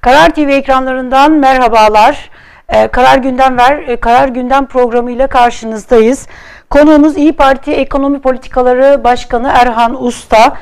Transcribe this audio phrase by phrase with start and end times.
[0.00, 2.30] Karar TV ekranlarından merhabalar.
[2.68, 6.26] Ee, Karar Gündem Ver, e, Karar Gündem programıyla karşınızdayız.
[6.70, 10.56] Konuğumuz İyi Parti Ekonomi Politikaları Başkanı Erhan Usta.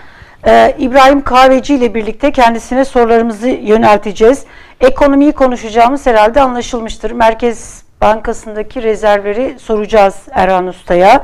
[0.46, 4.44] Ee, İbrahim Kahveci ile birlikte kendisine sorularımızı yönelteceğiz.
[4.80, 7.10] Ekonomiyi konuşacağımız herhalde anlaşılmıştır.
[7.10, 11.22] Merkez Bankası'ndaki rezervleri soracağız Erhan Usta'ya.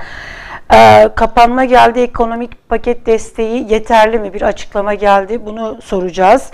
[0.74, 4.34] Ee, kapanma geldi, ekonomik paket desteği yeterli mi?
[4.34, 6.50] Bir açıklama geldi, bunu soracağız.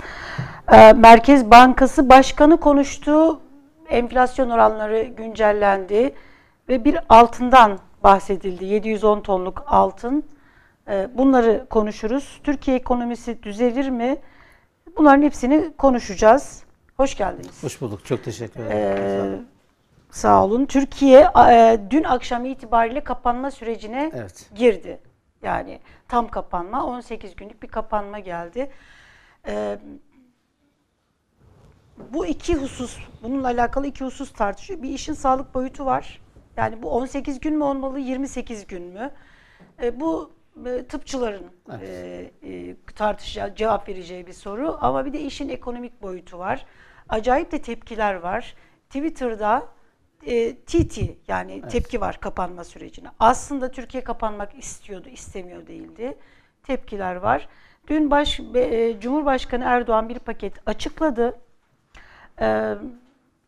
[0.69, 3.41] Ee, Merkez Bankası Başkanı konuştu,
[3.89, 6.13] enflasyon oranları güncellendi
[6.69, 8.65] ve bir altından bahsedildi.
[8.65, 10.23] 710 tonluk altın.
[10.89, 12.39] Ee, bunları konuşuruz.
[12.43, 14.17] Türkiye ekonomisi düzelir mi?
[14.97, 16.63] Bunların hepsini konuşacağız.
[16.97, 17.63] Hoş geldiniz.
[17.63, 18.05] Hoş bulduk.
[18.05, 19.33] Çok teşekkür ederim.
[19.33, 19.39] Ee,
[20.11, 20.65] sağ olun.
[20.65, 24.49] Türkiye e, dün akşam itibariyle kapanma sürecine Evet.
[24.55, 24.99] girdi.
[25.43, 28.71] Yani tam kapanma, 18 günlük bir kapanma geldi.
[29.47, 29.77] Ee,
[32.13, 34.81] bu iki husus, bununla alakalı iki husus tartışıyor.
[34.81, 36.21] Bir işin sağlık boyutu var.
[36.57, 39.11] Yani bu 18 gün mü olmalı, 28 gün mü?
[39.81, 40.31] Ee, bu
[40.65, 41.89] e, tıpçıların Evet.
[42.43, 44.77] e, e, tartışacağı, cevap vereceği bir soru.
[44.81, 46.65] Ama bir de işin ekonomik boyutu var.
[47.09, 48.55] Acayip de tepkiler var.
[48.89, 49.67] Twitter'da
[50.25, 53.07] e, TT yani tepki var kapanma sürecine.
[53.19, 56.17] Aslında Türkiye kapanmak istiyordu, istemiyor değildi.
[56.63, 57.47] Tepkiler var.
[57.87, 61.39] Dün baş, e, Cumhurbaşkanı Erdoğan bir paket açıkladı.
[62.41, 62.75] Ee,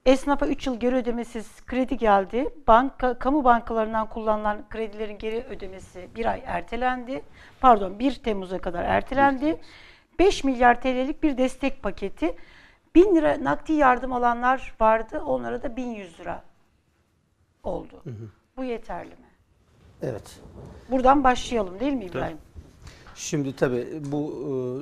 [0.06, 2.50] esnafa 3 yıl geri ödemesiz kredi geldi.
[2.68, 7.24] Banka, kamu bankalarından kullanılan kredilerin geri ödemesi bir ay ertelendi.
[7.62, 9.62] Pardon 1 Temmuz'a kadar ertelendi.
[10.20, 12.36] 5 milyar TL'lik bir destek paketi.
[12.96, 15.22] 1000 lira nakdi yardım alanlar vardı.
[15.26, 16.44] Onlara da 1100 lira
[17.64, 18.04] oldu.
[18.58, 19.28] Bu yeterli mi?
[20.02, 20.40] Evet.
[20.92, 22.38] Buradan başlayalım değil mi İbrahim?
[23.16, 24.34] Şimdi tabii bu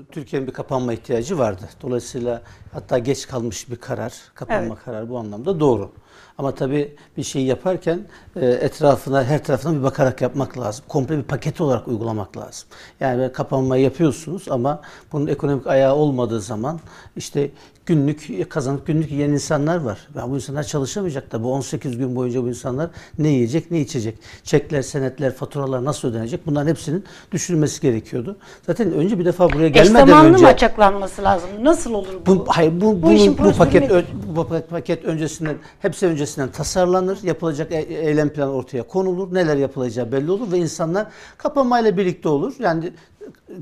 [0.09, 1.61] e, Türkiye'nin bir kapanma ihtiyacı vardı.
[1.81, 2.41] Dolayısıyla
[2.73, 4.85] hatta geç kalmış bir karar, kapanma Evet.
[4.85, 5.91] kararı bu anlamda doğru.
[6.37, 7.99] Ama tabii bir şeyi yaparken
[8.35, 10.85] e, etrafına, her tarafına bir bakarak yapmak lazım.
[10.87, 12.69] Komple bir paket olarak uygulamak lazım.
[12.99, 16.79] Yani böyle kapanmayı yapıyorsunuz ama bunun ekonomik ayağı olmadığı zaman
[17.15, 17.51] işte
[17.85, 20.07] günlük kazanıp günlük yiyen insanlar var.
[20.15, 24.17] Ya bu insanlar çalışamayacak da bu 18 gün boyunca bu insanlar ne yiyecek ne içecek?
[24.43, 26.45] Çekler, senetler, faturalar nasıl ödenecek?
[26.47, 28.37] Bunların hepsinin düşünülmesi gerekiyordu.
[28.67, 31.49] Zaten önce bir defa buraya Eş gelmeden zamanlı önce mı açıklanması lazım?
[31.61, 32.35] Nasıl olur bu?
[32.39, 34.03] bu, hayır bu, Bu bunun- bu paket ö-
[34.35, 37.19] bu paket, öncesinden hepsi öncesinden tasarlanır.
[37.23, 39.33] Yapılacak e- eylem planı ortaya konulur.
[39.33, 42.53] Neler yapılacağı belli olur ve insanlar kapanmayla birlikte olur.
[42.59, 42.91] Yani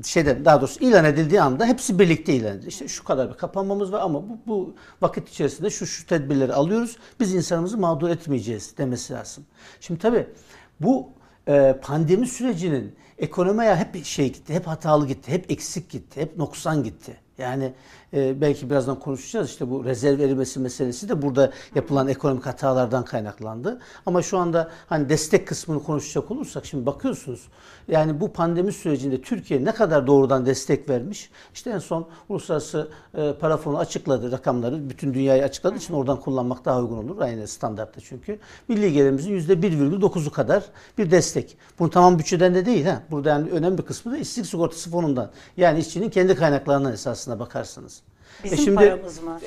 [0.04, 2.68] şeyden daha doğrusu ilan edildiği anda hepsi birlikte ilan edilir.
[2.68, 6.96] İşte şu kadar bir kapanmamız var ama bu, bu vakit içerisinde şu şu tedbirleri alıyoruz.
[7.20, 9.44] Biz insanımızı mağdur etmeyeceğiz demesi lazım.
[9.80, 10.26] Şimdi tabii
[10.80, 11.08] bu
[11.48, 16.84] e, pandemi sürecinin ekonomiye hep şey gitti, hep hatalı gitti, hep eksik gitti, hep noksan
[16.84, 17.16] gitti.
[17.40, 17.72] Yani
[18.14, 23.80] e, belki birazdan konuşacağız işte bu rezerv erimesi meselesi de burada yapılan ekonomik hatalardan kaynaklandı.
[24.06, 27.48] Ama şu anda hani destek kısmını konuşacak olursak şimdi bakıyorsunuz
[27.88, 31.30] yani bu pandemi sürecinde Türkiye ne kadar doğrudan destek vermiş?
[31.54, 34.90] İşte en son uluslararası e, para fonu açıkladı rakamları.
[34.90, 37.20] Bütün dünyayı açıkladığı için oradan kullanmak daha uygun olur.
[37.20, 38.38] Aynı standartta çünkü.
[38.68, 40.64] Milli gelirimizin %1,9'u kadar
[40.98, 41.56] bir destek.
[41.78, 42.84] Bunu tamam bütçeden de değil.
[42.84, 43.02] ha.
[43.10, 45.30] Burada yani önemli bir kısmı da işsizlik sigortası fonundan.
[45.56, 46.92] Yani işçinin kendi kaynaklarından
[47.30, 48.02] esasına bakarsanız.
[48.44, 49.38] Bizim paramız mı?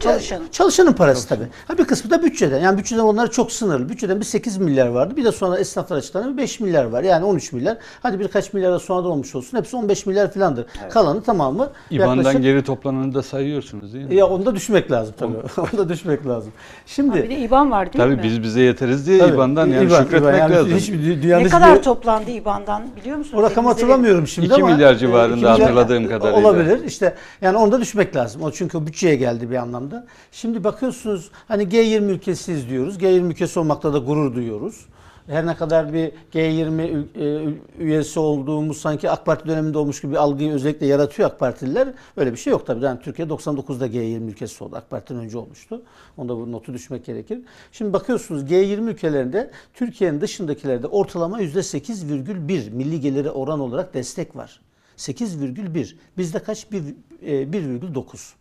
[0.00, 0.48] Çalışanın.
[0.52, 1.44] Çalışanın parası tabii.
[1.68, 2.60] Ha bir kısmı da bütçeden.
[2.60, 3.88] Yani bütçeden onlar çok sınırlı.
[3.88, 5.16] Bütçeden bir 8 milyar vardı.
[5.16, 7.02] Bir de sonra esnaflar açıklanan bir 5 milyar var.
[7.02, 7.78] Yani 13 milyar.
[8.02, 9.58] Hadi birkaç milyar da sonradan olmuş olsun.
[9.58, 10.66] Hepsi 15 milyar filandır.
[10.90, 14.14] Kalanı tamamı İBAN'dan yaklaşık- geri toplananı da sayıyorsunuz değil mi?
[14.14, 15.36] ya onda düşmek lazım tabii.
[15.72, 16.52] onda düşmek lazım.
[16.86, 18.22] Şimdi Bir de İBAN var değil Tabii mi?
[18.22, 20.38] biz bize yeteriz diye Tabii, İBAN'dan yani İBAN, şükretmek İBAN.
[20.38, 20.94] Yani lazım.
[21.22, 23.38] Dünyanın ne kadar toplandı İBAN'dan biliyor musunuz?
[23.38, 24.68] O rakamı hatırlamıyorum şimdi 2 ama.
[24.74, 26.40] milyar e, civarında milyar- hatırladığım kadarıyla.
[26.40, 28.29] Olabilir işte yani onda düşmek lazım.
[28.42, 30.06] O çünkü o bütçeye geldi bir anlamda.
[30.32, 32.96] Şimdi bakıyorsunuz hani G20 ülkesiyiz diyoruz.
[32.98, 34.86] G20 ülkesi olmakta da gurur duyuyoruz.
[35.26, 40.12] Her ne kadar bir G20 ül- e, üyesi olduğumuz sanki AK Parti döneminde olmuş gibi
[40.12, 41.88] bir algıyı özellikle yaratıyor AK Partililer.
[42.16, 42.84] Öyle bir şey yok tabii.
[42.84, 44.76] Yani Türkiye 99'da G20 ülkesi oldu.
[44.76, 45.82] AK Parti'den önce olmuştu.
[46.16, 47.38] Onda bu notu düşmek gerekir.
[47.72, 54.60] Şimdi bakıyorsunuz G20 ülkelerinde Türkiye'nin dışındakilerde ortalama %8,1 milli geliri oran olarak destek var.
[55.00, 55.96] 8,1.
[56.18, 56.72] Bizde kaç?
[56.72, 58.34] Bir- e, 1,9.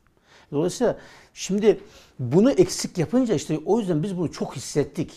[0.52, 0.98] Dolayısıyla
[1.34, 1.80] şimdi
[2.20, 5.12] bunu eksik yapınca işte o yüzden biz bunu çok hissettik.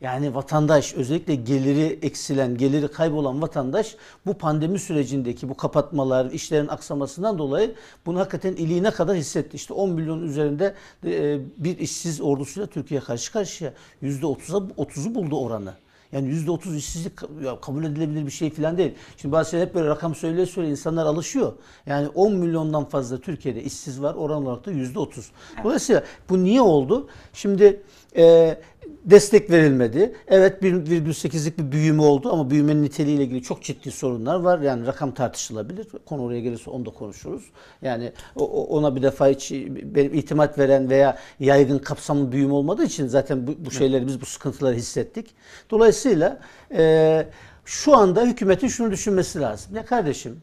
[0.00, 3.96] Yani vatandaş özellikle geliri eksilen, geliri kaybolan vatandaş
[4.26, 7.74] bu pandemi sürecindeki bu kapatmalar, işlerin aksamasından dolayı
[8.06, 9.56] bunu hakikaten iliğine kadar hissetti.
[9.56, 13.72] İşte 10 milyon üzerinde e, bir işsiz ordusuyla Türkiye karşı karşıya.
[14.02, 15.74] %30'a 30'u buldu oranı.
[16.12, 18.94] Yani yüzde otuz işsizlik ka- ya kabul edilebilir bir şey falan değil.
[19.16, 21.52] Şimdi bazı şeyler hep böyle rakam söyleye söyleye insanlar alışıyor.
[21.86, 24.14] Yani 10 milyondan fazla Türkiye'de işsiz var.
[24.14, 25.30] Oran olarak da yüzde otuz.
[25.64, 27.08] Dolayısıyla bu niye oldu?
[27.32, 27.82] Şimdi
[28.16, 28.56] e,
[29.04, 30.14] destek verilmedi.
[30.28, 34.58] Evet 1,8'lik bir büyüme oldu ama büyümenin niteliğiyle ilgili çok ciddi sorunlar var.
[34.58, 35.86] Yani rakam tartışılabilir.
[36.06, 37.42] Konu oraya gelirse onu da konuşuruz.
[37.82, 39.52] Yani ona bir defa hiç
[39.84, 44.26] benim itimat veren veya yaygın kapsamlı büyüme olmadığı için zaten bu, bu şeyleri biz bu
[44.26, 45.34] sıkıntıları hissettik.
[45.70, 46.40] Dolayısıyla
[46.74, 47.26] e,
[47.64, 49.76] şu anda hükümetin şunu düşünmesi lazım.
[49.76, 50.42] Ya kardeşim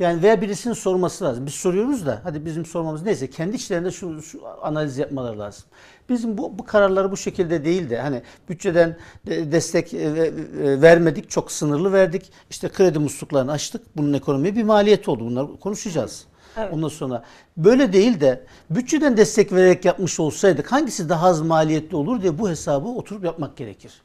[0.00, 1.46] yani veya birisinin sorması lazım.
[1.46, 5.64] Biz soruyoruz da hadi bizim sormamız neyse kendi içlerinde şu, şu analiz yapmaları lazım.
[6.08, 11.30] Bizim bu, bu kararları bu şekilde değil de hani bütçeden de- destek e, e, vermedik,
[11.30, 12.32] çok sınırlı verdik.
[12.50, 13.96] İşte kredi musluklarını açtık.
[13.96, 15.24] Bunun ekonomiye bir maliyeti oldu.
[15.24, 16.24] Bunları konuşacağız.
[16.56, 16.72] Evet.
[16.72, 17.22] Ondan sonra
[17.56, 22.50] böyle değil de bütçeden destek vererek yapmış olsaydık hangisi daha az maliyetli olur diye bu
[22.50, 24.02] hesabı oturup yapmak gerekir.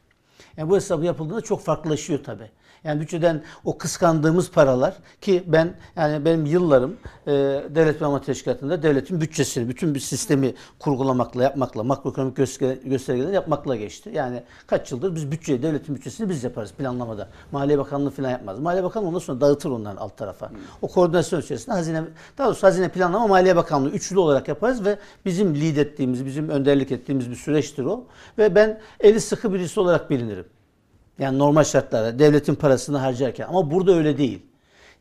[0.58, 2.52] Yani bu hesabı yapıldığında çok farklılaşıyor tabii.
[2.86, 6.98] Yani bütçeden o kıskandığımız paralar ki ben yani benim yıllarım
[7.28, 7.32] e,
[7.76, 14.12] devlet ama teşkilatında devletin bütçesini, bütün bir sistemi kurgulamakla, yapmakla, makroekonomik göster- göstergeleri yapmakla geçti.
[14.14, 17.30] Yani kaç yıldır biz bütçeyi, devletin bütçesini biz yaparız planlamada.
[17.52, 18.60] Maliye Bakanlığı falan yapmaz.
[18.60, 20.52] Maliye Bakanlığı ondan sonra dağıtır onların alt tarafa.
[20.82, 22.04] O koordinasyon içerisinde hazine,
[22.38, 26.92] daha doğrusu hazine planlama, Maliye Bakanlığı üçlü olarak yaparız ve bizim lead ettiğimiz, bizim önderlik
[26.92, 28.04] ettiğimiz bir süreçtir o.
[28.38, 30.55] Ve ben eli sıkı birisi olarak bilinirim.
[31.20, 34.42] Yani normal şartlarda devletin parasını harcarken ama burada öyle değil.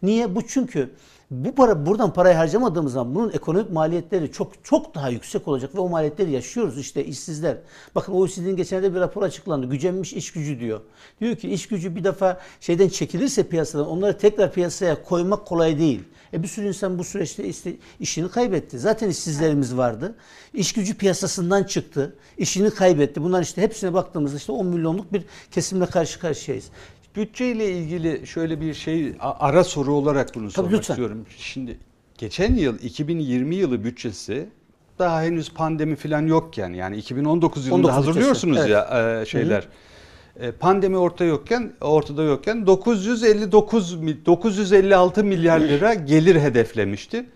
[0.02, 0.34] Niye?
[0.34, 0.90] Bu çünkü
[1.30, 5.80] bu para buradan parayı harcamadığımız zaman bunun ekonomik maliyetleri çok çok daha yüksek olacak ve
[5.80, 7.56] o maliyetleri yaşıyoruz işte işsizler.
[7.94, 9.66] Bakın OECD'nin geçenlerde bir rapor açıklandı.
[9.66, 10.80] Gücenmiş iş gücü diyor.
[11.20, 16.04] Diyor ki iş gücü bir defa şeyden çekilirse piyasadan onları tekrar piyasaya koymak kolay değil.
[16.34, 18.78] E bir sürü insan bu süreçte işte işini kaybetti.
[18.78, 20.14] Zaten işsizlerimiz vardı.
[20.54, 22.16] İş gücü piyasasından çıktı.
[22.38, 23.22] İşini kaybetti.
[23.22, 26.70] Bunlar işte hepsine baktığımızda işte 10 milyonluk bir kesimle karşı karşıyayız.
[27.16, 30.92] Bütçeyle ilgili şöyle bir şey ara soru olarak bunu sormak lütfen.
[30.92, 31.26] istiyorum.
[31.38, 31.78] Şimdi
[32.18, 34.48] geçen yıl 2020 yılı bütçesi
[34.98, 39.62] daha henüz pandemi falan yokken yani 2019 yılında 19 hazırlıyorsunuz bütçesi, ya e, şeyler.
[39.62, 39.66] E,
[40.60, 47.26] Pandemi orta yokken ortada yokken 959 mi- 956 milyar lira gelir hedeflemişti.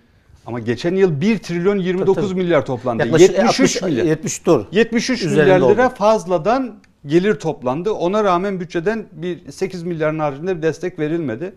[0.46, 2.38] Ama geçen yıl 1 trilyon 29 Tabii, tabii.
[2.42, 3.02] milyar toplandı.
[3.02, 4.04] Yaklaşık 73 60, milyar.
[4.04, 4.66] 70 doğru.
[4.72, 5.94] 73 Üzerinde milyar lira oldu.
[5.98, 6.74] fazladan
[7.06, 7.90] gelir toplandı.
[7.92, 11.54] Ona rağmen bütçeden bir 8 milyarın haricinde bir destek verilmedi.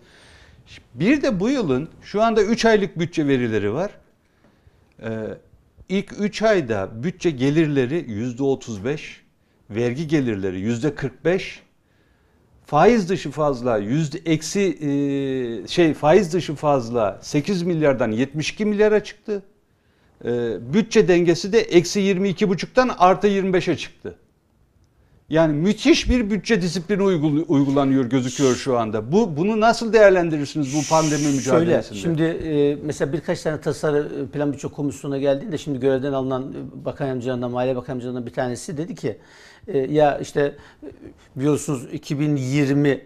[0.93, 3.91] Bir de bu yılın şu anda 3 aylık bütçe verileri var.
[5.03, 5.09] Ee,
[5.89, 8.99] ilk 3 ayda bütçe gelirleri %35,
[9.75, 11.41] vergi gelirleri %45,
[12.65, 19.43] faiz dışı fazla yüzde eksi e, şey faiz dışı fazla 8 milyardan 72 milyara çıktı.
[20.25, 24.15] Ee, bütçe dengesi de eksi 22,5'tan artı 25'e çıktı.
[25.29, 29.11] Yani müthiş bir bütçe disiplini uygul- uygulanıyor gözüküyor şu anda.
[29.11, 31.99] Bu bunu nasıl değerlendirirsiniz bu pandemi Şöyle, mücadelesinde?
[31.99, 36.85] şimdi e, mesela birkaç tane tasarı e, plan bütçe komisyonuna geldiğinde şimdi görevden alınan e,
[36.85, 39.17] bakan yardımcılarından, maliye bakan yardımcılarından bir tanesi dedi ki e,
[39.67, 40.87] ya işte e,
[41.35, 43.05] biliyorsunuz 2020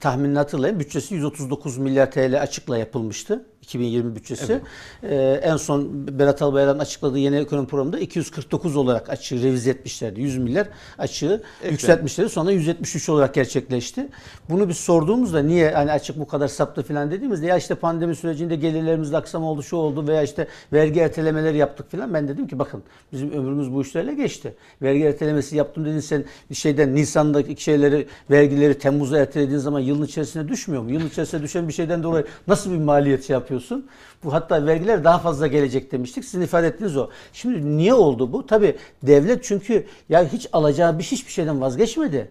[0.00, 3.44] tahminini hatırlayın bütçesi 139 milyar TL açıkla yapılmıştı.
[3.64, 4.60] 2020 bütçesi.
[5.02, 10.20] E, en son Berat Albayrak'ın açıkladığı yeni ekonomi programında 249 olarak açığı revize etmişlerdi.
[10.20, 10.68] 100 milyar
[10.98, 12.30] açığı yükseltmişlerdi.
[12.30, 14.08] Sonra 173 olarak gerçekleşti.
[14.50, 18.56] Bunu biz sorduğumuzda niye hani açık bu kadar saptı falan dediğimizde ya işte pandemi sürecinde
[18.56, 22.14] gelirlerimizde aksam oldu şu oldu veya işte vergi ertelemeleri yaptık falan.
[22.14, 22.82] Ben dedim ki bakın
[23.12, 24.54] bizim ömrümüz bu işlerle geçti.
[24.82, 30.82] Vergi ertelemesi yaptım dedin sen şeyden Nisan'daki şeyleri vergileri Temmuz'a ertelediğin zaman yılın içerisine düşmüyor
[30.82, 30.90] mu?
[30.90, 33.86] Yılın içerisine düşen bir şeyden dolayı nasıl bir maliyet şey yapıyorsun?
[34.24, 36.24] Bu hatta vergiler daha fazla gelecek demiştik.
[36.24, 37.10] Sizin ifade ettiğiniz o.
[37.32, 38.46] Şimdi niye oldu bu?
[38.46, 42.30] Tabii devlet çünkü ya hiç alacağı bir hiçbir şeyden vazgeçmedi.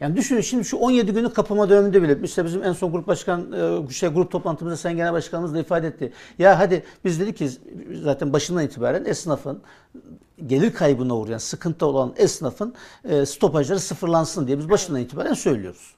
[0.00, 3.52] Yani düşünün şimdi şu 17 günlük kapama döneminde bile işte bizim en son grup başkan
[3.52, 6.12] e, şey grup toplantımızda Sayın Genel Başkanımız da ifade etti.
[6.38, 7.50] Ya hadi biz dedik ki
[8.02, 9.62] zaten başından itibaren esnafın
[10.46, 12.74] gelir kaybına uğrayan, sıkıntı olan esnafın
[13.04, 15.97] e, stopajları sıfırlansın diye biz başından itibaren söylüyoruz.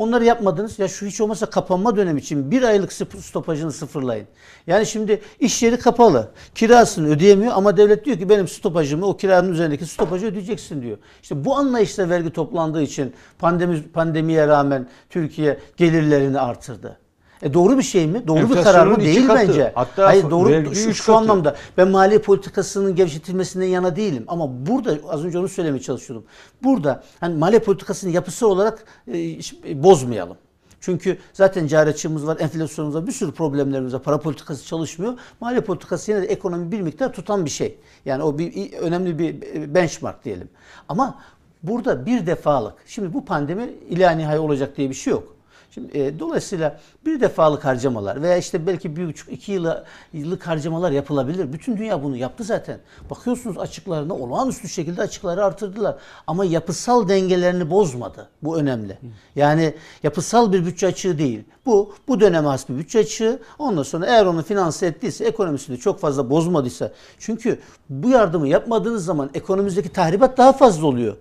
[0.00, 0.78] Onları yapmadınız.
[0.78, 4.26] Ya şu hiç olmazsa kapanma dönemi için bir aylık stopajını sıfırlayın.
[4.66, 6.30] Yani şimdi iş yeri kapalı.
[6.54, 10.98] Kirasını ödeyemiyor ama devlet diyor ki benim stopajımı o kiranın üzerindeki stopajı ödeyeceksin diyor.
[11.22, 16.98] İşte bu anlayışla vergi toplandığı için pandemi pandemiye rağmen Türkiye gelirlerini artırdı.
[17.42, 18.28] E doğru bir şey mi?
[18.28, 19.00] Doğru bir karar mı?
[19.00, 19.48] Değil katı.
[19.48, 19.72] bence.
[19.74, 21.18] Hatta Hayır doğru şu, şu katı.
[21.18, 26.26] anlamda ben maliye politikasının gevşetilmesinden yana değilim ama burada az önce onu söylemeye çalışıyordum.
[26.62, 30.36] Burada hani maliye politikasının yapısı olarak e, e, bozmayalım.
[30.80, 34.02] Çünkü zaten cari açığımız var, enflasyonumuz var, bir sürü problemlerimiz var.
[34.02, 35.14] Para politikası çalışmıyor.
[35.40, 37.78] Maliye politikası yine de ekonomi bir miktar tutan bir şey.
[38.04, 39.34] Yani o bir önemli bir
[39.74, 40.48] benchmark diyelim.
[40.88, 41.18] Ama
[41.62, 42.74] Burada bir defalık.
[42.86, 45.36] Şimdi bu pandemi ila nihai olacak diye bir şey yok.
[45.74, 50.90] Şimdi e, dolayısıyla bir defalık harcamalar veya işte belki bir buçuk iki yıla, yıllık harcamalar
[50.90, 51.52] yapılabilir.
[51.52, 52.78] Bütün dünya bunu yaptı zaten.
[53.10, 55.96] Bakıyorsunuz açıklarına olağanüstü şekilde açıkları artırdılar.
[56.26, 58.28] Ama yapısal dengelerini bozmadı.
[58.42, 58.98] Bu önemli.
[59.36, 61.44] Yani yapısal bir bütçe açığı değil.
[61.66, 63.38] Bu bu döneme has bir bütçe açığı.
[63.58, 66.92] Ondan sonra eğer onu finanse ettiyse, ekonomisini çok fazla bozmadıysa.
[67.18, 67.58] Çünkü
[67.88, 71.16] bu yardımı yapmadığınız zaman ekonomimizdeki tahribat daha fazla oluyor.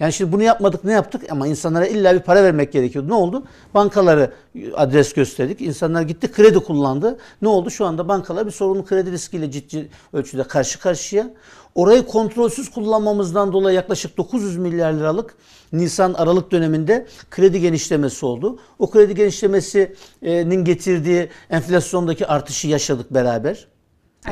[0.00, 3.08] Yani şimdi bunu yapmadık ne yaptık ama insanlara illa bir para vermek gerekiyordu.
[3.08, 3.44] Ne oldu?
[3.74, 4.32] Bankaları
[4.74, 5.60] adres gösterdik.
[5.60, 7.18] İnsanlar gitti kredi kullandı.
[7.42, 7.70] Ne oldu?
[7.70, 11.30] Şu anda bankalar bir sorunlu kredi riskiyle ciddi ölçüde karşı karşıya.
[11.74, 15.34] Orayı kontrolsüz kullanmamızdan dolayı yaklaşık 900 milyar liralık
[15.72, 18.58] Nisan Aralık döneminde kredi genişlemesi oldu.
[18.78, 23.66] O kredi genişlemesinin getirdiği enflasyondaki artışı yaşadık beraber.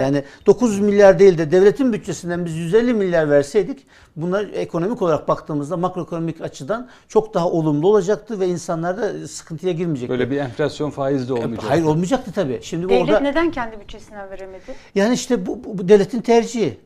[0.00, 3.86] Yani 900 milyar değil de devletin bütçesinden biz 150 milyar verseydik
[4.16, 10.10] bunlar ekonomik olarak baktığımızda makroekonomik açıdan çok daha olumlu olacaktı ve insanlar da sıkıntıya girmeyecekti.
[10.10, 11.70] Böyle bir enflasyon faizi de olmayacak.
[11.70, 12.60] Hayır olmayacaktı tabii.
[12.62, 14.74] Şimdi Devlet orada neden kendi bütçesinden veremedi?
[14.94, 16.85] yani işte bu, bu, bu devletin tercihi.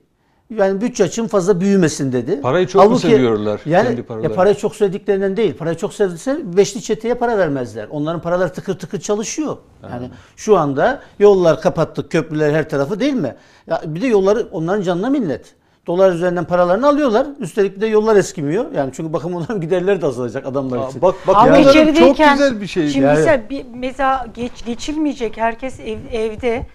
[0.57, 2.41] Yani bütçe açım fazla büyümesin dedi.
[2.41, 5.57] Parayı çok mu seviyorlar, Yani kendi ya parayı çok sevdiklerinden değil.
[5.57, 7.87] Parayı çok sevdiyse beşli çeteye para vermezler.
[7.91, 9.57] Onların paraları tıkır tıkır çalışıyor.
[9.83, 13.35] Yani şu anda yollar kapattık, köprüler her tarafı değil mi?
[13.67, 15.55] Ya bir de yolları onların canına minnet.
[15.87, 17.27] Dolar üzerinden paralarını alıyorlar.
[17.41, 18.73] Üstelik bir de yollar eskimiyor.
[18.73, 21.03] Yani çünkü bakım onların giderleri de azalacak adamlar Aa, için.
[21.03, 21.63] bak bak Ama
[21.95, 22.89] çok güzel bir şey.
[22.89, 26.67] Şimdi Yani- mesela bir mesela geç, geçilmeyecek herkes ev, evde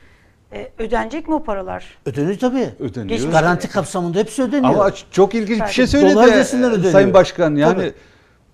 [0.53, 1.85] e, ödenecek mi o paralar?
[2.05, 2.69] Ödeniyor tabii.
[2.79, 3.09] Ödeniyor.
[3.09, 4.73] Geçmiş- Garanti kapsamında hepsi ödeniyor.
[4.73, 6.91] Ama çok ilginç bir şey Dolar söyledi cinsinden e, ödeniyor.
[6.91, 7.55] Sayın Başkan.
[7.55, 7.93] Yani Tabii.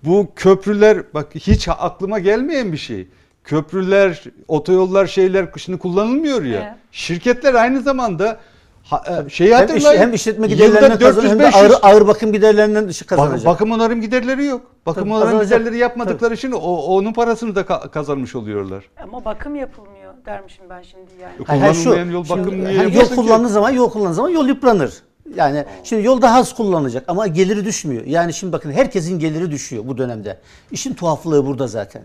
[0.04, 3.08] bu köprüler bak hiç aklıma gelmeyen bir şey.
[3.44, 6.60] Köprüler, otoyollar, şeyler şimdi kullanılmıyor ya.
[6.60, 6.72] Evet.
[6.92, 8.40] Şirketler aynı zamanda
[8.84, 10.00] ha, e, şeyi hem, iş- hatırlayın.
[10.00, 13.46] hem işletme giderlerinden kazanıyor hem de 400-500 ağır, ağır bakım giderlerinden dışı Bak- kazanacak.
[13.46, 14.60] bakım onarım giderleri yok.
[14.86, 15.58] Bakım Tabii, onarım kazanacak.
[15.58, 18.84] giderleri yapmadıkları için o, onun parasını da ka- kazanmış oluyorlar.
[19.02, 21.38] Ama bakım yapılmıyor dermişim ben şimdi yani.
[21.38, 21.48] Yok.
[21.48, 24.48] Hayır, hayır, şu, yol şimdi bakımı niye hani yol kullandığı zaman yol kullandığı zaman yol
[24.48, 25.02] yıpranır.
[25.36, 28.04] Yani şimdi yol daha az kullanılacak ama geliri düşmüyor.
[28.06, 30.38] Yani şimdi bakın herkesin geliri düşüyor bu dönemde.
[30.70, 32.02] İşin tuhaflığı burada zaten.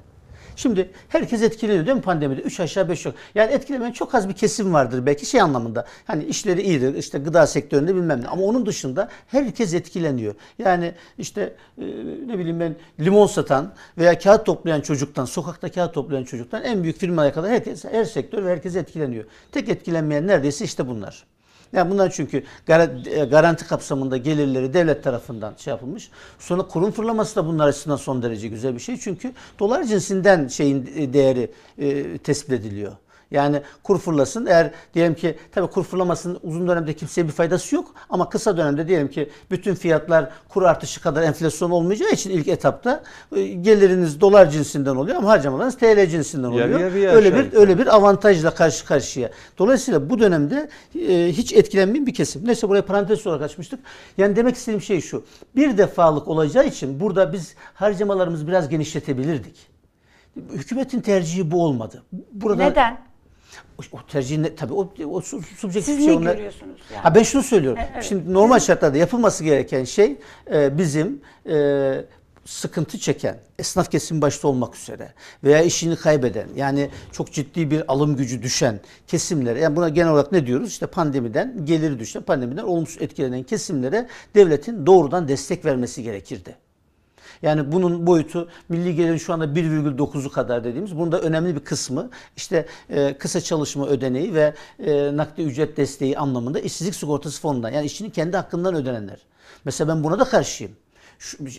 [0.58, 2.42] Şimdi herkes etkileniyor değil mi pandemide?
[2.42, 3.16] 3 aşağı 5 yok.
[3.36, 5.86] Yani etkilemeyen çok az bir kesim vardır belki şey anlamında.
[6.06, 8.28] Hani işleri iyidir işte gıda sektöründe bilmem ne.
[8.28, 10.36] Ama onun dışında herkes etkileniyor.
[10.60, 11.86] Yani işte e,
[12.28, 16.98] ne bileyim ben limon satan veya kağıt toplayan çocuktan, sokakta kağıt toplayan çocuktan en büyük
[16.98, 19.26] firmaya kadar herkes, her sektör ve herkes etkileniyor.
[19.52, 21.26] Tek etkilenmeyen neredeyse işte bunlar.
[21.74, 26.10] Yani bunlar çünkü e, garanti kapsamında gelirleri devlet tarafından şey yapılmış.
[26.40, 28.98] Sonra kurum fırlaması da bunlar açısından son derece güzel bir şey.
[28.98, 32.92] Çünkü dolar cinsinden şeyin e, değeri e, tespit ediliyor.
[33.32, 37.96] Yani kur fırlasın eğer diyelim ki tabii kur fırlamasının uzun dönemde kimseye bir faydası yok
[38.10, 43.04] ama kısa dönemde diyelim ki bütün fiyatlar kur artışı kadar enflasyon olmayacağı için ilk etapta
[43.36, 46.80] e, geliriniz dolar cinsinden oluyor ama harcamalarınız TL cinsinden Yarı oluyor.
[46.80, 47.62] yarıya öyle bir yukarı.
[47.62, 49.30] öyle bir avantajla karşı karşıya.
[49.58, 52.48] Dolayısıyla bu dönemde e, hiç etkilenmeyen bir kesim.
[52.48, 53.80] Neyse buraya parantez olarak açmıştık.
[54.18, 55.24] Yani demek istediğim şey şu.
[55.56, 59.68] Bir defalık olacağı için burada biz harcamalarımızı biraz genişletebilirdik.
[60.52, 62.04] Hükümetin tercihi bu olmadı.
[62.32, 63.07] Burada Neden?
[63.92, 66.14] O tercih ne, tabii o, o su- subjektif Siz şey.
[66.14, 67.02] ne onlar- görüyorsunuz yani?
[67.02, 67.84] Ha ben şunu söylüyorum.
[67.94, 68.04] Evet.
[68.04, 70.16] Şimdi normal şartlarda yapılması gereken şey
[70.54, 72.06] e, bizim e,
[72.46, 78.16] sıkıntı çeken, esnaf kesim başta olmak üzere veya işini kaybeden yani çok ciddi bir alım
[78.16, 80.70] gücü düşen kesimlere yani buna genel olarak ne diyoruz?
[80.70, 86.56] İşte pandemiden geliri düşen, pandemiden olumsuz etkilenen kesimlere devletin doğrudan destek vermesi gerekirdi.
[87.42, 90.98] Yani bunun boyutu milli gelirin şu anda 1,9'u kadar dediğimiz.
[90.98, 96.18] Bunun da önemli bir kısmı işte e, kısa çalışma ödeneği ve e, nakdi ücret desteği
[96.18, 99.18] anlamında işsizlik sigortası fonundan yani işçinin kendi hakkından ödenenler.
[99.66, 100.74] Mesela ben buna da karşıyım.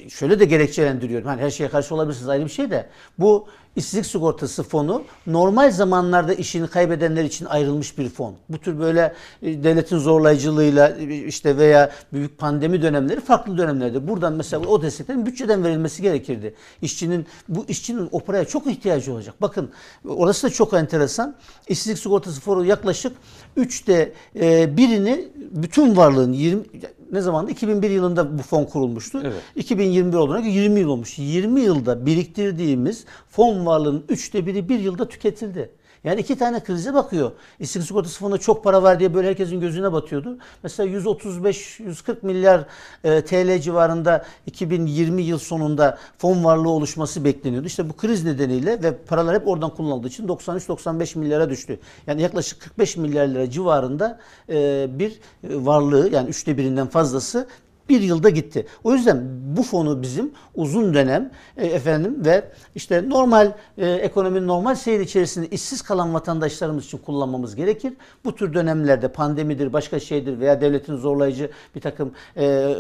[0.08, 1.28] Şöyle de gerekçelendiriyorum.
[1.28, 2.88] Hani her şeye karşı olabilirsiniz ayrı bir şey de.
[3.18, 8.34] Bu işsizlik sigortası fonu normal zamanlarda işini kaybedenler için ayrılmış bir fon.
[8.48, 14.08] Bu tür böyle e, devletin zorlayıcılığıyla e, işte veya büyük pandemi dönemleri farklı dönemlerde.
[14.08, 16.54] Buradan mesela o desteklerin bütçeden verilmesi gerekirdi.
[16.82, 19.34] İşçinin bu işçinin o paraya çok ihtiyacı olacak.
[19.40, 19.70] Bakın
[20.08, 21.34] orası da çok enteresan.
[21.68, 23.12] İşsizlik sigortası fonu yaklaşık
[23.56, 26.62] 3'te e, birini bütün varlığın 20
[27.12, 27.50] ne zamandı?
[27.50, 29.20] 2001 yılında bu fon kurulmuştu.
[29.24, 29.42] Evet.
[29.56, 31.18] 2021 olduğuna göre 20 yıl olmuş.
[31.18, 35.70] 20 yılda biriktirdiğimiz fon varlığının üçte biri bir yılda tüketildi.
[36.04, 37.32] Yani iki tane krize bakıyor.
[37.60, 40.38] İstikrar sigortası fonunda çok para var diye böyle herkesin gözüne batıyordu.
[40.62, 42.66] Mesela 135-140 milyar
[43.04, 47.66] e, TL civarında 2020 yıl sonunda fon varlığı oluşması bekleniyordu.
[47.66, 51.80] İşte bu kriz nedeniyle ve paralar hep oradan kullanıldığı için 93-95 milyara düştü.
[52.06, 57.46] Yani yaklaşık 45 milyar lira civarında e, bir varlığı yani üçte birinden fazlası
[57.88, 58.66] Bir yılda gitti.
[58.84, 59.24] O yüzden
[59.56, 65.46] bu fonu bizim uzun dönem e, efendim ve işte normal e, ekonominin normal seyir içerisinde
[65.46, 67.92] işsiz kalan vatandaşlarımız için kullanmamız gerekir.
[68.24, 72.74] Bu tür dönemlerde pandemidir, başka şeydir veya devletin zorlayıcı bir takım e,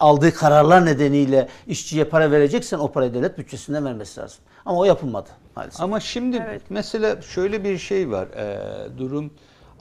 [0.00, 4.38] aldığı kararlar nedeniyle işçiye para vereceksen o parayı devlet bütçesinden vermesi lazım.
[4.66, 5.80] Ama o yapılmadı maalesef.
[5.80, 6.62] Ama şimdi Evet.
[6.70, 8.28] mesela şöyle bir şey var.
[8.28, 9.30] Ee, durum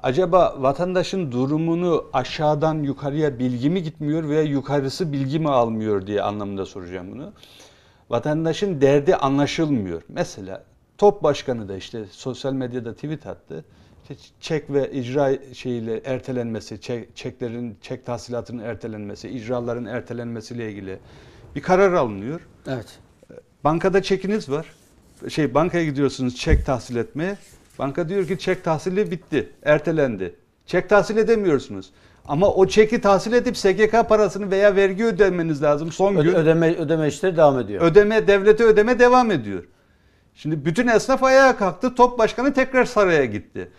[0.04, 6.66] acaba vatandaşın durumunu aşağıdan yukarıya bilgi mi gitmiyor veya yukarısı bilgi mi almıyor diye anlamında
[6.66, 7.34] soracağım bunu.
[8.10, 10.02] Vatandaşın derdi anlaşılmıyor.
[10.10, 10.64] Mesela
[10.98, 13.66] top başkanı da işte sosyal medyada tweet attı.
[14.02, 21.00] İşte çek ve icra şeyiyle ertelenmesi, çek, çeklerin çek tahsilatının ertelenmesi, icraların ertelenmesiyle ilgili
[21.56, 22.48] bir karar alınıyor.
[22.68, 23.00] Evet.
[23.64, 24.66] Bankada çekiniz var.
[25.30, 27.38] Şey bankaya gidiyorsunuz çek tahsil etmeye.
[27.80, 30.36] Banka diyor ki çek tahsili bitti, ertelendi.
[30.66, 31.90] Çek tahsil edemiyorsunuz.
[32.28, 36.34] Ama o çeki tahsil edip SGK parasını veya vergi ödemeniz lazım son Öde- gün.
[36.34, 37.82] ödeme ödeme işleri devam ediyor.
[37.82, 39.64] Ödeme devlete ödeme devam ediyor.
[40.34, 41.96] Şimdi bütün esnaf ayağa kalktı.
[41.96, 43.72] Top başkanı tekrar saraya gitti.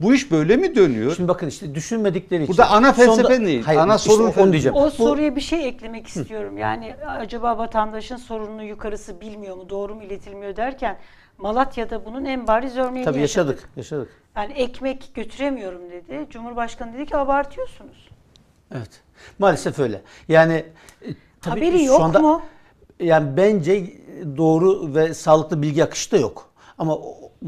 [0.00, 1.14] Bu iş böyle mi dönüyor?
[1.16, 2.52] Şimdi bakın işte düşünmedikleri için.
[2.52, 3.60] Burada ana felsefe ne?
[3.60, 4.76] Hayır, Ana işte sorun onu diyeceğim.
[4.76, 6.58] O soruya bir şey eklemek istiyorum.
[6.58, 10.98] Yani acaba vatandaşın sorununu yukarısı bilmiyor mu, doğru mu iletilmiyor derken
[11.38, 13.54] Malatya'da bunun en bariz örneğini Tabii yaşadık.
[13.58, 13.70] yaşadık.
[13.76, 14.08] Yaşadık.
[14.36, 16.26] Yani ekmek götüremiyorum dedi.
[16.30, 18.08] Cumhurbaşkanı dedi ki abartıyorsunuz.
[18.74, 19.00] Evet.
[19.38, 20.02] Maalesef öyle.
[20.28, 20.52] Yani
[21.02, 21.06] e,
[21.40, 22.42] tabii Haberi şu yok anda- mu?
[23.00, 23.84] Yani bence
[24.36, 26.50] doğru ve sağlıklı bilgi akışı da yok.
[26.78, 26.98] Ama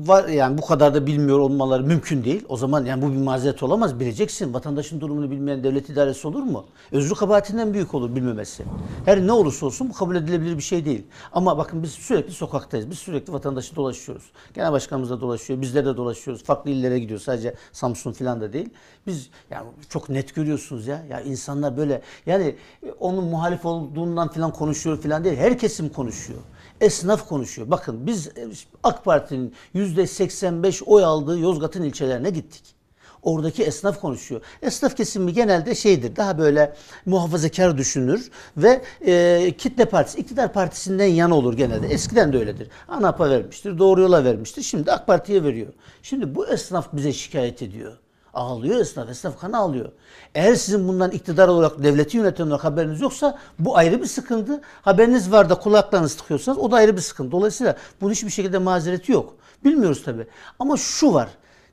[0.06, 2.44] var yani bu kadar da bilmiyor olmaları mümkün değil.
[2.48, 4.00] O zaman yani bu bir mazeret olamaz.
[4.00, 4.54] Bileceksin.
[4.54, 6.64] Vatandaşın durumunu bilmeyen devlet idaresi olur mu?
[6.92, 8.64] Özrü kabahatinden büyük olur bilmemesi.
[9.04, 11.02] Her ne olursa olsun bu kabul edilebilir bir şey değil.
[11.32, 12.90] Ama bakın biz sürekli sokaktayız.
[12.90, 14.24] Biz sürekli vatandaşı dolaşıyoruz.
[14.54, 15.60] Genel başkanımız da dolaşıyor.
[15.60, 16.44] Bizler de dolaşıyoruz.
[16.44, 17.24] Farklı illere gidiyoruz.
[17.24, 18.70] Sadece Samsun falan da değil.
[19.06, 21.04] Biz yani çok net görüyorsunuz ya.
[21.10, 22.56] Ya insanlar böyle yani
[23.00, 25.36] onun muhalif olduğundan falan konuşuyor falan değil.
[25.36, 26.40] Her kesim konuşuyor.
[26.80, 27.70] Esnaf konuşuyor.
[27.70, 28.48] Bakın biz e,
[28.82, 32.78] AK Parti'nin %85 oy aldığı Yozgat'ın ilçelerine gittik.
[33.22, 34.40] Oradaki esnaf konuşuyor.
[34.62, 36.74] Esnaf kesimi genelde şeydir, daha böyle
[37.06, 41.86] muhafazakar düşünür ve e, kitle partisi, iktidar partisinden yana olur genelde.
[41.86, 42.68] Eskiden de öyledir.
[42.88, 44.62] ANAP'a vermiştir, doğru yola vermiştir.
[44.62, 45.72] Şimdi AK Parti'ye veriyor.
[46.02, 47.98] Şimdi bu esnaf bize şikayet ediyor.
[48.34, 49.92] Ağlıyor esnaf, esnaf kan ağlıyor.
[50.34, 54.60] Eğer sizin bundan iktidar olarak, devleti yöneten olarak haberiniz yoksa bu ayrı bir sıkıntı.
[54.82, 57.32] Haberiniz var da kulaklarınızı tıkıyorsanız o da ayrı bir sıkıntı.
[57.32, 59.36] Dolayısıyla bunun hiçbir şekilde mazereti yok.
[59.64, 60.26] Bilmiyoruz tabii.
[60.58, 61.28] Ama şu var.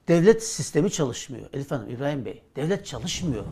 [0.08, 1.46] Devlet sistemi çalışmıyor.
[1.54, 2.42] Elif Hanım, İbrahim Bey.
[2.56, 3.44] Devlet çalışmıyor.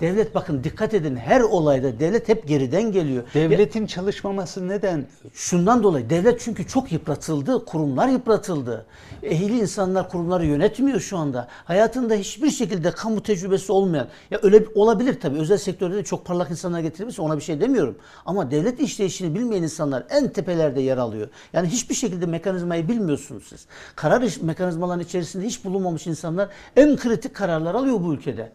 [0.00, 3.24] Devlet bakın dikkat edin her olayda devlet hep geriden geliyor.
[3.34, 5.06] Devletin çalışmaması neden?
[5.34, 8.86] Şundan dolayı devlet çünkü çok yıpratıldı, kurumlar yıpratıldı.
[9.22, 11.48] Ehli insanlar kurumları yönetmiyor şu anda.
[11.64, 16.50] Hayatında hiçbir şekilde kamu tecrübesi olmayan, ya öyle olabilir tabii özel sektörde de çok parlak
[16.50, 17.98] insanlar getirilmişse ona bir şey demiyorum.
[18.26, 21.28] Ama devlet işleyişini bilmeyen insanlar en tepelerde yer alıyor.
[21.52, 23.66] Yani hiçbir şekilde mekanizmayı bilmiyorsunuz siz.
[23.96, 28.52] Karar mekanizmaların içerisinde hiç bulunmamış insanlar en kritik kararlar alıyor bu ülkede.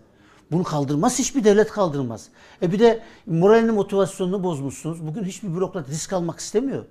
[0.51, 2.29] Bunu kaldırmaz hiçbir devlet kaldırmaz.
[2.61, 5.07] E bir de moralini motivasyonunu bozmuşsunuz.
[5.07, 6.85] Bugün hiçbir bürokrat risk almak istemiyor.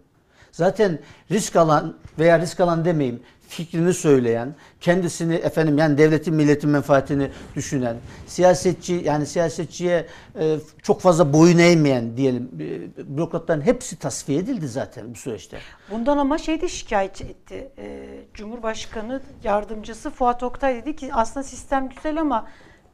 [0.54, 0.98] Zaten
[1.30, 7.96] risk alan veya risk alan demeyeyim fikrini söyleyen, kendisini efendim yani devletin milletin menfaatini düşünen,
[8.26, 10.06] siyasetçi yani siyasetçiye
[10.38, 15.58] e, çok fazla boyun eğmeyen diyelim e, bürokratların hepsi tasfiye edildi zaten bu süreçte.
[15.90, 17.70] Bundan ama şey de şikayet etti.
[17.78, 22.46] Ee, Cumhurbaşkanı yardımcısı Fuat Oktay dedi ki aslında sistem güzel ama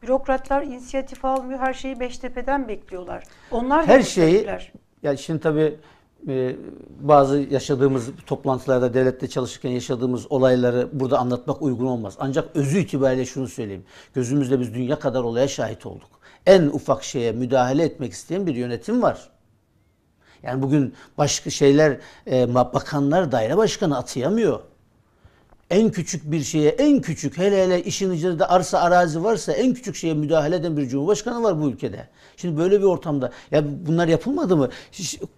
[0.03, 1.59] bürokratlar inisiyatif almıyor.
[1.59, 3.23] Her şeyi Beştepe'den bekliyorlar.
[3.51, 4.47] Onlar da Her şeyi
[5.03, 5.75] yani şimdi tabii e,
[6.99, 12.15] bazı yaşadığımız toplantılarda devlette çalışırken yaşadığımız olayları burada anlatmak uygun olmaz.
[12.19, 13.83] Ancak özü itibariyle şunu söyleyeyim.
[14.13, 16.09] Gözümüzle biz dünya kadar olaya şahit olduk.
[16.45, 19.29] En ufak şeye müdahale etmek isteyen bir yönetim var.
[20.43, 24.59] Yani bugün başka şeyler e, bakanlar daire başkanı atayamıyor.
[25.69, 29.95] En küçük bir şeye, en küçük hele hele işin içinde arsa arazi varsa en küçük
[29.95, 32.07] şeye müdahale eden bir cumhurbaşkanı var bu ülkede.
[32.41, 34.69] Şimdi böyle bir ortamda ya bunlar yapılmadı mı?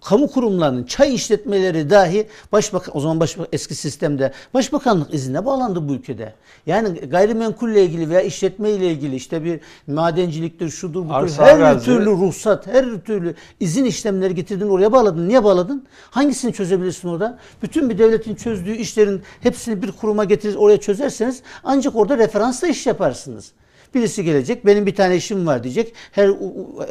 [0.02, 5.94] Kamu kurumlarının çay işletmeleri dahi başbakan o zaman başbakan eski sistemde başbakanlık iznine bağlandı bu
[5.94, 6.34] ülkede.
[6.66, 11.86] Yani gayrimenkulle ilgili veya işletme ile ilgili işte bir madenciliktir, şudur budur Arsa, her arazi.
[11.86, 15.30] türlü ruhsat, her türlü izin işlemleri getirdin oraya bağladın.
[15.30, 15.86] Niye bağladın?
[16.12, 17.40] Hangisini çözebilirsin orada?
[17.62, 22.86] Bütün bir devletin çözdüğü işlerin hepsini bir kuruma getirir oraya çözerseniz ancak orada referansla iş
[22.88, 23.52] yaparsınız.
[23.96, 25.94] Birisi gelecek, benim bir tane işim var diyecek.
[26.12, 26.30] Her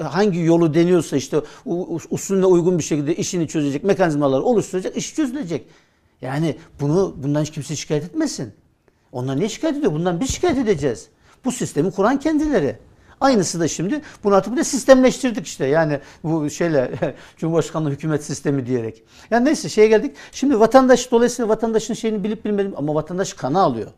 [0.02, 1.40] hangi yolu deniyorsa işte
[2.10, 5.66] usulüne uygun bir şekilde işini çözecek, mekanizmalar oluşturacak, iş çözülecek.
[6.20, 8.52] Yani bunu bundan hiç kimse şikayet etmesin.
[9.12, 9.92] Onlar niye şikayet ediyor?
[9.92, 11.08] Bundan biz şikayet edeceğiz.
[11.44, 12.76] Bu sistemi kuran kendileri.
[13.20, 15.66] Aynısı da şimdi bunu artık bir de sistemleştirdik işte.
[15.66, 16.90] Yani bu şeyle
[17.36, 19.02] Cumhurbaşkanlığı hükümet sistemi diyerek.
[19.30, 20.16] Yani neyse şeye geldik.
[20.32, 23.90] Şimdi vatandaş dolayısıyla vatandaşın şeyini bilip bilmedim ama vatandaş kana alıyor.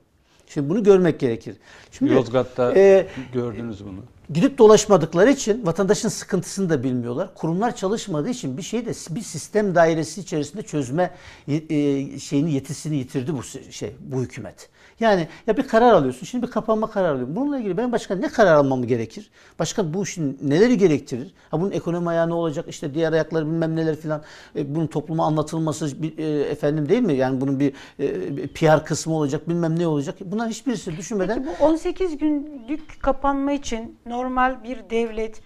[0.47, 1.57] Şimdi bunu görmek gerekir.
[1.91, 4.01] Şimdi Yozgat'ta e, gördünüz bunu.
[4.31, 7.35] gidip dolaşmadıkları için vatandaşın sıkıntısını da bilmiyorlar.
[7.35, 11.11] Kurumlar çalışmadığı için bir şeyi de bir sistem dairesi içerisinde çözme
[11.49, 14.69] e, şeyini yetisini yitirdi bu şey bu hükümet.
[15.01, 16.27] Yani ya bir karar alıyorsun.
[16.27, 17.37] Şimdi bir kapanma kararı alıyorum.
[17.37, 19.31] Bununla ilgili ben başka ne karar almam gerekir?
[19.59, 21.35] Başka bu işin neleri gerektirir?
[21.51, 22.65] Ha bunun ekonomi ayağı ne olacak?
[22.69, 24.23] İşte diğer ayakları bilmem neler filan.
[24.57, 27.15] E, bunun topluma anlatılması bir, e, efendim değil mi?
[27.15, 30.17] Yani bunun bir, e, PR kısmı olacak, bilmem ne olacak.
[30.21, 35.41] Bunlar hiçbirisi düşünmeden Peki bu 18 günlük kapanma için normal bir devlet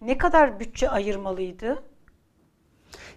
[0.00, 1.82] ne kadar bütçe ayırmalıydı?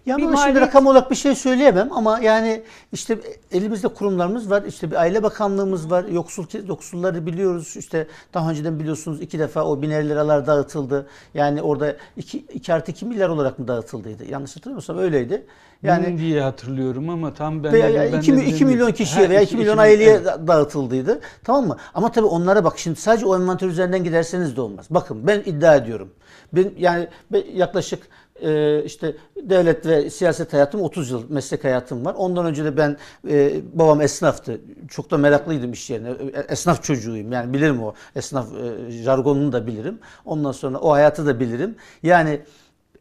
[0.08, 3.18] Ya Bir bana şimdi maliyet- rakam olarak bir şey söyleyemem ama yani işte
[3.52, 4.62] elimizde kurumlarımız var.
[4.62, 6.04] İşte bir aile bakanlığımız var.
[6.04, 7.76] Yoksul yoksulları biliyoruz.
[7.76, 11.06] İşte daha önceden biliyorsunuz iki defa o biner liralar dağıtıldı.
[11.34, 14.24] Yani orada 2, 2 artı 2 milyar olarak mı dağıtıldıydı?
[14.30, 15.46] Yanlış hatırlamıyorsam öyleydi.
[15.82, 18.68] Yani Yani diye hatırlıyorum ama tam ben veya ben 2, de 2 bilmiyorum.
[18.68, 20.24] milyon kişiye Ha, veya iki- 2 milyon aileye evet.
[20.26, 21.20] da- dağıtıldıydı.
[21.44, 21.76] Tamam mı?
[21.94, 24.86] Ama tabii onlara bak şimdi sadece o envanter üzerinden giderseniz de olmaz.
[24.90, 26.08] Bakın ben iddia ediyorum.
[26.52, 28.02] Ben yani ben yaklaşık
[28.42, 32.14] e, işte devlet ve siyaset hayatım 30 yıl meslek hayatım var.
[32.14, 32.96] Ondan önce de ben
[33.28, 34.60] e, babam esnaftı.
[34.88, 36.10] Çok da meraklıydım iş yerine.
[36.10, 37.32] E, Esnaf çocuğuyum.
[37.32, 39.98] Yani bilirim o esnaf e, jargonunu da bilirim.
[40.24, 41.76] Ondan sonra o hayatı da bilirim.
[42.02, 42.40] Yani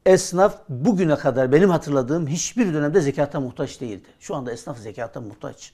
[0.05, 4.07] Esnaf bugüne kadar benim hatırladığım hiçbir dönemde zekata muhtaç değildi.
[4.19, 5.73] Şu anda esnaf zekata muhtaç.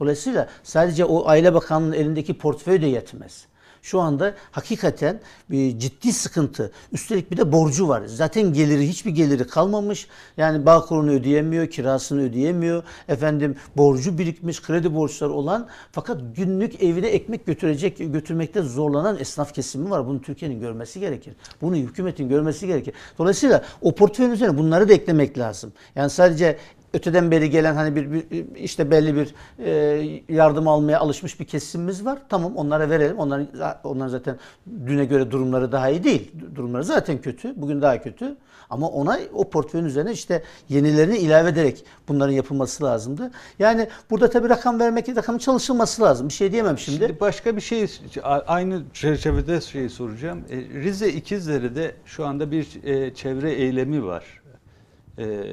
[0.00, 3.46] Dolayısıyla sadece o Aile Bakanlığı'nın elindeki portföy de yetmez.
[3.84, 5.20] Şu anda hakikaten
[5.50, 6.72] bir ciddi sıkıntı.
[6.92, 8.02] Üstelik bir de borcu var.
[8.06, 10.08] Zaten geliri hiçbir geliri kalmamış.
[10.36, 12.82] Yani bağkurunu ödeyemiyor, kirasını ödeyemiyor.
[13.08, 19.90] Efendim borcu birikmiş, kredi borçları olan fakat günlük evine ekmek götürecek götürmekte zorlanan esnaf kesimi
[19.90, 20.06] var.
[20.06, 21.34] Bunu Türkiye'nin görmesi gerekir.
[21.62, 22.94] Bunu hükümetin görmesi gerekir.
[23.18, 25.72] Dolayısıyla o portföyün üzerine bunları da eklemek lazım.
[25.94, 26.58] Yani sadece
[26.94, 28.24] öteden beri gelen hani bir, bir
[28.56, 29.72] işte belli bir e,
[30.28, 32.18] yardım almaya alışmış bir kesimimiz var.
[32.28, 33.18] Tamam onlara verelim.
[33.18, 33.48] Onların
[33.84, 34.36] onlar zaten
[34.86, 36.32] düne göre durumları daha iyi değil.
[36.54, 37.60] Durumları zaten kötü.
[37.60, 38.36] Bugün daha kötü.
[38.70, 43.30] Ama ona o portföyün üzerine işte yenilerini ilave ederek bunların yapılması lazımdı.
[43.58, 46.28] Yani burada tabii rakam vermek, rakamın çalışılması lazım.
[46.28, 46.98] Bir şey diyemem şimdi.
[46.98, 47.86] Şimdi başka bir şey
[48.24, 50.44] aynı çerçevede şey soracağım.
[50.50, 54.43] E, Rize İkizleri'de şu anda bir e, çevre eylemi var.
[55.18, 55.44] E,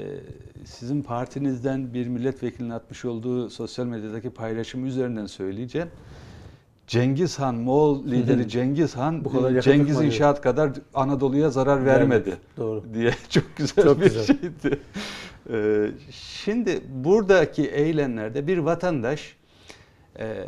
[0.66, 5.88] sizin partinizden bir milletvekilinin atmış olduğu sosyal medyadaki paylaşım üzerinden söyleyeceğim.
[6.88, 10.02] Cengiz Han, Moğol lideri Cengiz Han, Bu kadar Cengiz.
[10.02, 12.38] İnşaat kadar Anadolu'ya zarar vermedi.
[12.58, 12.84] Doğru.
[12.94, 14.26] Diye çok güzel Çok bir güzel.
[14.26, 14.80] şeydi.
[15.50, 19.36] E, şimdi buradaki eylemlerde bir vatandaş
[20.20, 20.46] e,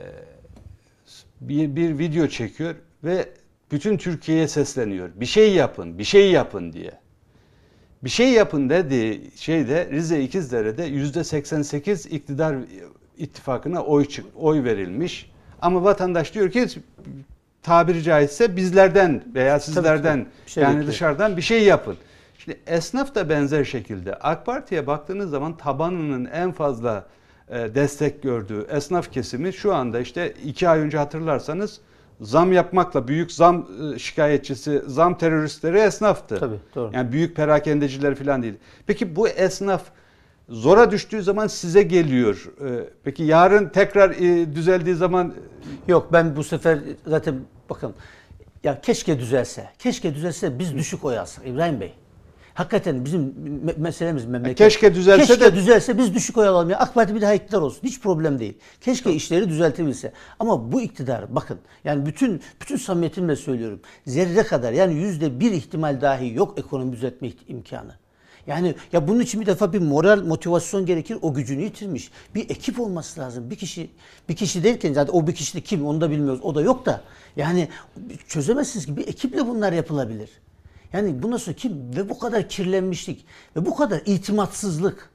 [1.42, 3.30] bir, bir video çekiyor ve
[3.72, 5.10] bütün Türkiye'ye sesleniyor.
[5.16, 7.03] Bir şey yapın, bir şey yapın diye.
[8.04, 12.56] Bir şey yapın dediği şeyde Rize İkizdere'de yüzde 88 iktidar
[13.18, 15.32] ittifakına oy çık, oy verilmiş.
[15.62, 16.68] Ama vatandaş diyor ki
[17.64, 20.46] tabiri caizse bizlerden veya sizlerden tabii.
[20.46, 20.92] Bir şey yani bekliyor.
[20.94, 21.98] dışarıdan bir şey yapın.
[22.38, 27.06] Şimdi esnaf da benzer şekilde AK Parti'ye baktığınız zaman tabanının en fazla
[27.50, 31.80] e, destek gördüğü esnaf kesimi şu anda işte iki ay önce hatırlarsanız
[32.22, 36.40] zam yapmakla büyük zam e, şikayetçisi, zam teröristleri esnaftı.
[36.40, 36.92] Tabii, doğru.
[36.94, 38.54] Yani büyük perakendeciler falan değil.
[38.88, 39.82] Peki bu esnaf
[40.50, 42.52] zora düştüğü zaman size geliyor.
[42.66, 45.34] E, Peki yarın tekrar e, düzeldiği zaman
[45.88, 47.36] Yok ben bu sefer zaten
[47.70, 47.94] bakın
[48.64, 49.70] ya keşke düzelse.
[49.80, 51.94] Keşke düzelse biz düşük oy alsak İbrahim Bey.
[52.54, 53.22] Hakikaten bizim
[53.66, 54.58] me- meselemiz memleket.
[54.58, 56.70] keşke düzelse keşke de- düzelse biz düşük oy alalım.
[56.70, 57.80] Ya AK Parti bir daha iktidar olsun.
[57.84, 58.58] Hiç problem değil.
[58.82, 60.14] Keşke işleri düzeltebilse.
[60.40, 63.80] Ama bu iktidar bakın yani bütün bütün samimiyetimle söylüyorum.
[64.08, 67.96] Zerre kadar yani yüzde bir ihtimal dahi yok ekonomi düzeltme imkanı.
[68.48, 71.18] Yani ya bunun için bir defa bir moral motivasyon gerekir.
[71.22, 72.12] O gücünü yitirmiş.
[72.36, 73.50] Bir ekip olması lazım.
[73.50, 73.90] Bir kişi
[74.30, 76.40] bir kişi derken zaten o bir kişi de kim onu da bilmiyoruz.
[76.44, 77.02] O da yok da.
[77.36, 77.68] Yani
[78.28, 80.30] çözemezsiniz ki bir ekiple bunlar yapılabilir.
[80.94, 83.26] Yani bu nasıl kim ve bu kadar kirlenmişlik
[83.56, 85.10] ve bu kadar itimatsızlık.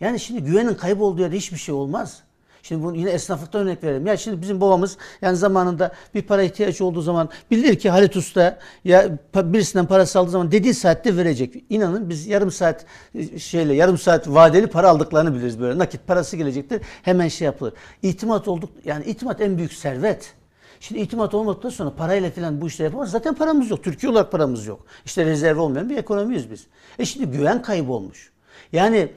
[0.00, 2.22] Yani şimdi güvenin kaybolduğu yerde hiçbir şey olmaz.
[2.62, 4.06] Şimdi bunu yine esnaflıktan örnek verelim.
[4.06, 8.58] Ya şimdi bizim babamız yani zamanında bir para ihtiyacı olduğu zaman bilir ki Halit Usta
[8.84, 11.64] ya birisinden parası aldığı zaman dediği saatte verecek.
[11.70, 15.78] İnanın biz yarım saat e, şeyle yarım saat vadeli para aldıklarını biliriz böyle.
[15.78, 16.82] Nakit parası gelecektir.
[17.02, 17.72] Hemen şey yapılır.
[18.02, 20.34] İtimat olduk yani itimat en büyük servet.
[20.82, 23.10] Şimdi itimat olmadıktan sonra parayla falan bu işleri yapamaz.
[23.10, 23.84] Zaten paramız yok.
[23.84, 24.80] Türkiye olarak paramız yok.
[25.04, 26.66] İşte rezerv olmayan bir ekonomiyiz biz.
[26.98, 28.32] E şimdi güven kaybolmuş.
[28.72, 29.08] Yani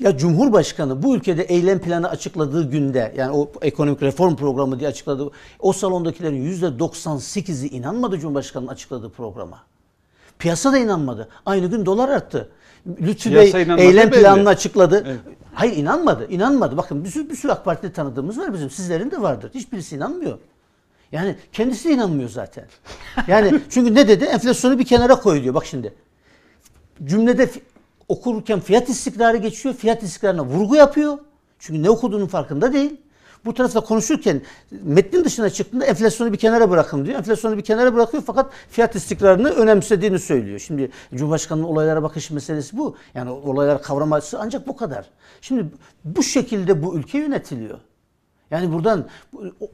[0.00, 5.30] Ya Cumhurbaşkanı bu ülkede eylem planı açıkladığı günde yani o ekonomik reform programı diye açıkladığı
[5.60, 9.58] o salondakilerin %98'i inanmadı Cumhurbaşkanı'nın açıkladığı programa.
[10.38, 11.28] Piyasa da inanmadı.
[11.46, 12.48] Aynı gün dolar arttı.
[13.00, 14.20] Lütfü Piyasa Bey eylem belli.
[14.20, 15.04] planını açıkladı.
[15.06, 15.20] Evet.
[15.54, 16.26] Hayır inanmadı.
[16.30, 16.76] inanmadı.
[16.76, 18.70] Bakın bir sürü, bir sürü AK Partili tanıdığımız var bizim.
[18.70, 19.50] Sizlerin de vardır.
[19.54, 20.38] Hiçbirisi inanmıyor.
[21.12, 22.64] Yani kendisi de inanmıyor zaten.
[23.26, 24.24] Yani çünkü ne dedi?
[24.24, 25.54] Enflasyonu bir kenara koy diyor.
[25.54, 25.94] Bak şimdi
[27.04, 27.50] cümlede
[28.08, 29.74] okurken fiyat istikrarı geçiyor.
[29.74, 31.18] Fiyat istikrarına vurgu yapıyor.
[31.58, 33.00] Çünkü ne okuduğunun farkında değil.
[33.44, 37.18] Bu tarafta konuşurken metnin dışına çıktığında enflasyonu bir kenara bırakın diyor.
[37.18, 40.58] Enflasyonu bir kenara bırakıyor fakat fiyat istikrarını önemsediğini söylüyor.
[40.58, 42.96] Şimdi Cumhurbaşkanı'nın olaylara bakış meselesi bu.
[43.14, 45.06] Yani olaylar kavram açısı ancak bu kadar.
[45.40, 45.66] Şimdi
[46.04, 47.78] bu şekilde bu ülke yönetiliyor.
[48.52, 49.06] Yani buradan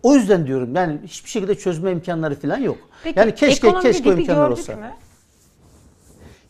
[0.02, 2.78] o yüzden diyorum yani hiçbir şekilde çözme imkanları falan yok.
[3.04, 4.76] Peki yani keşke keşke o imkanlar olsa.
[4.76, 4.90] mü?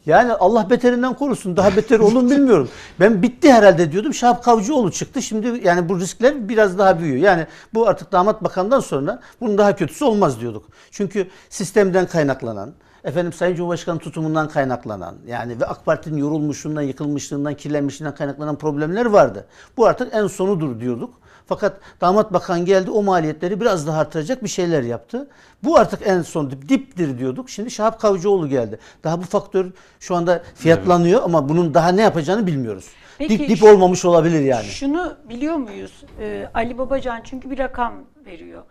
[0.07, 1.57] Yani Allah beterinden korusun.
[1.57, 2.69] Daha beter olur mu bilmiyorum.
[3.01, 4.15] Ben bitti herhalde diyordum.
[4.15, 5.23] Şahap Kavcıoğlu çıktı.
[5.23, 7.23] Şimdi yani bu riskler biraz daha büyüyor.
[7.23, 10.69] Yani bu artık damat bakandan sonra bunun daha kötüsü olmaz diyorduk.
[10.91, 12.73] Çünkü sistemden kaynaklanan,
[13.05, 19.47] efendim Sayın Cumhurbaşkanı tutumundan kaynaklanan yani ve AK Parti'nin yorulmuşluğundan, yıkılmışlığından, kirlenmişliğinden kaynaklanan problemler vardı.
[19.77, 21.15] Bu artık en sonudur diyorduk.
[21.49, 25.31] Fakat damat bakan geldi o maliyetleri biraz daha artıracak bir şeyler yaptı.
[25.65, 27.51] Bu artık en son dip, diptir diyorduk.
[27.51, 28.79] Şimdi Şahap Kavcıoğlu geldi.
[29.05, 29.67] Daha bu faktör
[30.01, 32.89] şu anda fiyatlanıyor ama bunun daha ne yapacağını bilmiyoruz.
[33.19, 34.65] Peki dip dip şu- olmamış olabilir yani.
[34.65, 36.05] Şunu biliyor muyuz?
[36.21, 37.95] Ee, Ali Babacan çünkü bir rakam
[38.27, 38.63] veriyor.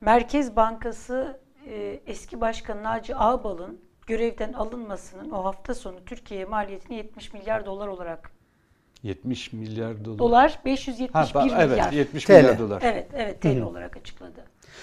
[0.00, 7.32] Merkez Bankası e, eski başkan Naci Ağbal'ın görevden alınmasının o hafta sonu Türkiye'ye maliyetini 70
[7.32, 8.30] milyar dolar olarak
[9.02, 10.18] 70 milyar dolar.
[10.18, 11.60] dolar 571 Ha, ba- milyar.
[11.66, 12.30] evet 70 TL.
[12.32, 12.82] milyar dolar.
[12.84, 14.40] Evet, evet TL olarak açıkladı.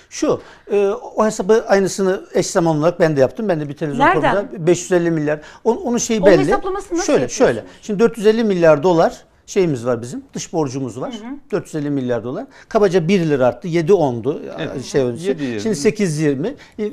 [0.10, 3.50] Şu, e, o hesabı aynısını eş zamanlı olarak ben de yaptım.
[3.50, 4.22] Ben de bir televizyon Nereden?
[4.36, 5.42] programında 550 milyar.
[5.64, 6.42] Onun, onun şeyi Onun belli.
[6.42, 7.64] hesaplamasını nasıl şöyle, şöyle.
[7.82, 10.24] Şimdi 450 milyar dolar şeyimiz var bizim.
[10.34, 11.14] Dış borcumuz var.
[11.52, 12.46] 450 milyar dolar.
[12.70, 13.68] Kabaca 1 lira arttı.
[13.68, 14.42] 7 ondu.
[14.60, 14.84] Evet.
[14.86, 15.44] Şey öncesi.
[15.44, 15.60] 7.20.
[15.60, 16.44] Şimdi 8.20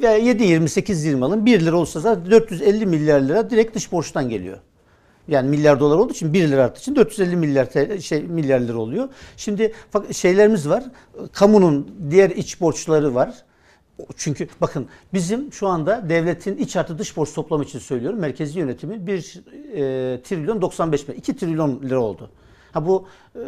[0.02, 1.46] ve 7.20 8.20 alın.
[1.46, 4.58] 1 lira olsa zaten 450 milyar lira direkt dış borçtan geliyor.
[5.28, 8.78] Yani milyar dolar olduğu için 1 lira arttığı için 450 milyar TL, şey milyar lira
[8.78, 9.08] oluyor.
[9.36, 9.72] Şimdi
[10.12, 10.84] şeylerimiz var.
[11.32, 13.34] Kamunun diğer iç borçları var.
[14.16, 18.18] Çünkü bakın bizim şu anda devletin iç artı dış borç toplamı için söylüyorum.
[18.18, 22.30] Merkezi yönetimi 1 e, trilyon 95 milyon, 2 trilyon lira oldu.
[22.72, 23.40] Ha bu e,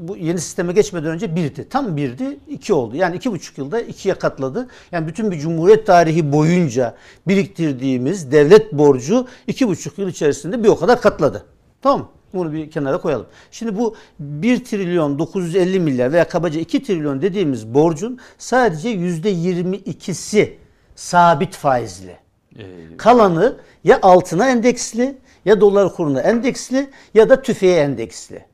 [0.00, 1.68] bu yeni sisteme geçmeden önce birdi.
[1.68, 2.96] Tam birdi, iki oldu.
[2.96, 4.68] Yani iki buçuk yılda ikiye katladı.
[4.92, 6.94] Yani bütün bir cumhuriyet tarihi boyunca
[7.28, 11.44] biriktirdiğimiz devlet borcu iki buçuk yıl içerisinde bir o kadar katladı.
[11.82, 12.08] Tamam mı?
[12.34, 13.26] Bunu bir kenara koyalım.
[13.50, 20.52] Şimdi bu 1 trilyon 950 milyar veya kabaca 2 trilyon dediğimiz borcun sadece yüzde 22'si
[20.94, 22.16] sabit faizli.
[22.58, 28.47] Ee, Kalanı ya altına endeksli ya dolar kuruna endeksli ya da tüfeğe endeksli.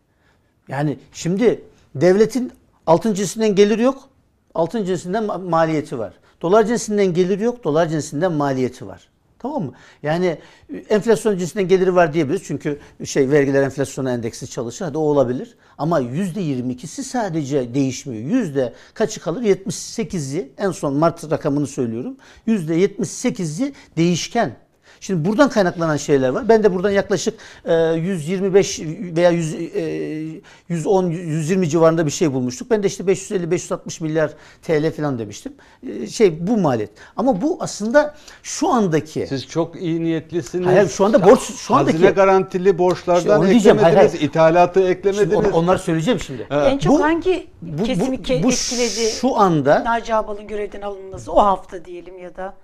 [0.69, 1.63] Yani şimdi
[1.95, 2.53] devletin
[2.87, 4.09] altın cinsinden gelir yok,
[4.55, 6.15] altın cinsinden ma- maliyeti var.
[6.43, 9.09] Dolar cinsinden gelir yok, dolar cinsinden maliyeti var.
[9.39, 9.73] Tamam mı?
[10.03, 10.39] Yani
[10.75, 12.43] e, enflasyon cinsinden geliri var diyebiliriz.
[12.45, 14.85] Çünkü şey vergiler enflasyona endeksi çalışır.
[14.85, 15.57] Hadi o olabilir.
[15.79, 18.25] Ama %22'si sadece değişmiyor.
[18.25, 19.43] Yüzde kaçı kalır?
[19.43, 22.17] 78'i en son Mart rakamını söylüyorum.
[22.49, 24.57] %78'i değişken.
[25.05, 26.49] Şimdi buradan kaynaklanan şeyler var.
[26.49, 28.81] Ben de buradan yaklaşık e, 125
[29.17, 32.71] veya 100, e, 110 120 civarında bir şey bulmuştuk.
[32.71, 34.31] Ben de işte 550 560 milyar
[34.63, 35.53] TL falan demiştim.
[35.89, 36.91] E, şey bu maliyet.
[37.17, 40.67] Ama bu aslında şu andaki Siz çok iyi niyetlisiniz.
[40.67, 44.21] Hayır, şu anda borç- şu andaki- Hazine garantili borçlardan İşte eklemediniz, hayır, hayır.
[44.21, 45.37] ithalatı Şimdi eklemediniz.
[45.47, 46.47] on- onları söyleyeceğim şimdi.
[46.51, 49.11] En çok Bu- hangi Bu, kesimi bu, bu etkiledi?
[49.21, 52.55] şu anda Naci Ağbal'ın görevden alınması o hafta diyelim ya da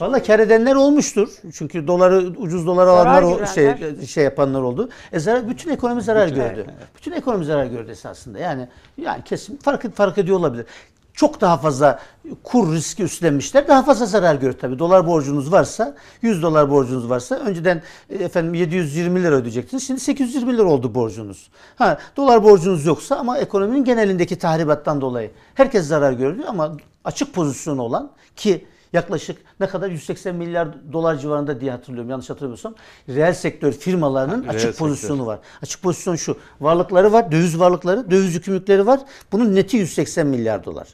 [0.00, 1.28] Valla kar edenler olmuştur.
[1.54, 3.74] Çünkü doları ucuz dolar alanlar o şey
[4.06, 4.88] şey yapanlar oldu.
[5.12, 6.66] E zarar bütün ekonomi zarar Bütün- gördü.
[6.96, 8.38] Bütün ekonomi zarar gördü esasında.
[8.38, 10.66] Yani yani kesin fark fark ediyor olabilir.
[11.12, 12.00] Çok daha fazla
[12.42, 13.68] kur riski üstlenmişler.
[13.68, 14.78] Daha fazla zarar gördü tabii.
[14.78, 19.86] Dolar borcunuz varsa, 100 dolar borcunuz varsa önceden e, efendim 720 lira ödeyecektiniz.
[19.86, 21.50] Şimdi 820 lira oldu borcunuz.
[21.76, 27.82] Ha dolar borcunuz yoksa ama ekonominin genelindeki tahribattan dolayı herkes zarar gördü ama açık pozisyonu
[27.82, 32.74] olan ki yaklaşık ne kadar 180 milyar dolar civarında diye hatırlıyorum yanlış hatırlamıyorsam.
[33.08, 34.78] Reel sektör firmalarının Reel açık sektör.
[34.78, 35.38] pozisyonu var.
[35.62, 36.36] Açık pozisyon şu.
[36.60, 39.00] Varlıkları var, döviz varlıkları, döviz yükümlülükleri var.
[39.32, 40.88] Bunun neti 180 milyar dolar.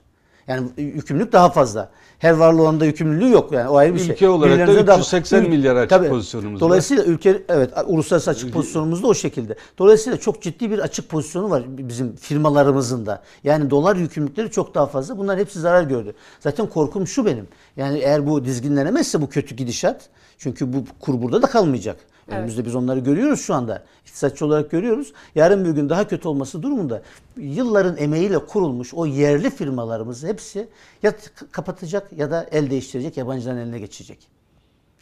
[0.47, 1.91] Yani yükümlülük daha fazla.
[2.25, 4.11] Her varlığı onda yükümlülüğü yok yani o ayrı bir şey.
[4.11, 6.09] Ülke olarak da Birilerinize daha- 380 Ül- milyar açık Tabii.
[6.09, 6.69] pozisyonumuz var.
[6.69, 9.55] Dolayısıyla ülke evet uluslararası açık pozisyonumuz da o şekilde.
[9.79, 13.23] Dolayısıyla çok ciddi bir açık pozisyonu var bizim firmalarımızın da.
[13.45, 15.19] Yani dolar yükümlülükleri çok daha fazla.
[15.19, 16.15] Bunlar hepsi zarar gördü.
[16.41, 17.49] Zaten korkum şu benim.
[17.77, 20.09] Yani eğer bu dizginlenemezse bu kötü gidişat
[20.39, 21.97] çünkü bu kur burada da kalmayacak.
[22.29, 23.83] Önümüzde biz onları görüyoruz şu anda.
[24.07, 25.13] İktisatçı olarak görüyoruz.
[25.35, 27.03] Yarın bir gün daha kötü olması durumunda
[27.37, 30.69] yılların emeğiyle kurulmuş o yerli firmalarımız hepsi
[31.03, 31.13] ya
[31.53, 34.35] kapatacak ya da el değiştirecek, yabancıların eline geçecek.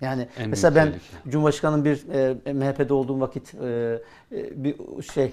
[0.02, 1.30] Yani En mesela ben tehlike.
[1.30, 3.58] Cumhurbaşkanı'nın bir e, MHP'de olduğum vakit e,
[4.32, 4.76] e, bir
[5.14, 5.30] şey e,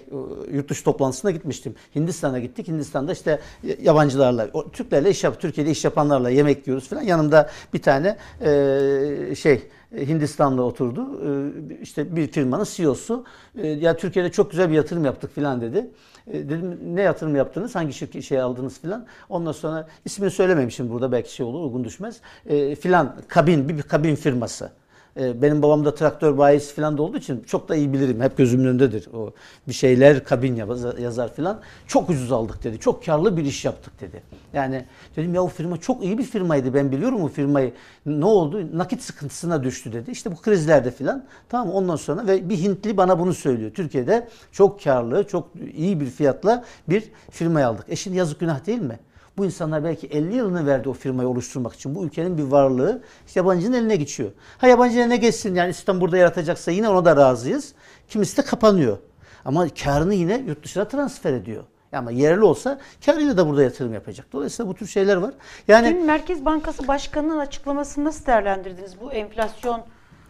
[0.56, 1.76] yurt dışı toplantısına gitmiştim.
[1.96, 2.68] Hindistan'a gittik.
[2.68, 3.40] Hindistan'da işte
[3.82, 7.02] yabancılarla, o, Türklerle iş yap, Türkiye'de iş yapanlarla yemek yiyoruz falan.
[7.02, 11.22] Yanımda bir tane e, şey Hindistan'da oturdu.
[11.26, 13.26] E, işte bir firmanın CEO'su
[13.58, 15.90] e, ya Türkiye'de çok güzel bir yatırım yaptık falan dedi.
[16.28, 17.76] E, dedim ne yatırım yaptınız?
[17.76, 19.06] Hangi şirket şey aldınız filan?
[19.30, 22.22] Ondan sonra ismini söylememişim burada belki şey olur uygun düşmez.
[22.46, 24.72] E, filan kabin bir kabin firması.
[25.20, 28.22] E, Benim babam da traktör bayisi falan da olduğu için çok da iyi bilirim.
[28.22, 29.08] Hep gözümün önündedir.
[29.14, 29.32] O
[29.68, 30.56] bir şeyler kabin
[31.00, 31.60] yazar, filan.
[31.88, 32.80] Çok ucuz aldık dedi.
[32.80, 34.24] Çok karlı bir iş yaptık dedi.
[34.54, 36.74] Yani dedim ya o firma çok iyi bir firmaydı.
[36.74, 37.74] Ben biliyorum o firmayı.
[38.06, 38.78] Ne oldu?
[38.78, 40.12] Nakit sıkıntısına düştü dedi.
[40.12, 41.26] İşte bu krizlerde filan.
[41.50, 43.72] Tamam ondan sonra ve bir Hintli bana bunu söylüyor.
[43.74, 47.86] Türkiye'de çok karlı, çok iyi bir fiyatla bir firmayı aldık.
[47.90, 49.00] E şimdi yazık günah değil mi?
[49.38, 51.96] Bu insanlar belki 50 yılını verdi o firmayı oluşturmak için.
[51.96, 54.32] Bu ülkenin bir varlığı işte yabancının eline geçiyor.
[54.58, 57.74] Ha yabancının eline geçsin yani İslam burada yaratacaksa yine ona da razıyız.
[58.10, 58.98] Kimisi de kapanıyor.
[59.46, 61.64] Ama karını yine yurt dışına transfer ediyor.
[61.92, 64.26] Ama yerli olsa karıyla da burada yatırım yapacak.
[64.34, 65.34] Dolayısıyla bu tür şeyler var.
[65.68, 69.02] Yani Dün Merkez Bankası Başkanı'nın açıklamasını nasıl değerlendirdiniz?
[69.02, 69.82] Bu enflasyon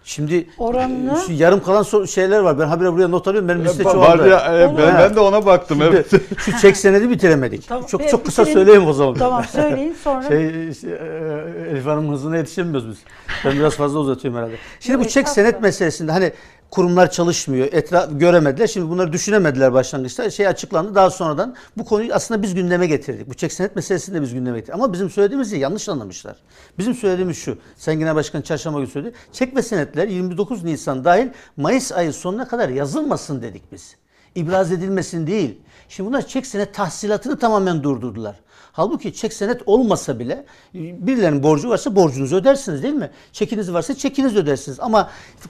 [0.03, 2.59] şimdi Oranını- şu yarım kalan so- şeyler var.
[2.59, 3.49] Ben habire buraya not alıyorum.
[3.49, 4.27] Benim liste Var çoğaldı.
[4.29, 5.77] ya, e, ben, ben de ona baktım.
[5.81, 6.11] Şimdi Evet.
[6.37, 7.67] şu çek senedi bitiremedik.
[7.67, 8.57] Tamam, çok bir- çok kısa bitirin.
[8.57, 9.13] söyleyeyim o zaman.
[9.13, 10.27] tamam söyleyin sonra.
[10.27, 12.97] Şey, şey, e, Elif Hanım hızına yetişemiyoruz biz.
[13.45, 14.55] Ben biraz fazla uzatıyorum herhalde.
[14.79, 16.31] Şimdi bu Yok, çek senet meselesinde hani
[16.71, 18.67] kurumlar çalışmıyor, etraf göremediler.
[18.67, 20.29] Şimdi bunları düşünemediler başlangıçta.
[20.29, 20.95] Şey açıklandı.
[20.95, 23.29] Daha sonradan bu konuyu aslında biz gündeme getirdik.
[23.29, 24.75] Bu çek senet meselesini de biz gündeme getirdik.
[24.75, 26.35] Ama bizim söylediğimizi yanlış anlamışlar.
[26.77, 27.57] Bizim söylediğimiz şu.
[27.77, 29.13] Sen Genel Başkan çarşamba günü söyledi.
[29.31, 33.95] Çek ve senetler 29 Nisan dahil Mayıs ayı sonuna kadar yazılmasın dedik biz.
[34.35, 35.57] İbraz edilmesin değil.
[35.89, 38.35] Şimdi bunlar çek senet tahsilatını tamamen durdurdular.
[38.79, 43.09] Halbuki çek senet olmasa bile birilerinin borcu varsa borcunuzu ödersiniz değil mi?
[43.31, 44.79] Çekiniz varsa çekiniz ödersiniz.
[44.79, 45.09] Ama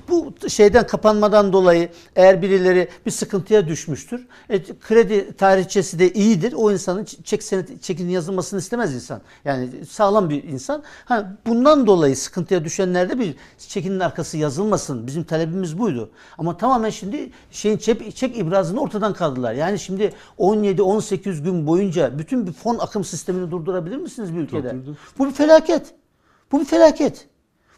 [0.09, 4.27] bu şeyden kapanmadan dolayı eğer birileri bir sıkıntıya düşmüştür.
[4.49, 6.53] E, kredi tarihçesi de iyidir.
[6.53, 9.21] O insanın çek senet çekinin yazılmasını istemez insan.
[9.45, 10.83] Yani sağlam bir insan.
[11.05, 15.07] Ha, bundan dolayı sıkıntıya düşenlerde bir çekinin arkası yazılmasın.
[15.07, 16.09] Bizim talebimiz buydu.
[16.37, 19.53] Ama tamamen şimdi şeyin çek, çek ibrazını ortadan kaldırdılar.
[19.53, 24.73] Yani şimdi 17-18 gün boyunca bütün bir fon akım sistemini durdurabilir misiniz bir ülkede?
[24.73, 24.97] Durdurduk.
[25.17, 25.93] Bu bir felaket.
[26.51, 27.27] Bu bir felaket.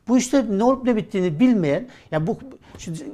[0.08, 2.38] Bu işte ne olup ne bittiğini bilmeyen, yani bu
[2.78, 3.06] şimdi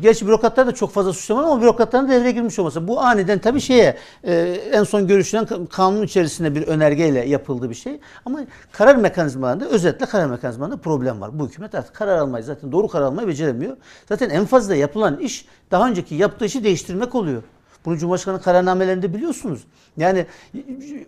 [0.00, 2.88] Gerçi bürokratlar da çok fazla suçlama ama bürokratların devreye girmiş olması.
[2.88, 4.34] Bu aniden tabii şeye e,
[4.72, 8.00] en son görüşülen ka- kanun içerisinde bir önergeyle yapıldı bir şey.
[8.24, 8.40] Ama
[8.72, 11.38] karar mekanizmalarında özetle karar mekanizmalarında problem var.
[11.38, 13.76] Bu hükümet artık karar almayı zaten doğru karar almayı beceremiyor.
[14.08, 17.42] Zaten en fazla yapılan iş daha önceki yaptığı işi değiştirmek oluyor.
[17.86, 19.60] Bunu Cumhurbaşkanı kararnamelerinde biliyorsunuz.
[19.96, 20.26] Yani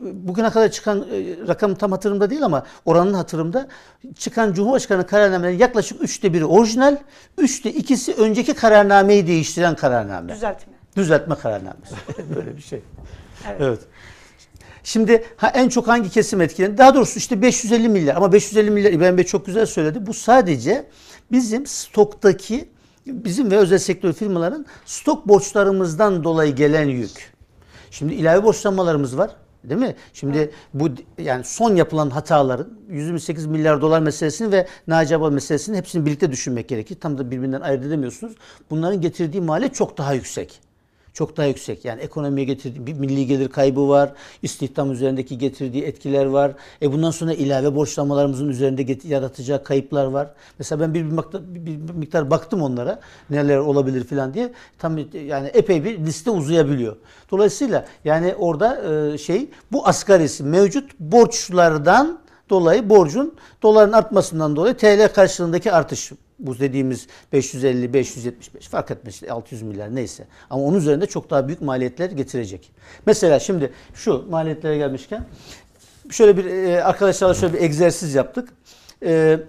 [0.00, 3.68] bugüne kadar çıkan e, rakam tam hatırımda değil ama oranın hatırımda
[4.16, 6.96] çıkan Cumhurbaşkanı kararnamelerinin yaklaşık üçte biri orijinal,
[7.38, 10.32] üçte ikisi önceki kararnameyi değiştiren kararname.
[10.32, 10.72] Düzeltme.
[10.96, 11.94] Düzeltme kararnamesi.
[12.36, 12.82] Böyle bir şey.
[13.48, 13.60] Evet.
[13.60, 13.80] Evet.
[14.84, 16.78] Şimdi ha, en çok hangi kesim etkilendi?
[16.78, 20.06] Daha doğrusu işte 550 milyar ama 550 milyar İbrahim Bey çok güzel söyledi.
[20.06, 20.86] Bu sadece
[21.32, 22.68] bizim stoktaki
[23.09, 27.33] bizim ve özel sektör firmaların stok borçlarımızdan dolayı gelen yük.
[27.90, 29.31] Şimdi ilave borçlanmalarımız var.
[29.64, 29.94] Değil mi?
[30.12, 36.07] Şimdi bu yani son yapılan hataların 128 milyar dolar meselesini ve Naci Abal meselesini hepsini
[36.07, 36.97] birlikte düşünmek gerekir.
[37.01, 38.35] Tam da birbirinden ayırt edemiyorsunuz.
[38.71, 40.61] Bunların getirdiği maliyet çok daha yüksek.
[41.18, 41.85] Çok daha yüksek.
[41.85, 44.12] Yani ekonomiye getirdiği bir milli gelir kaybı var.
[44.42, 46.52] istihdam üzerindeki getirdiği etkiler var.
[46.83, 50.31] E bundan sonra ilave borçlanmalarımızın üzerinde yaratacağı kayıplar var.
[50.59, 53.00] Mesela ben bir, bir, bir miktar baktım onlara.
[53.31, 54.52] Neler olabilir falan diye.
[54.78, 56.96] Tam yani epey bir liste uzayabiliyor.
[57.31, 62.18] Dolayısıyla yani orada e, şey bu asgarisi mevcut borçlardan
[62.50, 69.33] dolayı borcun doların artmasından dolayı TL karşılığındaki artış bu dediğimiz 550 575 fark etmez işte
[69.33, 70.27] 600 milyar neyse.
[70.51, 72.70] Ama onun üzerinde çok daha büyük maliyetler getirecek.
[73.07, 75.24] Mesela şimdi şu maliyetlere gelmişken
[76.11, 78.48] şöyle bir e, arkadaşlarla şöyle bir egzersiz yaptık.
[79.03, 79.40] E,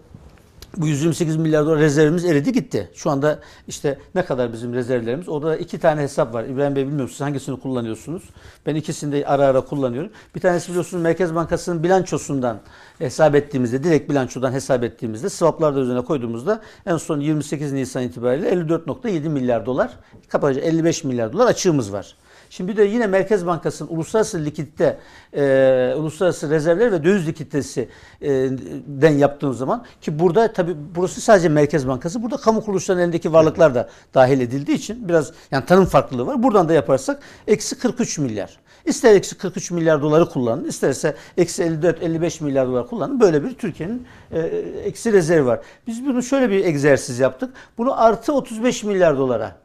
[0.77, 2.89] bu 128 milyar dolar rezervimiz eridi gitti.
[2.93, 5.29] Şu anda işte ne kadar bizim rezervlerimiz?
[5.29, 6.43] Orada iki tane hesap var.
[6.43, 8.23] İbrahim Bey bilmiyorum siz hangisini kullanıyorsunuz?
[8.65, 10.11] Ben ikisini de ara ara kullanıyorum.
[10.35, 12.59] Bir tanesi biliyorsunuz Merkez Bankası'nın bilançosundan
[12.99, 18.49] hesap ettiğimizde, direkt bilançodan hesap ettiğimizde, swaplar da üzerine koyduğumuzda en son 28 Nisan itibariyle
[18.49, 19.91] 54.7 milyar dolar,
[20.27, 22.15] kabaca 55 milyar dolar açığımız var.
[22.49, 24.99] Şimdi de yine Merkez Bankası'nın uluslararası likidite,
[25.33, 27.89] e, uluslararası rezervler ve döviz likiditesi
[28.21, 28.29] e,
[28.87, 32.23] den yaptığımız zaman ki burada tabi burası sadece Merkez Bankası.
[32.23, 36.43] Burada kamu kuruluşlarının elindeki varlıklar da dahil edildiği için biraz yani tanım farklılığı var.
[36.43, 38.59] Buradan da yaparsak eksi 43 milyar.
[38.85, 43.19] İster eksi 43 milyar doları kullanın, isterse eksi 54-55 milyar dolar kullanın.
[43.19, 44.39] Böyle bir Türkiye'nin e,
[44.83, 45.59] eksi rezervi var.
[45.87, 47.53] Biz bunu şöyle bir egzersiz yaptık.
[47.77, 49.55] Bunu artı 35 milyar dolara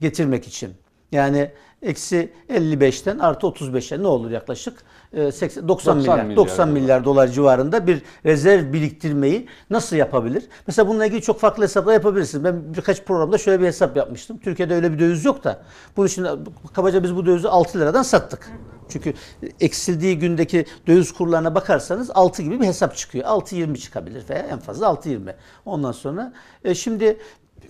[0.00, 0.74] getirmek için.
[1.12, 1.50] Yani
[1.84, 4.78] eksi 55'ten artı 35'e ne olur yaklaşık?
[5.12, 6.80] E, 80, 90, 90 milyar, milyar 90 dolar.
[6.80, 10.44] milyar dolar civarında bir rezerv biriktirmeyi nasıl yapabilir?
[10.66, 12.44] Mesela bununla ilgili çok farklı hesaplar yapabilirsiniz.
[12.44, 14.38] Ben birkaç programda şöyle bir hesap yapmıştım.
[14.38, 15.62] Türkiye'de öyle bir döviz yok da.
[15.96, 16.26] Bunun için
[16.74, 18.50] kabaca biz bu dövizi 6 liradan sattık.
[18.88, 19.14] Çünkü
[19.60, 23.24] eksildiği gündeki döviz kurlarına bakarsanız 6 gibi bir hesap çıkıyor.
[23.24, 25.34] 6.20 çıkabilir veya en fazla 6.20.
[25.64, 26.32] Ondan sonra
[26.64, 27.18] e, şimdi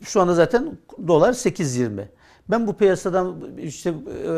[0.03, 2.05] şu anda zaten dolar 8.20.
[2.49, 4.33] Ben bu piyasadan işte e,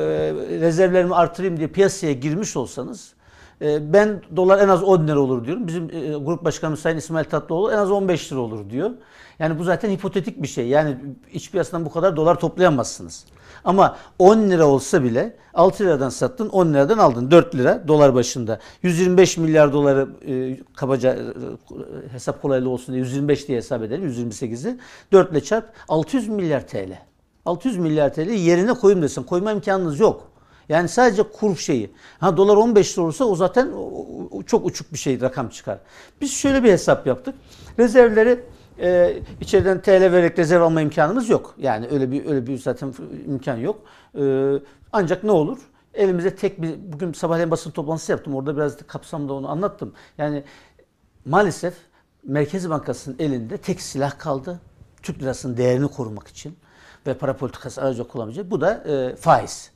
[0.61, 3.15] rezervlerimi artırayım diye piyasaya girmiş olsanız
[3.63, 5.67] e, ben dolar en az 10 lira olur diyorum.
[5.67, 8.91] Bizim e, grup başkanımız Sayın İsmail Tatlıoğlu en az 15 lira olur diyor.
[9.39, 10.69] Yani bu zaten hipotetik bir şey.
[10.69, 10.97] Yani
[11.33, 13.25] iç piyasadan bu kadar dolar toplayamazsınız.
[13.65, 18.59] Ama 10 lira olsa bile 6 liradan sattın 10 liradan aldın 4 lira dolar başında.
[18.83, 21.25] 125 milyar doları e, kabaca e,
[22.13, 24.79] hesap kolaylığı olsun diye 125 diye hesap edelim 128'i
[25.13, 26.99] 4 ile çarp 600 milyar TL.
[27.47, 29.23] 600 milyar TL yerine koyayım desin.
[29.23, 30.31] Koyma imkanınız yok.
[30.69, 31.91] Yani sadece kur şeyi.
[32.19, 33.71] Ha dolar 15 lira olursa o zaten
[34.47, 35.79] çok uçuk bir şey rakam çıkar.
[36.21, 37.35] Biz şöyle bir hesap yaptık.
[37.79, 38.41] Rezervleri
[38.81, 41.55] e, içeriden TL vererek rezerv alma imkanımız yok.
[41.59, 42.95] Yani öyle bir öyle bir zaten
[43.27, 43.81] imkan yok.
[44.19, 44.53] E,
[44.93, 45.59] ancak ne olur?
[45.95, 48.35] Elimizde tek bir bugün sabahleyin basın toplantısı yaptım.
[48.35, 49.93] Orada biraz da kapsamda onu anlattım.
[50.19, 50.45] Yani
[51.25, 51.75] maalesef
[52.23, 54.61] Merkez Bankası'nın elinde tek silah kaldı.
[55.03, 56.57] Türk lirasının değerini korumak için
[57.07, 58.51] ve para politikası aracı kullanabilecek.
[58.51, 59.71] Bu da e, faiz.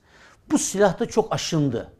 [0.50, 1.90] Bu silah da çok aşındı.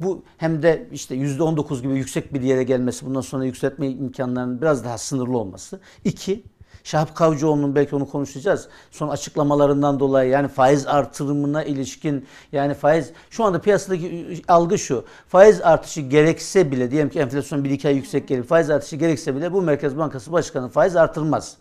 [0.00, 4.84] Bu hem de işte %19 gibi yüksek bir yere gelmesi, bundan sonra yükseltme imkanlarının biraz
[4.84, 5.80] daha sınırlı olması.
[6.04, 6.44] İki,
[6.84, 8.68] Şahap Kavcıoğlu'nun belki onu konuşacağız.
[8.90, 15.04] Son açıklamalarından dolayı yani faiz artırımına ilişkin yani faiz şu anda piyasadaki algı şu.
[15.28, 18.42] Faiz artışı gerekse bile diyelim ki enflasyon 1-2 ay yüksek gelir.
[18.42, 21.56] Faiz artışı gerekse bile bu Merkez Bankası Başkanı faiz artırmaz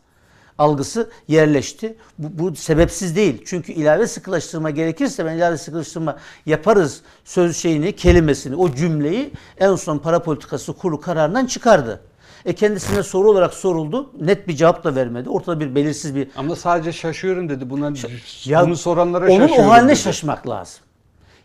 [0.57, 1.95] algısı yerleşti.
[2.17, 3.43] Bu, bu sebepsiz değil.
[3.45, 9.97] Çünkü ilave sıkılaştırma gerekirse ben ilave sıkılaştırma yaparız söz şeyini, kelimesini, o cümleyi en son
[9.97, 12.01] para politikası kurulu kararından çıkardı.
[12.45, 14.11] E kendisine soru olarak soruldu.
[14.19, 15.29] Net bir cevap da vermedi.
[15.29, 17.69] Ortada bir belirsiz bir Ama sadece şaşıyorum dedi.
[17.69, 17.93] Buna
[18.45, 19.65] ya bunu soranlara onun şaşıyorum.
[19.65, 19.99] o haline dedi.
[19.99, 20.79] şaşmak lazım.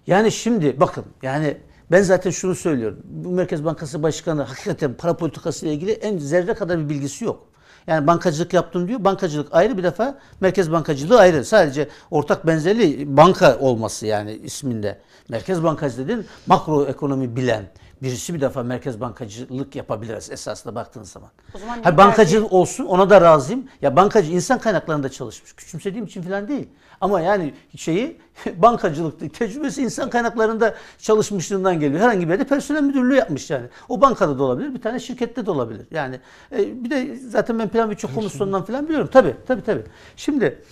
[0.07, 1.57] Yani şimdi bakın yani
[1.91, 2.99] ben zaten şunu söylüyorum.
[3.05, 7.50] Bu Merkez Bankası Başkanı hakikaten para politikası ile ilgili en zerre kadar bir bilgisi yok.
[7.87, 9.05] Yani bankacılık yaptım diyor.
[9.05, 11.45] Bankacılık ayrı bir defa merkez bankacılığı ayrı.
[11.45, 14.99] Sadece ortak benzerliği banka olması yani isminde.
[15.29, 17.65] Merkez bankacılığı dediğin makro ekonomi bilen
[18.03, 21.31] birisi bir defa merkez bankacılık yapabilir esasında baktığın zaman.
[21.55, 23.65] O zaman Ha, bankacılık olsun ona da razıyım.
[23.83, 25.53] Ya bankacı insan kaynaklarında çalışmış.
[25.53, 26.69] Küçümsediğim için falan değil.
[27.01, 28.17] Ama yani şeyi
[28.57, 32.01] bankacılık tecrübesi insan kaynaklarında çalışmışlığından geliyor.
[32.01, 33.67] Herhangi bir yerde personel müdürlüğü yapmış yani.
[33.89, 35.87] O bankada da olabilir, bir tane şirkette de olabilir.
[35.91, 36.21] Yani
[36.53, 39.09] e, bir de zaten ben plan birçok komisyondan falan biliyorum.
[39.13, 39.83] Tabii, tabii, tabii.
[40.17, 40.63] Şimdi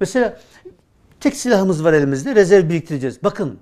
[0.00, 0.40] mesela
[1.20, 3.22] tek silahımız var elimizde, rezerv biriktireceğiz.
[3.24, 3.58] Bakın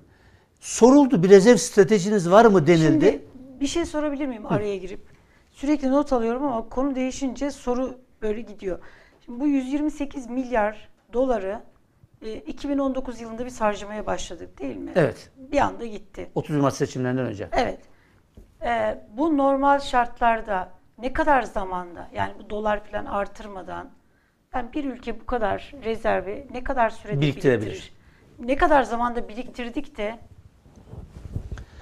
[0.59, 3.05] soruldu bir rezerv stratejiniz var mı denildi.
[3.05, 3.25] Şimdi
[3.59, 4.99] bir şey sorabilir miyim araya girip?
[5.51, 8.79] Sürekli not alıyorum ama konu değişince soru böyle gidiyor.
[9.25, 11.61] Şimdi bu 128 milyar doları
[12.21, 14.91] e, 2019 yılında biz harcamaya başladık değil mi?
[14.95, 15.31] Evet.
[15.37, 16.29] Bir anda gitti.
[16.35, 17.49] 30 Mart seçimlerinden önce.
[17.51, 17.79] Evet.
[18.65, 23.89] E, bu normal şartlarda ne kadar zamanda yani bu dolar falan artırmadan
[24.53, 27.71] yani bir ülke bu kadar rezervi ne kadar sürede Biriktirebilir.
[27.71, 27.93] biriktirir?
[28.39, 30.19] Ne kadar zamanda biriktirdik de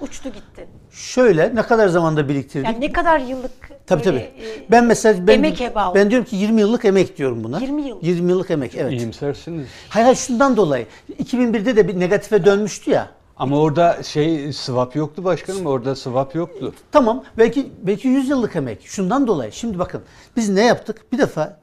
[0.00, 0.68] uçtu gitti.
[0.90, 2.66] Şöyle ne kadar zamanda biriktirdik?
[2.66, 3.50] Yani ne kadar yıllık
[3.86, 4.16] Tabii tabii.
[4.18, 4.32] e,
[4.70, 5.98] Ben mesela ben, emek heba oldu.
[5.98, 7.58] ben diyorum ki 20 yıllık emek diyorum buna.
[7.60, 7.98] 20 yıl.
[8.02, 8.92] 20 yıllık emek evet.
[8.92, 9.66] İyimsersiniz.
[9.88, 10.86] Hayır hayır şundan dolayı.
[11.22, 13.10] 2001'de de bir negatife dönmüştü ya.
[13.36, 15.66] Ama orada şey swap yoktu başkanım.
[15.66, 16.74] Orada swap yoktu.
[16.92, 18.86] Tamam belki belki 100 yıllık emek.
[18.86, 19.52] Şundan dolayı.
[19.52, 20.02] Şimdi bakın
[20.36, 21.12] biz ne yaptık?
[21.12, 21.58] Bir defa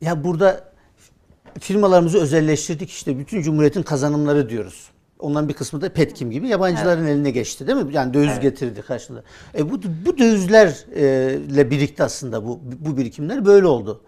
[0.00, 0.64] ya burada
[1.60, 4.88] firmalarımızı özelleştirdik işte bütün cumhuriyetin kazanımları diyoruz.
[5.18, 7.94] Onların bir kısmı da Petkim gibi yabancıların eline geçti değil mi?
[7.94, 9.22] Yani döviz getirdi karşılığında.
[9.58, 14.00] E bu bu dövizlerle birikti aslında bu bu birikimler böyle oldu.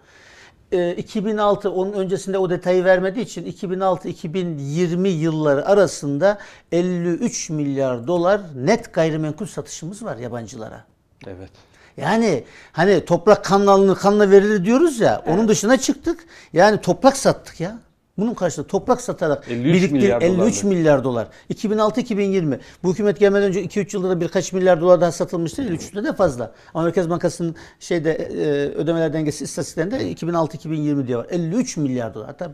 [0.71, 6.37] E, 2006 onun öncesinde o detayı vermediği için 2006-2020 yılları arasında
[6.71, 10.85] 53 milyar dolar net gayrimenkul satışımız var yabancılara.
[11.27, 11.49] Evet.
[11.97, 16.25] Yani hani toprak kanla alınır kanla verilir diyoruz ya onun dışına çıktık.
[16.53, 17.79] Yani toprak sattık ya.
[18.21, 20.67] Bunun karşılığında toprak satarak 53 biriktir milyar 53 dolardı.
[20.67, 21.27] milyar dolar.
[21.53, 25.61] 2006-2020 bu hükümet gelmeden önce 2-3 yılda da birkaç milyar dolar daha satılmıştı.
[25.61, 26.51] 3'te de fazla.
[26.73, 28.45] Ama Merkez Bankası'nın şeyde e,
[28.75, 31.27] ödemeler dengesi istatistiklerinde 2006-2020 diye var.
[31.29, 32.27] 53 milyar dolar.
[32.27, 32.53] Hatta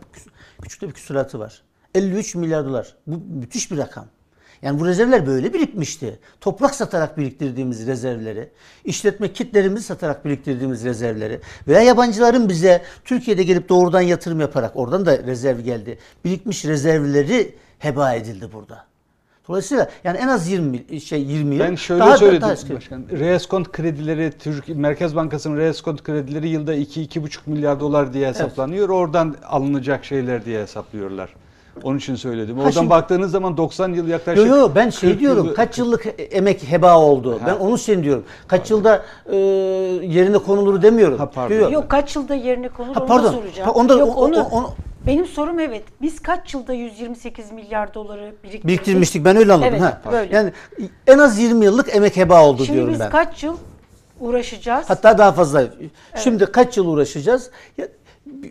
[0.61, 1.61] küçük de bir küsuratı var.
[1.95, 2.95] 53 milyar dolar.
[3.07, 4.05] Bu müthiş bir rakam.
[4.61, 6.19] Yani bu rezervler böyle birikmişti.
[6.41, 8.49] Toprak satarak biriktirdiğimiz rezervleri,
[8.85, 15.17] işletme kitlerimizi satarak biriktirdiğimiz rezervleri veya yabancıların bize Türkiye'de gelip doğrudan yatırım yaparak oradan da
[15.17, 15.97] rezerv geldi.
[16.25, 18.85] Birikmiş rezervleri heba edildi burada.
[19.47, 21.63] Dolayısıyla yani en az 20 şey 20 yıl.
[21.63, 22.75] Ben şöyle daha da- söyledim daha eski.
[22.75, 23.05] başkan.
[23.11, 28.89] Reeskont kredileri Türk Merkez Bankası'nın reeskont kredileri yılda 2-2,5 milyar dolar diye hesaplanıyor.
[28.89, 31.33] Oradan alınacak şeyler diye hesaplıyorlar.
[31.83, 32.57] Onun için söyledim.
[32.59, 34.47] Oradan şimdi- baktığınız zaman 90 yıl yaklaşık.
[34.47, 37.39] Yo yo ben şey 40 diyorum yılı- kaç yıllık emek heba oldu.
[37.47, 38.23] Ben onun için diyorum.
[38.47, 39.35] Kaç yılda e,
[40.05, 41.17] yerine konulur demiyorum.
[41.17, 41.55] Ha, pardon.
[41.55, 41.71] Yo, yo.
[41.71, 43.23] Yok kaç yılda yerine konur Ha, onu pardon.
[43.25, 43.69] da soracağım.
[43.69, 44.69] Ha, onu da- Yok onu, o- onu-
[45.07, 45.83] benim sorum evet.
[46.01, 48.67] Biz kaç yılda 128 milyar doları biriktirdik?
[48.67, 49.73] biriktirmiştik ben öyle anladım.
[49.73, 50.11] Evet, ha.
[50.11, 50.35] böyle.
[50.35, 50.51] Yani
[51.07, 53.09] en az 20 yıllık emek heba oldu Şimdi diyorum biz ben.
[53.09, 53.57] kaç yıl
[54.19, 54.89] uğraşacağız?
[54.89, 55.63] Hatta daha fazla.
[56.15, 57.49] Şimdi kaç yıl uğraşacağız?
[57.77, 57.87] Ya,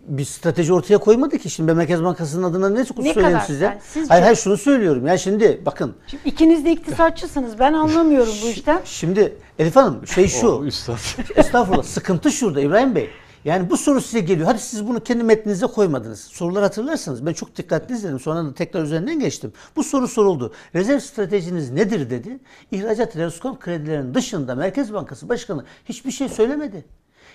[0.07, 1.51] bir- strateji ortaya koymadı ki.
[1.51, 3.65] Şimdi ben Merkez Bankası'nın adına ne, Ne söyleyeyim size?
[3.65, 5.07] Yani sizce- hayır hayır şunu söylüyorum.
[5.07, 5.95] Ya şimdi bakın.
[6.07, 7.59] Şimdi ikiniz de iktisatçısınız.
[7.59, 8.81] Ben anlamıyorum bu işten.
[8.85, 10.49] Şimdi Elif Hanım şey şu.
[10.55, 10.99] O üstad.
[11.37, 11.83] Estağfurullah.
[11.83, 13.11] Sıkıntı şurada İbrahim Bey.
[13.45, 14.47] Yani bu soru size geliyor.
[14.47, 16.21] Hadi siz bunu kendi metninize koymadınız.
[16.21, 18.21] Soruları hatırlarsanız ben çok dikkatli izledim.
[18.21, 19.53] Sonra da tekrar üzerinden geçtim.
[19.77, 20.53] Bu soru soruldu.
[20.75, 22.39] Rezerv stratejiniz nedir dedi.
[22.73, 26.85] İhracat reskont kredilerinin dışında Merkez Bankası Başkanı hiçbir şey söylemedi.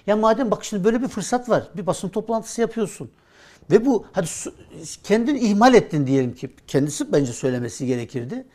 [0.08, 1.64] Ya madem bak şimdi böyle bir fırsat var.
[1.78, 3.10] Bir basın toplantısı yapıyorsun.
[3.72, 4.28] Ve bu hadi
[5.04, 6.50] kendini ihmal ettin diyelim ki.
[6.68, 8.46] Kendisi bence söylemesi gerekirdi.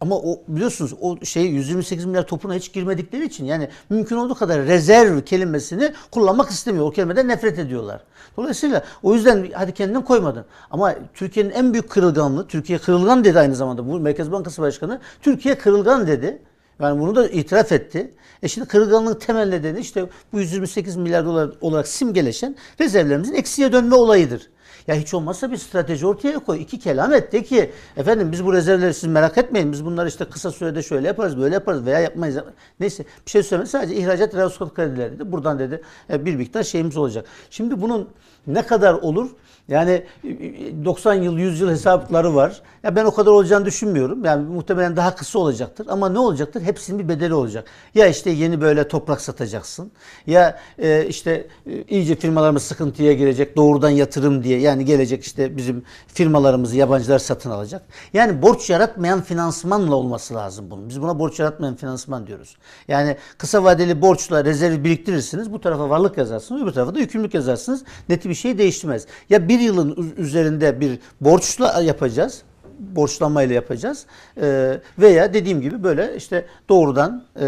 [0.00, 4.66] Ama o biliyorsunuz o şey 128 milyar topuna hiç girmedikleri için yani mümkün olduğu kadar
[4.66, 6.86] rezerv kelimesini kullanmak istemiyor.
[6.86, 8.00] O kelimeden nefret ediyorlar.
[8.36, 10.44] Dolayısıyla o yüzden hadi kendin koymadın.
[10.70, 15.00] Ama Türkiye'nin en büyük kırılganlığı, Türkiye kırılgan dedi aynı zamanda bu Merkez Bankası Başkanı.
[15.22, 16.42] Türkiye kırılgan dedi.
[16.80, 18.14] Yani bunu da itiraf etti.
[18.42, 23.94] E şimdi kırılganlığın temel nedeni işte bu 128 milyar dolar olarak simgeleşen rezervlerimizin eksiye dönme
[23.94, 24.50] olayıdır.
[24.86, 26.62] Ya hiç olmazsa bir strateji ortaya koy.
[26.62, 29.72] İki kelam et de ki efendim biz bu rezervleri siz merak etmeyin.
[29.72, 32.36] Biz bunları işte kısa sürede şöyle yaparız, böyle yaparız veya yapmayız.
[32.80, 33.70] Neyse bir şey söylemedi.
[33.70, 35.32] Sadece ihracat reskont kredileri dedi.
[35.32, 37.26] Buradan dedi e, bir miktar şeyimiz olacak.
[37.50, 38.08] Şimdi bunun
[38.46, 39.30] ne kadar olur?
[39.68, 42.62] Yani e, 90 yıl, 100 yıl hesapları var.
[42.84, 44.24] Ya ben o kadar olacağını düşünmüyorum.
[44.24, 45.86] Yani muhtemelen daha kısa olacaktır.
[45.90, 46.62] Ama ne olacaktır?
[46.62, 47.64] Hepsinin bir bedeli olacak.
[47.94, 49.92] Ya işte yeni böyle toprak satacaksın.
[50.26, 53.56] Ya e, işte e, iyice firmalarımız sıkıntıya girecek.
[53.56, 54.60] Doğrudan yatırım diye.
[54.60, 57.82] Yani gelecek işte bizim firmalarımızı yabancılar satın alacak.
[58.12, 60.88] Yani borç yaratmayan finansmanla olması lazım bunun.
[60.88, 62.56] Biz buna borç yaratmayan finansman diyoruz.
[62.88, 65.52] Yani kısa vadeli borçla rezervi biriktirirsiniz.
[65.52, 66.62] Bu tarafa varlık yazarsınız.
[66.62, 67.84] Öbür tarafa da yükümlülük yazarsınız.
[68.08, 69.06] Neti bir şey değiştirmez.
[69.30, 72.42] Ya bir yılın üz- üzerinde bir borçla yapacağız
[72.78, 74.06] borçlanmayla yapacağız.
[74.40, 77.46] Ee, veya dediğim gibi böyle işte doğrudan e,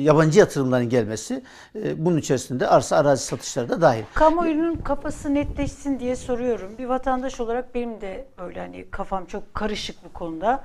[0.00, 1.42] yabancı yatırımların gelmesi
[1.74, 4.02] e, bunun içerisinde arsa arazi satışları da dahil.
[4.14, 6.78] Kamuoyunun kafası netleşsin diye soruyorum.
[6.78, 10.64] Bir vatandaş olarak benim de böyle hani kafam çok karışık bu konuda.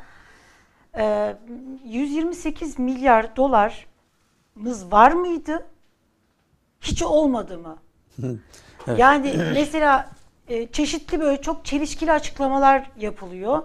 [0.98, 1.36] Ee,
[1.86, 5.66] 128 milyar dolarımız var mıydı?
[6.82, 7.78] Hiç olmadı mı?
[8.98, 10.10] Yani mesela
[10.48, 13.64] e, çeşitli böyle çok çelişkili açıklamalar yapılıyor.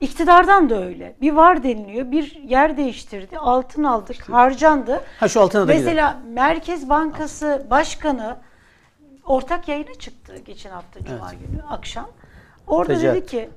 [0.00, 1.16] İktidardan da öyle.
[1.20, 5.00] Bir var deniliyor, bir yer değiştirdi, altın aldık, harcandı.
[5.20, 5.84] Ha şu altına da gidelim.
[5.84, 8.36] Mesela Merkez Bankası Başkanı
[9.24, 12.10] ortak yayına çıktı geçen hafta Cuma günü akşam.
[12.66, 13.16] Orada Fecaat.
[13.16, 13.50] dedi ki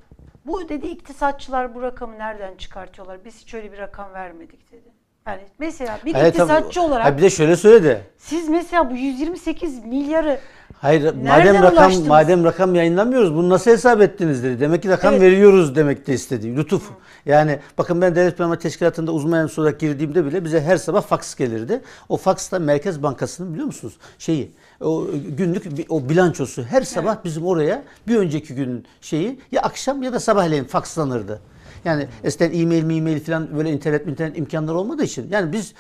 [0.46, 3.26] bu dedi iktisatçılar bu rakamı nereden çıkartıyorlar?
[3.26, 4.90] Biz hiç öyle bir rakam vermedik dedi.
[5.28, 6.44] Yani mesela bir Evet, tabii.
[6.52, 8.02] iktisatçı olarak Ha, bir de şöyle söyledi.
[8.18, 10.40] siz mesela bu 128 milyarı
[10.74, 12.08] Hayır Nereden madem rakam ulaştınız?
[12.08, 14.60] madem rakam yayınlamıyoruz bunu nasıl hesap ettiniz dedi.
[14.60, 15.22] Demek ki rakam Evet.
[15.24, 16.56] veriyoruz demek de istedi.
[16.56, 16.90] Lütuf.
[17.26, 21.36] Yani bakın ben Devlet Planlama Teşkilatı'nda uzman yardımcısı olarak girdiğimde bile bize her sabah faks
[21.36, 21.82] gelirdi.
[22.10, 23.94] O faks da Merkez Bankası'nın biliyor musunuz?
[24.20, 24.52] Şeyi
[24.82, 25.08] o
[25.38, 30.20] günlük o bilançosu her sabah bizim oraya bir önceki günün şeyi ya akşam ya da
[30.20, 31.40] sabahleyin fakslanırdı.
[31.86, 35.74] Yani eskiden e-mail e-mail falan böyle internet internet imkanları olmadığı için yani biz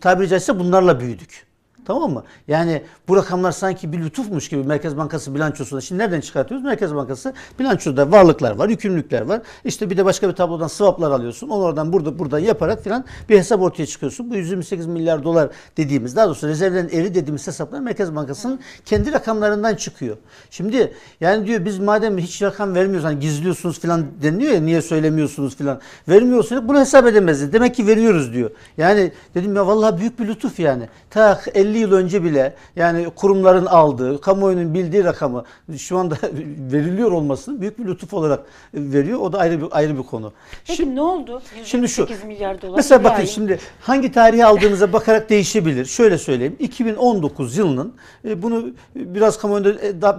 [0.00, 1.51] tabiri caizse bunlarla büyüdük.
[1.84, 2.24] Tamam mı?
[2.48, 5.80] Yani bu rakamlar sanki bir lütufmuş gibi Merkez Bankası bilançosunda.
[5.80, 6.64] Şimdi nereden çıkartıyoruz?
[6.64, 9.42] Merkez Bankası bilançoda varlıklar var, yükümlülükler var.
[9.64, 11.48] İşte bir de başka bir tablodan swaplar alıyorsun.
[11.48, 14.30] Onu oradan burada buradan yaparak filan bir hesap ortaya çıkıyorsun.
[14.30, 19.74] Bu 128 milyar dolar dediğimiz, daha doğrusu rezervlerin eri dediğimiz hesaplar Merkez Bankası'nın kendi rakamlarından
[19.74, 20.16] çıkıyor.
[20.50, 25.56] Şimdi yani diyor biz madem hiç rakam vermiyoruz hani gizliyorsunuz filan deniliyor ya niye söylemiyorsunuz
[25.56, 25.80] filan.
[26.08, 27.52] Vermiyorsunuz bunu hesap edemezsiniz.
[27.52, 28.50] Demek ki veriyoruz diyor.
[28.76, 30.88] Yani dedim ya vallahi büyük bir lütuf yani.
[31.10, 35.44] Ta 50 50 yıl önce bile yani kurumların aldığı, kamuoyunun bildiği rakamı
[35.78, 36.14] şu anda
[36.72, 38.40] veriliyor olmasını büyük bir lütuf olarak
[38.74, 39.18] veriyor.
[39.18, 40.32] O da ayrı bir ayrı bir konu.
[40.66, 41.42] Peki ne oldu?
[41.64, 42.02] Şimdi şu.
[42.02, 42.76] 128 milyar dolar.
[42.76, 43.26] Mesela bakın ay.
[43.26, 45.84] şimdi hangi tarihi aldığınıza bakarak değişebilir.
[45.84, 46.56] Şöyle söyleyeyim.
[46.58, 47.94] 2019 yılının
[48.24, 49.70] e, bunu biraz kamuoyunda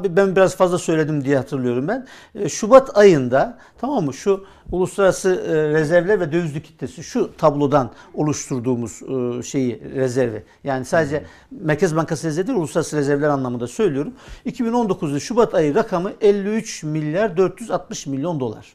[0.03, 2.07] e, ben biraz fazla söyledim diye hatırlıyorum ben.
[2.35, 4.13] E, Şubat ayında tamam mı?
[4.13, 10.43] Şu uluslararası e, rezervler ve dövizli kitlesi şu tablodan oluşturduğumuz e, şeyi rezervi.
[10.63, 14.13] Yani sadece Merkez Bankası rezervi değil, uluslararası rezervler anlamında söylüyorum.
[14.45, 18.73] 2019'da Şubat ayı rakamı 53 milyar 460 milyon dolar.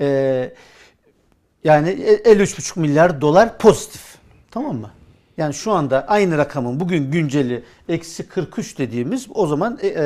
[0.00, 0.54] Ee,
[1.64, 4.16] yani 53,5 milyar dolar pozitif.
[4.50, 4.90] Tamam mı?
[5.36, 10.02] Yani şu anda aynı rakamın bugün günceli eksi 43 dediğimiz o zaman e, e,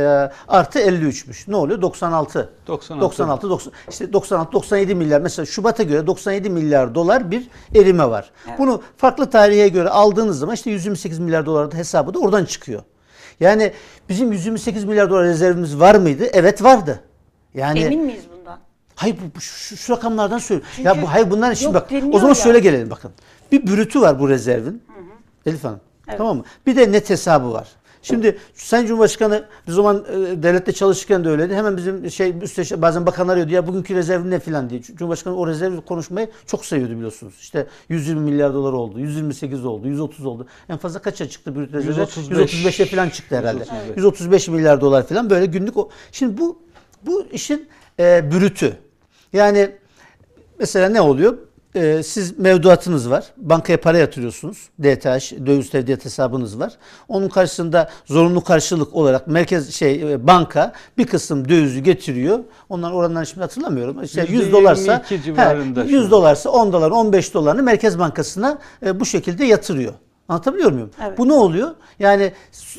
[0.49, 1.51] artı 53'müş.
[1.51, 1.83] Ne oluyor?
[1.83, 2.53] 96.
[2.66, 3.01] 96.
[3.01, 5.20] 96, 90, işte 96, 97 milyar.
[5.20, 8.31] Mesela Şubat'a göre 97 milyar dolar bir erime var.
[8.59, 12.83] Bunu farklı tarihe göre aldığınız zaman işte 128 milyar dolar da hesabı da oradan çıkıyor.
[13.41, 13.72] Yani
[14.09, 16.24] bizim 128 milyar dolar rezervimiz var mıydı?
[16.33, 17.01] Evet vardı.
[17.55, 18.59] Yani Emin miyiz bundan?
[18.95, 20.72] Hayır bu, şu, şu rakamlardan söylüyorum.
[20.77, 21.91] Çünkü Ya bu hayır bunların şimdi bak.
[22.12, 22.35] O zaman ya.
[22.35, 23.11] şöyle gelelim bakın.
[23.53, 24.83] Bir bürütü var bu rezervin.
[25.47, 25.80] Elif Hanım.
[26.18, 26.44] Tamam mı?
[26.66, 27.68] Bir de net hesabı var.
[28.03, 31.55] Şimdi Sayın Cumhurbaşkanı bir zaman e, devlette çalışırken de öyleydi.
[31.55, 34.82] Hemen bizim şey üstte bazen bakan arıyordu ya bugünkü rezerv ne filan diye.
[34.82, 37.34] Cumhurbaşkanı o rezervi konuşmayı çok seviyordu biliyorsunuz.
[37.40, 40.47] İşte 120 milyar dolar oldu, 128 oldu, 130 oldu.
[40.68, 41.88] En fazla kaça çıktı brüt rezerv?
[41.88, 42.64] 135.
[42.64, 43.59] 135'e filan çıktı herhalde.
[43.59, 43.97] 135.
[43.97, 45.90] 135 milyar dolar filan böyle günlük o.
[46.12, 46.59] Şimdi bu
[47.07, 47.68] bu işin
[48.01, 48.76] e, bürütü.
[49.32, 49.70] Yani
[50.59, 51.38] mesela ne oluyor?
[51.77, 53.24] Ee, siz mevduatınız var.
[53.37, 54.59] Bankaya para yatırıyorsunuz.
[54.83, 56.72] DTH, döviz tevdiat hesabınız var.
[57.09, 62.39] Onun karşısında zorunlu karşılık olarak merkez şey e, banka bir kısım dövizi getiriyor.
[62.68, 64.03] Onların oranlarını şimdi hatırlamıyorum.
[64.03, 66.11] İşte 100 dolarsa %22 civarında he, şu 100 an.
[66.11, 69.93] dolarsa 10 dolar, 15 dolarını Merkez Bankası'na e, bu şekilde yatırıyor.
[70.29, 70.91] Anlatabiliyor muyum?
[71.07, 71.18] Evet.
[71.18, 71.70] Bu ne oluyor?
[71.99, 72.33] Yani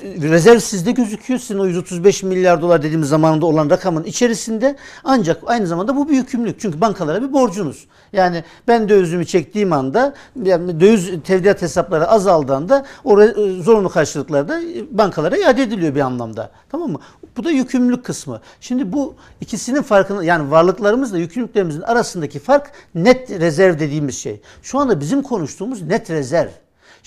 [0.04, 1.40] rezerv sizde gözüküyor.
[1.40, 6.16] Sizin o 135 milyar dolar dediğimiz zamanında olan rakamın içerisinde ancak aynı zamanda bu bir
[6.16, 6.60] yükümlülük.
[6.60, 7.88] Çünkü bankalara bir borcunuz.
[8.14, 14.62] Yani ben dövizimi çektiğim anda yani döviz tevdiat hesapları azaldığında o re- zorunlu karşılıklar da
[14.92, 16.52] bankalara iade ediliyor bir anlamda.
[16.70, 17.00] Tamam mı?
[17.38, 18.42] Bu da yükümlülük kısmı.
[18.62, 24.42] Şimdi bu ikisinin farkını yani varlıklarımızla yükümlülüklerimizin arasındaki fark net rezerv dediğimiz şey.
[24.62, 26.50] Şu anda bizim konuştuğumuz net rezerv.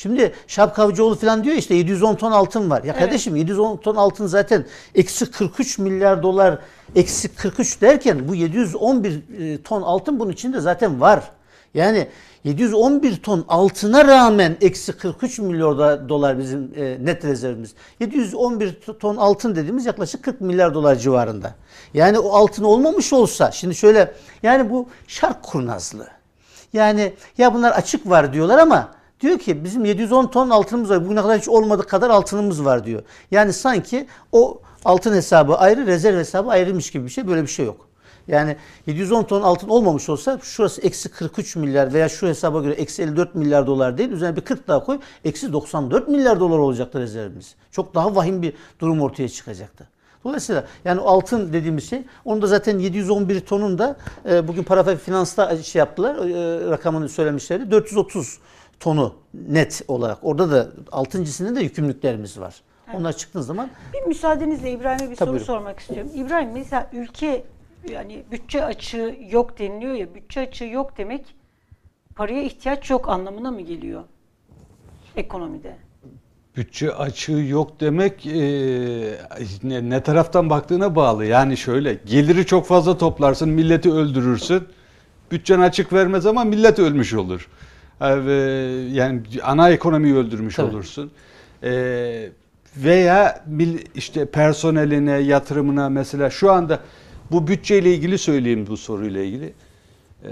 [0.03, 2.85] Şimdi Şapkavcıoğlu falan diyor işte 710 ton altın var.
[2.85, 6.59] Ya kardeşim 710 ton altın zaten eksi 43 milyar dolar
[6.97, 11.31] eksi 43 derken bu 711 e, ton altın bunun içinde zaten var.
[11.75, 12.09] Yani
[12.45, 17.75] 711 ton altına rağmen eksi 43 milyar dolar bizim e, net rezervimiz.
[18.01, 21.55] 711 ton altın dediğimiz yaklaşık 40 milyar dolar civarında.
[21.95, 26.09] Yani o altın olmamış olsa şimdi şöyle yani bu şark kurnazlığı.
[26.73, 31.05] Yani ya bunlar açık var diyorlar ama diyor ki bizim 710 ton altınımız var.
[31.05, 33.03] Bugüne kadar hiç olmadık kadar altınımız var diyor.
[33.31, 37.27] Yani sanki o altın hesabı ayrı, rezerv hesabı ayrıymış gibi bir şey.
[37.29, 37.91] Böyle bir şey yok.
[38.29, 38.57] Yani
[38.87, 43.35] 710 ton altın olmamış olsa şurası eksi 43 milyar veya şu hesaba göre eksi 54
[43.35, 44.11] milyar dolar değil.
[44.11, 44.99] Üzerine bir 40 daha koy.
[45.25, 47.55] Eksi 94 milyar dolar olacaktı rezervimiz.
[47.71, 49.89] Çok daha vahim bir durum ortaya çıkacaktı.
[50.25, 53.97] Dolayısıyla yani altın dediğimiz şey onu da zaten 711 tonun da
[54.31, 58.39] e, bugün para finansta şey yaptılar e, rakamını söylemişlerdi 430
[58.81, 62.55] tonu net olarak orada da altın cinsinde de yükümlülüklerimiz var.
[62.95, 65.45] Onlar çıktığın zaman Bir müsaadenizle İbrahim'e bir Tabii soru buyurun.
[65.47, 66.11] sormak istiyorum.
[66.15, 67.45] İbrahim mesela ülke
[67.91, 71.35] yani bütçe açığı yok deniliyor ya bütçe açığı yok demek
[72.15, 74.05] paraya ihtiyaç yok anlamına mı geliyor
[75.17, 75.77] ekonomide?
[76.57, 78.33] Bütçe açığı yok demek e,
[79.63, 81.25] ne, ne taraftan baktığına bağlı.
[81.27, 84.69] Yani şöyle geliri çok fazla toplarsın, milleti öldürürsün.
[85.31, 87.49] Bütçen açık vermez ama millet ölmüş olur.
[88.01, 88.35] E, ve
[88.93, 90.71] yani ana ekonomiyi öldürmüş Tabii.
[90.71, 91.11] olursun.
[91.63, 92.29] E,
[92.77, 93.45] veya
[93.95, 96.81] işte personeline, yatırımına mesela şu anda
[97.31, 99.53] bu bütçeyle ilgili söyleyeyim bu soruyla ilgili.
[100.25, 100.29] Ee,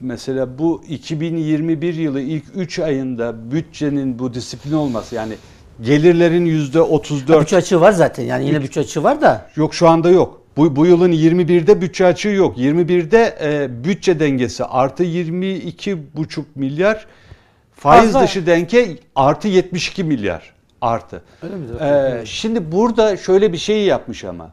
[0.00, 5.34] Mesela bu 2021 yılı ilk 3 ayında bütçenin bu disiplin olması yani
[5.82, 8.24] gelirlerin yüzde 34 bütçe açığı var zaten.
[8.24, 10.42] Yani yine bütçe açığı var da yok şu anda yok.
[10.56, 12.58] Bu, bu yılın 21'de bütçe açığı yok.
[12.58, 17.06] 21'de e, bütçe dengesi artı 22,5 milyar
[17.74, 18.22] faiz Fazla.
[18.22, 21.22] dışı denke artı 72 milyar artı.
[21.42, 21.64] Öyle mi?
[21.80, 24.50] Ee, şimdi burada şöyle bir şey yapmış ama.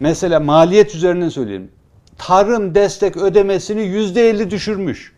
[0.00, 1.68] Mesela maliyet üzerinden söyleyeyim.
[2.18, 5.12] Tarım destek ödemesini yüzde elli düşürmüş.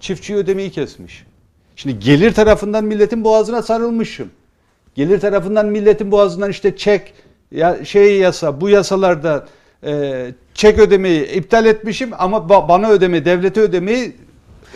[0.00, 1.26] Çiftçi ödemeyi kesmiş.
[1.76, 4.30] Şimdi gelir tarafından milletin boğazına sarılmışım.
[4.94, 7.14] Gelir tarafından milletin boğazından işte çek
[7.50, 9.46] ya şey yasa bu yasalarda
[9.86, 14.12] e, çek ödemeyi iptal etmişim ama ba- bana ödeme devlete ödemeyi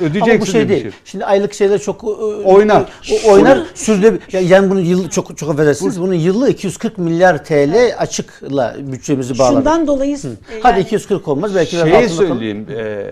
[0.01, 0.81] Ödeyeceksin Ama bu şey değil.
[0.81, 1.01] demişim.
[1.05, 2.83] Şimdi aylık şeyler çok e, Oynar.
[3.13, 3.59] o- oynar.
[3.75, 4.19] Sürdü.
[4.41, 6.01] Yani bunun yıllı çok çok affedersiniz.
[6.01, 9.57] Bunun yıllı 240 milyar TL açıkla bütçemizi bağladık.
[9.57, 12.09] Şundan dolayı e, Hadi yani 240 olmaz belki Şeyi kalır.
[12.09, 12.67] söyleyeyim.
[12.79, 13.07] e,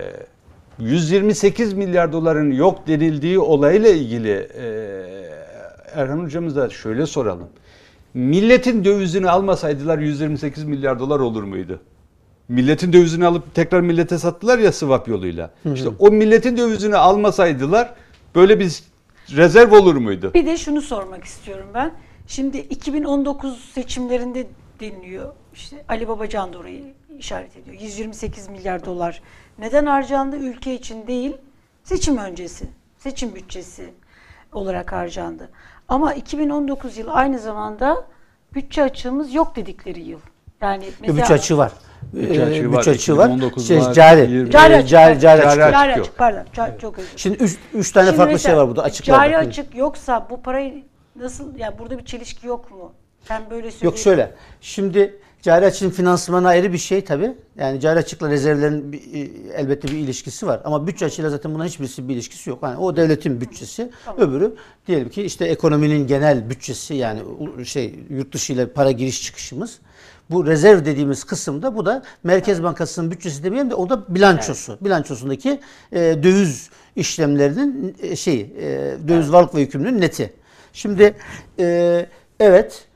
[0.79, 4.65] 128 milyar doların yok denildiği olayla ilgili e,
[5.95, 7.47] Erhan hocamıza şöyle soralım.
[8.13, 11.81] Milletin dövizini almasaydılar 128 milyar dolar olur muydu?
[12.49, 15.51] Milletin dövizini alıp tekrar millete sattılar ya swap yoluyla.
[15.73, 17.93] İşte o milletin dövizini almasaydılar
[18.35, 18.83] böyle bir
[19.35, 20.31] rezerv olur muydu?
[20.33, 21.93] Bir de şunu sormak istiyorum ben.
[22.27, 24.47] Şimdi 2019 seçimlerinde
[24.79, 25.33] deniliyor.
[25.53, 26.83] İşte Ali Babacan da orayı
[27.19, 27.81] işaret ediyor.
[27.81, 29.21] 128 milyar dolar
[29.59, 30.35] neden harcandı?
[30.35, 31.33] Ülke için değil,
[31.83, 32.65] seçim öncesi,
[32.97, 33.93] seçim bütçesi
[34.53, 35.49] olarak harcandı.
[35.89, 38.03] Ama 2019 yıl aynı zamanda
[38.53, 40.19] bütçe açığımız yok dedikleri yıl.
[40.61, 41.71] Yani mesela bütçe açığı var.
[42.13, 42.77] Bütçe Ee, açığı var.
[42.77, 43.25] Bütçe açığı var.
[43.25, 44.31] 2019 Şey, var, cari.
[44.31, 45.73] 20 cari Ee, açık, cari, cari Cari açık.
[45.73, 45.99] cari yok.
[45.99, 47.09] açık, pardon, ca- çok özür.
[47.15, 50.41] Şimdi üç, üç tane Şimdi farklı mesela şey var burada açık Cari açık yoksa bu
[50.41, 50.83] parayı
[51.15, 52.93] nasıl ya burada bir çelişki yok mu?
[53.29, 53.85] Ben böyle söyleyeyim.
[53.85, 54.31] Yok şöyle.
[54.61, 57.31] Şimdi cari açığın finansmanı ayrı bir şey tabii.
[57.59, 59.19] Yani cari açıkla rezervlerin bir, e,
[59.55, 60.61] elbette bir ilişkisi var.
[60.63, 62.59] Ama bütçe açığıyla zaten bunların hiçbirisi bir ilişkisi yok.
[62.63, 64.21] Yani o devletin bütçesi, Tamam.
[64.21, 64.55] öbürü
[64.87, 67.21] diyelim ki işte ekonominin genel bütçesi yani
[67.65, 69.79] şey yurt dışı ile para giriş çıkışımız.
[70.29, 74.77] Bu rezerv dediğimiz kısımda bu da Merkez Bankası'nın bütçesi demeyelim de o da bilançosu.
[74.81, 75.59] Bilançosundaki
[75.91, 80.33] e, döviz işlemlerinin e, şeyi, e, döviz varlık ve yükümlülüğün neti.
[80.73, 81.15] Şimdi
[81.59, 82.05] e,
[82.39, 82.88] evet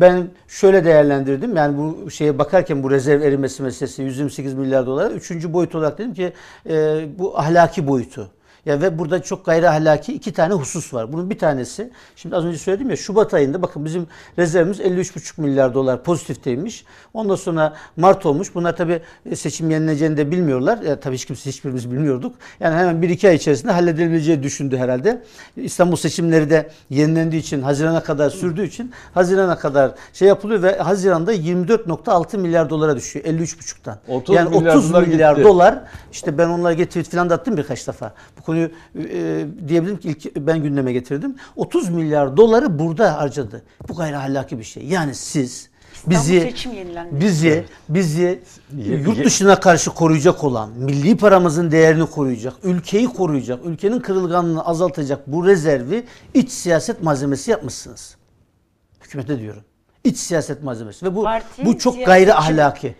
[0.00, 1.56] ben şöyle değerlendirdim.
[1.56, 5.10] Yani bu şeye bakarken bu rezerv erimesi meselesi 128 milyar dolar.
[5.10, 6.32] Üçüncü boyut olarak dedim ki
[6.68, 8.30] e, bu ahlaki boyutu.
[8.66, 11.12] Ya ve burada çok gayri ahlaki iki tane husus var.
[11.12, 14.06] Bunun bir tanesi şimdi az önce söyledim ya Şubat ayında bakın bizim
[14.38, 16.84] rezervimiz 53,5 milyar dolar pozitifteymiş.
[17.14, 18.54] Ondan sonra Mart olmuş.
[18.54, 19.00] Bunlar tabii
[19.34, 20.78] seçim yenileceğini de bilmiyorlar.
[20.82, 22.36] Ya, tabii hiç kimse hiçbirimiz bilmiyorduk.
[22.60, 25.22] Yani hemen 1-2 ay içerisinde halledilebileceği düşündü herhalde.
[25.56, 31.34] İstanbul seçimleri de yenilendiği için Haziran'a kadar sürdüğü için Haziran'a kadar şey yapılıyor ve Haziran'da
[31.34, 33.96] 24.6 milyar dolara düşüyor 53,5'tan.
[34.08, 35.48] 30 yani milyar 30 dolar milyar gitti.
[35.48, 35.80] dolar
[36.12, 38.14] işte ben onlara getirip falan da attım birkaç defa.
[38.38, 41.36] Bu konuyu e, diyebilirim ki ilk ben gündeme getirdim.
[41.56, 43.62] 30 milyar doları burada harcadı.
[43.88, 44.84] Bu gayri ahlaki bir şey.
[44.84, 45.68] Yani siz
[46.06, 46.54] bizi
[47.12, 48.42] bizi bizi
[49.06, 55.46] yurt dışına karşı koruyacak olan, milli paramızın değerini koruyacak, ülkeyi koruyacak, ülkenin kırılganlığını azaltacak bu
[55.46, 58.16] rezervi iç siyaset malzemesi yapmışsınız.
[59.04, 59.62] Hükümete diyorum.
[60.04, 62.94] İç siyaset malzemesi ve bu Parti bu çok gayri ahlaki.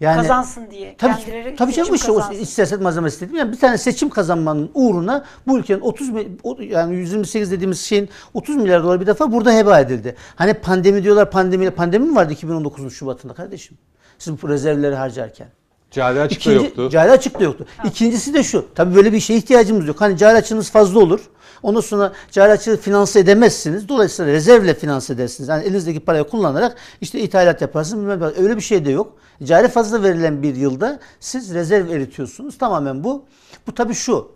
[0.00, 0.94] Yani kazansın diye.
[0.98, 2.44] Tabii, kendileri tabii canım işte o kazansın.
[2.44, 3.36] siyaset malzemesi dedim.
[3.36, 8.08] Yani bir tane seçim kazanmanın uğruna bu ülkenin 30 mi- o- yani 128 dediğimiz şeyin
[8.34, 10.16] 30 milyar dolar bir defa burada heba edildi.
[10.36, 13.78] Hani pandemi diyorlar pandemiyle pandemi mi vardı 2019'un Şubat'ında kardeşim?
[14.18, 15.48] Siz bu rezervleri harcarken.
[15.90, 16.88] Cari açık da İkinci, yoktu.
[16.90, 17.66] Cari açık da yoktu.
[17.84, 18.66] İkincisi de şu.
[18.74, 20.00] Tabii böyle bir şeye ihtiyacımız yok.
[20.00, 21.20] Hani cari açığınız fazla olur.
[21.62, 23.88] Ondan sonra cari finanse edemezsiniz.
[23.88, 25.48] Dolayısıyla rezervle finanse edersiniz.
[25.48, 28.22] Yani elinizdeki parayı kullanarak işte ithalat yaparsınız.
[28.38, 29.16] Öyle bir şey de yok.
[29.44, 32.58] Cari fazla verilen bir yılda siz rezerv eritiyorsunuz.
[32.58, 33.24] Tamamen bu.
[33.66, 34.32] Bu tabii şu.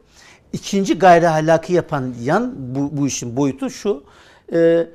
[0.52, 4.04] İkinci gayri ahlaki yapan yan bu, bu işin boyutu şu.
[4.52, 4.86] Ee,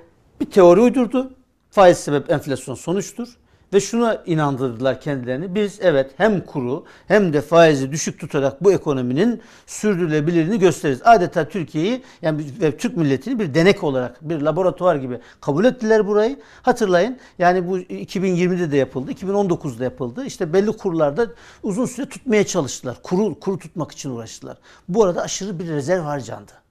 [0.41, 1.34] bir teori uydurdu.
[1.71, 3.38] Faiz sebep enflasyon sonuçtur.
[3.74, 5.55] Ve şuna inandırdılar kendilerini.
[5.55, 11.01] Biz evet hem kuru hem de faizi düşük tutarak bu ekonominin sürdürülebilirliğini gösteririz.
[11.03, 16.39] Adeta Türkiye'yi yani ve Türk milletini bir denek olarak bir laboratuvar gibi kabul ettiler burayı.
[16.61, 20.26] Hatırlayın yani bu 2020'de de yapıldı, 2019'da yapıldı.
[20.26, 21.28] İşte belli kurlarda
[21.63, 22.97] uzun süre tutmaya çalıştılar.
[23.03, 24.57] Kuru, kuru tutmak için uğraştılar.
[24.89, 26.66] Bu arada aşırı bir rezerv harcandı.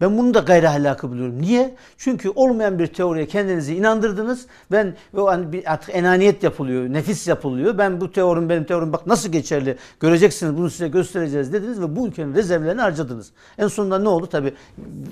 [0.00, 1.42] Ben bunu da gayri ahlakı buluyorum.
[1.42, 1.74] Niye?
[1.96, 4.46] Çünkü olmayan bir teoriye kendinizi inandırdınız.
[4.72, 7.78] Ben o hani bir artık enaniyet yapılıyor, nefis yapılıyor.
[7.78, 12.08] Ben bu teorim benim teorim bak nasıl geçerli göreceksiniz bunu size göstereceğiz dediniz ve bu
[12.08, 13.30] ülkenin rezervlerini harcadınız.
[13.58, 14.26] En sonunda ne oldu?
[14.26, 14.54] Tabii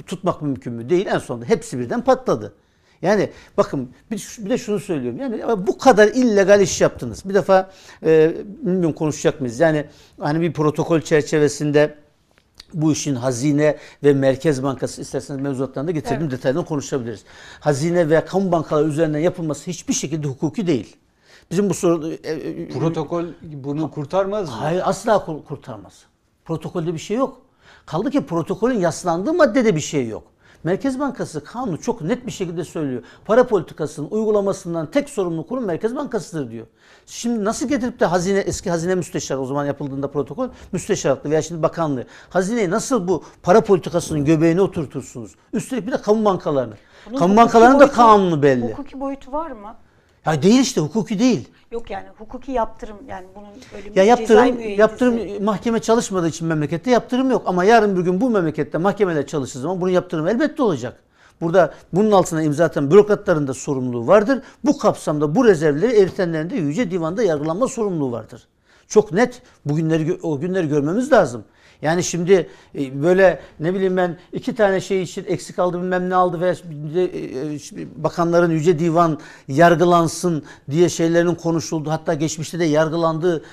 [0.06, 0.90] tutmak mümkün mü?
[0.90, 1.06] Değil.
[1.06, 2.52] En sonunda hepsi birden patladı.
[3.02, 5.20] Yani bakın bir, bir de şunu söylüyorum.
[5.20, 7.22] Yani bu kadar illegal iş yaptınız.
[7.28, 7.70] Bir defa
[8.02, 9.60] e, bilmiyorum konuşacak mıyız?
[9.60, 9.84] Yani
[10.20, 11.94] hani bir protokol çerçevesinde
[12.74, 16.30] bu işin hazine ve merkez bankası isterseniz mevzuatlarında getirdim Evet.
[16.32, 17.24] detaylarını konuşabiliriz.
[17.60, 20.96] Hazine ve kamu bankaları üzerinden yapılması hiçbir şekilde hukuki değil.
[21.50, 24.54] Bizim bu soru e, e, Protokol bunu kurtarmaz mı?
[24.54, 25.92] hayır asla kur- kurtarmaz.
[26.44, 27.40] Protokolde bir şey yok.
[27.86, 30.22] Kaldı ki protokolün yaslandığı maddede bir şey yok.
[30.66, 33.02] Merkez Bankası kanunu çok net bir şekilde söylüyor.
[33.24, 36.66] Para politikasının uygulamasından tek sorumlu kurum Merkez Bankası'dır diyor.
[37.06, 41.62] Şimdi nasıl getirip de hazine eski hazine müsteşarı o zaman yapıldığında protokol müsteşarlıklı veya şimdi
[41.62, 45.32] bakanlığı hazineyi nasıl bu para politikasının göbeğine oturtursunuz?
[45.52, 46.74] Üstelik bir de kamu bankalarını.
[47.10, 48.72] Bunun kamu bankalarının da boyutu- kanunu belli.
[48.72, 49.74] Hukuki boyutu var mı?
[50.26, 51.48] Ya değil işte hukuki değil.
[51.70, 57.30] Yok yani hukuki yaptırım yani bunun öyle Ya yaptırım yaptırım mahkeme çalışmadığı için memlekette yaptırım
[57.30, 61.02] yok ama yarın bir gün bu memlekette mahkemeler çalıştığı zaman bunun yaptırımı elbette olacak.
[61.40, 64.42] Burada bunun altına imza atan bürokratların da sorumluluğu vardır.
[64.64, 68.48] Bu kapsamda bu rezervleri eritenlerin de Yüce Divan'da yargılanma sorumluluğu vardır.
[68.88, 71.44] Çok net bugünleri o günleri görmemiz lazım.
[71.82, 76.14] Yani şimdi e, böyle ne bileyim ben iki tane şey için eksik aldı bilmem ne
[76.14, 76.56] aldı ve
[76.94, 81.90] e, e, bakanların yüce divan yargılansın diye şeylerin konuşuldu.
[81.90, 83.44] Hatta geçmişte de yargılandığı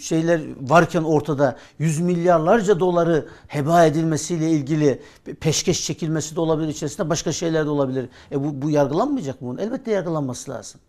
[0.00, 5.02] şeyler varken ortada yüz milyarlarca doları heba edilmesiyle ilgili
[5.40, 8.08] peşkeş çekilmesi de olabilir içerisinde başka şeyler de olabilir.
[8.32, 9.58] E bu, bu yargılanmayacak mı bunun?
[9.58, 10.80] Elbette yargılanması lazım.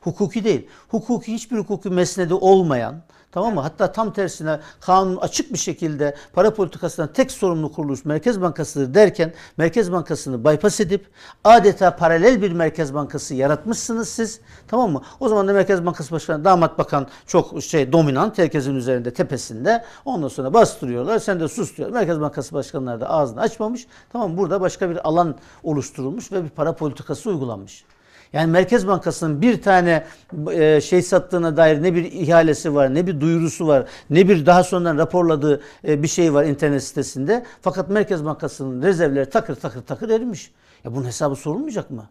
[0.00, 0.66] Hukuki değil.
[0.88, 3.02] Hukuki hiçbir hukuki mesnedi olmayan
[3.38, 3.60] tamam mı?
[3.60, 9.32] Hatta tam tersine kanun açık bir şekilde para politikasından tek sorumlu kuruluş Merkez Bankası'dır derken
[9.56, 11.06] Merkez Bankası'nı bypass edip
[11.44, 14.40] adeta paralel bir Merkez Bankası yaratmışsınız siz.
[14.68, 15.02] Tamam mı?
[15.20, 19.84] O zaman da Merkez Bankası Başkanı damat bakan çok şey dominant herkesin üzerinde tepesinde.
[20.04, 21.18] Ondan sonra bastırıyorlar.
[21.18, 21.90] Sen de sus diyor.
[21.90, 23.86] Merkez Bankası Başkanları da ağzını açmamış.
[24.12, 24.38] Tamam mı?
[24.38, 27.84] Burada başka bir alan oluşturulmuş ve bir para politikası uygulanmış.
[28.32, 30.04] Yani Merkez Bankası'nın bir tane
[30.52, 34.64] e, şey sattığına dair ne bir ihalesi var, ne bir duyurusu var, ne bir daha
[34.64, 37.44] sonradan raporladığı e, bir şey var internet sitesinde.
[37.62, 40.52] Fakat Merkez Bankası'nın rezervleri takır takır takır erimiş.
[40.84, 42.08] Ya bunun hesabı sorulmayacak mı?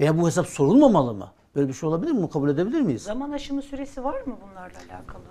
[0.00, 1.28] Veya bu hesap sorulmamalı mı?
[1.56, 2.30] Böyle bir şey olabilir mi?
[2.30, 3.02] Kabul edebilir miyiz?
[3.02, 5.22] Zaman aşımı süresi var mı bunlarla alakalı?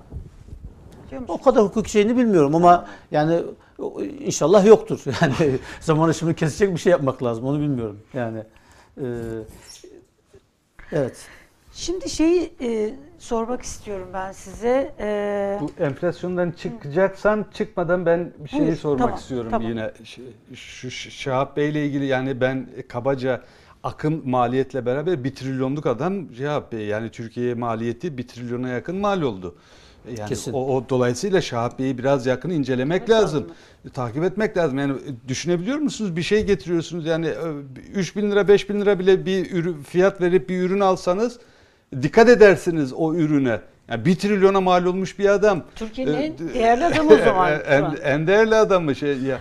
[1.28, 3.44] O kadar hukuk şeyini bilmiyorum ama yani
[4.20, 5.04] inşallah yoktur.
[5.22, 7.46] Yani zaman aşımını kesecek bir şey yapmak lazım.
[7.46, 8.00] Onu bilmiyorum.
[8.14, 8.44] Yani
[8.98, 9.06] e,
[10.94, 11.28] evet.
[11.74, 14.94] Şimdi şeyi e, sormak istiyorum ben size.
[15.00, 19.70] E, Bu enflasyondan çıkacaksan çıkmadan ben bir şeyi Buyur, sormak tamam, istiyorum tamam.
[19.70, 19.92] yine.
[20.04, 20.22] Ş-
[20.56, 23.42] Şu Ş- Şahap Bey ile ilgili yani ben kabaca
[23.84, 26.30] akım maliyetle beraber bir trilyonluk adam
[26.72, 26.86] Bey.
[26.86, 29.56] Yani Türkiye'ye maliyeti bir trilyona yakın mal oldu.
[30.18, 30.54] Yani Kesin.
[30.54, 33.44] o, o dolayısıyla Şahap Bey'i biraz yakın incelemek Evet, lazım.
[33.44, 33.92] lazım.
[33.94, 34.78] Takip etmek lazım.
[34.78, 34.94] Yani
[35.28, 36.16] düşünebiliyor musunuz?
[36.16, 37.30] Bir şey getiriyorsunuz yani
[37.94, 41.40] 3 bin lira 5 bin lira bile bir ürün, fiyat verip bir ürün alsanız
[42.02, 43.60] dikkat edersiniz o ürüne.
[43.90, 45.64] Yani bir trilyona mal olmuş bir adam.
[45.76, 49.40] Türkiye'nin en Ee, değerli adamı o zaman en, en değerli adamı şey ya.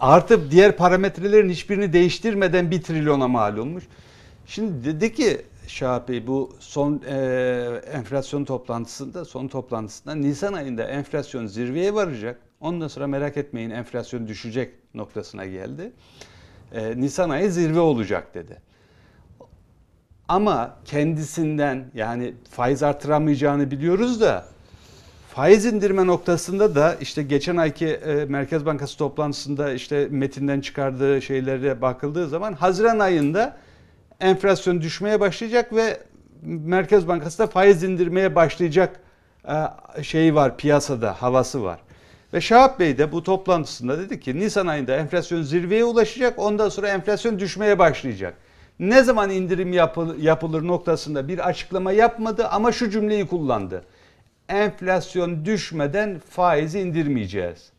[0.00, 3.84] Artık diğer parametrelerin hiçbirini değiştirmeden bir trilyona mal olmuş.
[4.46, 5.40] Şimdi dedi ki
[6.08, 7.14] Bey bu son e,
[7.92, 12.40] enflasyon toplantısında son toplantısında Nisan ayında enflasyon zirveye varacak.
[12.60, 15.92] Ondan sonra merak etmeyin enflasyon düşecek noktasına geldi.
[16.72, 18.56] E, Nisan ayı zirve olacak dedi.
[20.28, 24.44] Ama kendisinden yani faiz artıramayacağını biliyoruz da
[25.34, 31.82] faiz indirme noktasında da işte geçen ayki e, Merkez Bankası toplantısında işte metinden çıkardığı şeylere
[31.82, 33.56] bakıldığı zaman Haziran ayında
[34.20, 36.00] enflasyon düşmeye başlayacak ve
[36.42, 39.00] Merkez Bankası da faiz indirmeye başlayacak
[39.48, 41.78] e, şeyi var piyasada havası var.
[42.34, 46.88] Ve Şahap Bey de bu toplantısında dedi ki Nisan ayında enflasyon zirveye ulaşacak ondan sonra
[46.88, 48.34] enflasyon düşmeye başlayacak.
[48.78, 53.82] Ne zaman indirim yapıl- yapılır noktasında bir açıklama yapmadı ama şu cümleyi kullandı.
[54.50, 57.72] Enflasyon düşmeden faizi indirmeyeceğiz.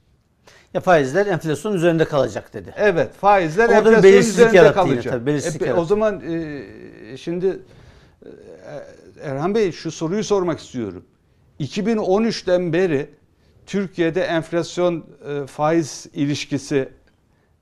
[0.74, 2.74] Ya faizler enflasyon üzerinde kalacak dedi.
[2.78, 5.14] Evet faizler Orada enflasyon üzerinde yarattı yine kalacak.
[5.14, 5.82] tabii, belirsizlik E, yarattı.
[5.82, 7.60] o zaman e, şimdi
[8.26, 8.30] e,
[9.22, 11.04] Erhan Bey şu soruyu sormak istiyorum.
[11.60, 13.10] 2013'ten beri
[13.66, 15.06] Türkiye'de enflasyon
[15.44, 16.90] e, faiz ilişkisi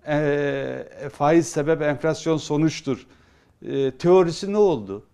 [0.08, 3.08] e, faiz sebep enflasyon sonuçtur.
[3.68, 5.06] E, teorisi ne oldu?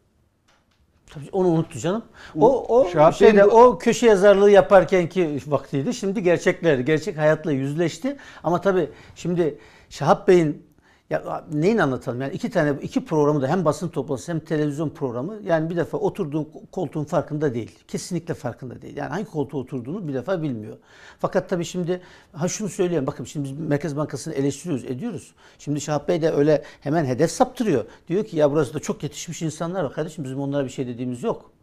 [1.16, 2.04] Tabii onu unuttu canım.
[2.40, 5.94] O o Şahap şeyde Bey'in o köşe yazarlığı yaparkenki vaktiydi.
[5.94, 8.18] Şimdi gerçekler, gerçek hayatla yüzleşti.
[8.44, 9.58] Ama tabii şimdi
[9.90, 10.66] Şahap Bey'in
[11.10, 12.22] ya neyin anlatalım?
[12.22, 15.40] Yani iki tane iki programı da hem basın toplantısı hem televizyon programı.
[15.44, 17.80] Yani bir defa oturduğun koltuğun farkında değil.
[17.88, 18.98] Kesinlikle farkında değil.
[18.98, 20.78] Yani hangi koltuğa oturduğunu bir defa bilmiyor.
[21.20, 22.02] Fakat tabii şimdi
[22.34, 23.08] ha şunu söyleyeyim.
[23.08, 25.34] Bakın şimdi biz Merkez Bankası'nı eleştiriyoruz, ediyoruz.
[25.60, 27.86] Şimdi Şahap Bey de öyle hemen hedef saptırıyor.
[28.08, 29.94] Diyor ki ya burası da çok yetişmiş insanlar var.
[29.94, 31.55] Kardeşim bizim onlara bir şey dediğimiz yok.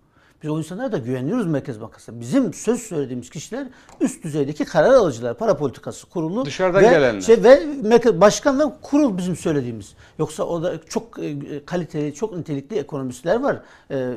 [0.43, 2.20] Biz o insanlara da güveniyoruz Merkez Bankası'na.
[2.20, 3.66] Bizim söz söylediğimiz kişiler
[4.01, 7.20] üst düzeydeki karar alıcılar, para politikası kurulu Dışarıdan ve gelenler.
[7.20, 9.95] Şey, ve merkez, başkan ve kurul bizim söylediğimiz.
[10.18, 13.61] Yoksa orada çok e, kaliteli, çok nitelikli ekonomistler var.
[13.90, 14.12] E,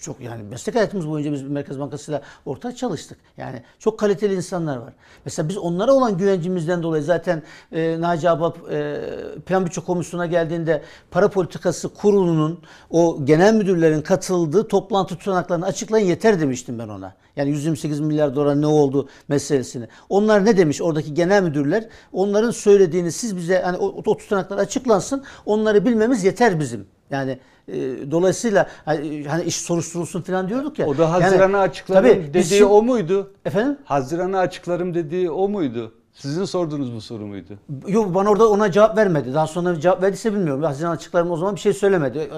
[0.00, 3.18] çok yani meslek hayatımız boyunca biz Merkez Bankası'yla ortak çalıştık.
[3.36, 4.92] Yani çok kaliteli insanlar var.
[5.24, 9.00] Mesela biz onlara olan güvencimizden dolayı zaten e, Naci Abap e,
[9.46, 12.60] Plan Bütçe Komisyonu'na geldiğinde para politikası kurulunun
[12.90, 17.14] o genel müdürlerin katıldığı toplantı tutanaklarını açıklayın yeter demiştim ben ona.
[17.36, 19.88] Yani 128 milyar dolar ne oldu meselesini.
[20.08, 21.88] Onlar ne demiş oradaki genel müdürler?
[22.12, 27.38] Onların söylediğini siz bize hani o, o tutanaklar açıklansın onları bilmemiz yeter bizim Yani
[27.68, 27.76] e,
[28.10, 30.86] dolayısıyla hani hani iş soruşturulsun falan diyorduk ya.
[30.86, 33.32] O da Yani, Haziran'ı açıklarım tabii dediği şimdi- o muydu?
[33.44, 33.78] Efendim?
[33.84, 35.94] Haziran'ı açıklarım dediği o muydu?
[36.18, 37.58] Sizin sorduğunuz bu soru muydu?
[37.86, 39.34] Yok bana orada ona cevap vermedi.
[39.34, 40.62] Daha sonra cevap verdiyse bilmiyorum.
[40.62, 42.30] Haziran açıklarım o zaman bir şey söylemedi.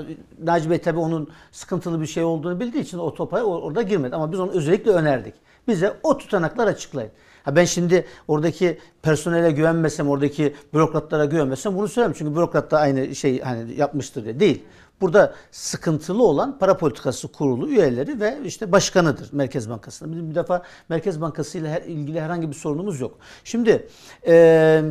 [0.42, 4.16] Naci Bey tabii onun sıkıntılı bir şey olduğunu bildiği için o topa or- orada girmedi.
[4.16, 5.34] Ama biz onu özellikle önerdik.
[5.68, 7.10] Bize o tutanaklar açıklayın.
[7.44, 12.14] Ha ben şimdi oradaki personele güvenmesem, oradaki bürokratlara güvenmesem bunu söylemem.
[12.18, 14.40] Çünkü bürokrat da aynı şey hani yapmıştır diye.
[14.40, 14.62] Değil.
[15.00, 20.12] Burada sıkıntılı olan para politikası kurulu üyeleri ve işte başkanıdır Merkez Bankası'nın.
[20.12, 23.18] Bizim bir defa Merkez Bankası ile her- ilgili herhangi bir sorunumuz yok.
[23.44, 23.88] Şimdi
[24.26, 24.84] eee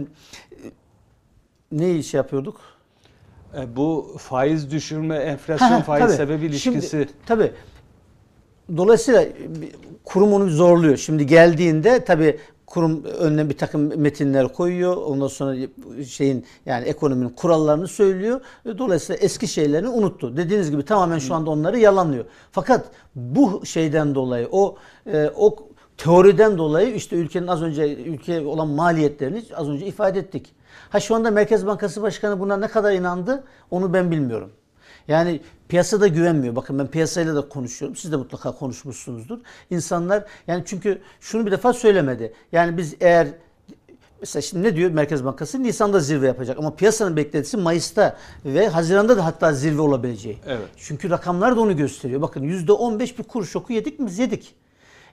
[1.72, 2.62] ne iş yapıyorduk?
[3.58, 6.14] E, bu faiz düşürme, enflasyon Ha, faiz tabii.
[6.18, 6.90] sebebi ilişkisi.
[6.90, 7.52] Şimdi, tabii.
[8.78, 9.26] Dolayısıyla
[10.04, 10.98] kurum onu zorluyor.
[10.98, 12.40] Şimdi geldiğinde tabii
[12.70, 14.98] kurum önüne bir takım metinler koyuyor.
[14.98, 15.56] Ondan sonra
[16.08, 18.42] şeyin yani ekonominin kurallarını söylüyor.
[18.78, 20.38] Dolayısıyla eski şeylerini unuttu.
[20.38, 22.26] Dediğiniz gibi tamamen şu anda onları yalanlıyor.
[22.52, 24.76] Fakat bu şeyden dolayı o
[25.14, 25.56] e, o
[25.98, 30.54] teoriden dolayı işte ülkenin az önce ülkeye olan maliyetlerini az önce ifade ettik.
[30.90, 34.52] Ha şu anda Merkez Bankası Başkanı buna ne kadar inandı onu ben bilmiyorum.
[35.10, 36.56] Yani piyasada güvenmiyor.
[36.56, 37.96] Bakın ben piyasayla da konuşuyorum.
[37.96, 39.40] Siz de mutlaka konuşmuşsunuzdur.
[39.70, 42.34] İnsanlar yani çünkü şunu bir defa söylemedi.
[42.52, 43.28] Yani biz eğer
[44.22, 45.64] Mesela şimdi ne diyor Merkez Bankası?
[45.64, 50.38] Nisan'da zirve yapacak ama piyasanın beklentisi Mayıs'ta ve Haziran'da da hatta zirve olabileceği.
[50.48, 50.68] Evet.
[50.78, 52.22] Çünkü rakamlar da onu gösteriyor.
[52.22, 54.08] Bakın %15 bir kur şoku yedik mi?
[54.08, 54.56] Biz yedik.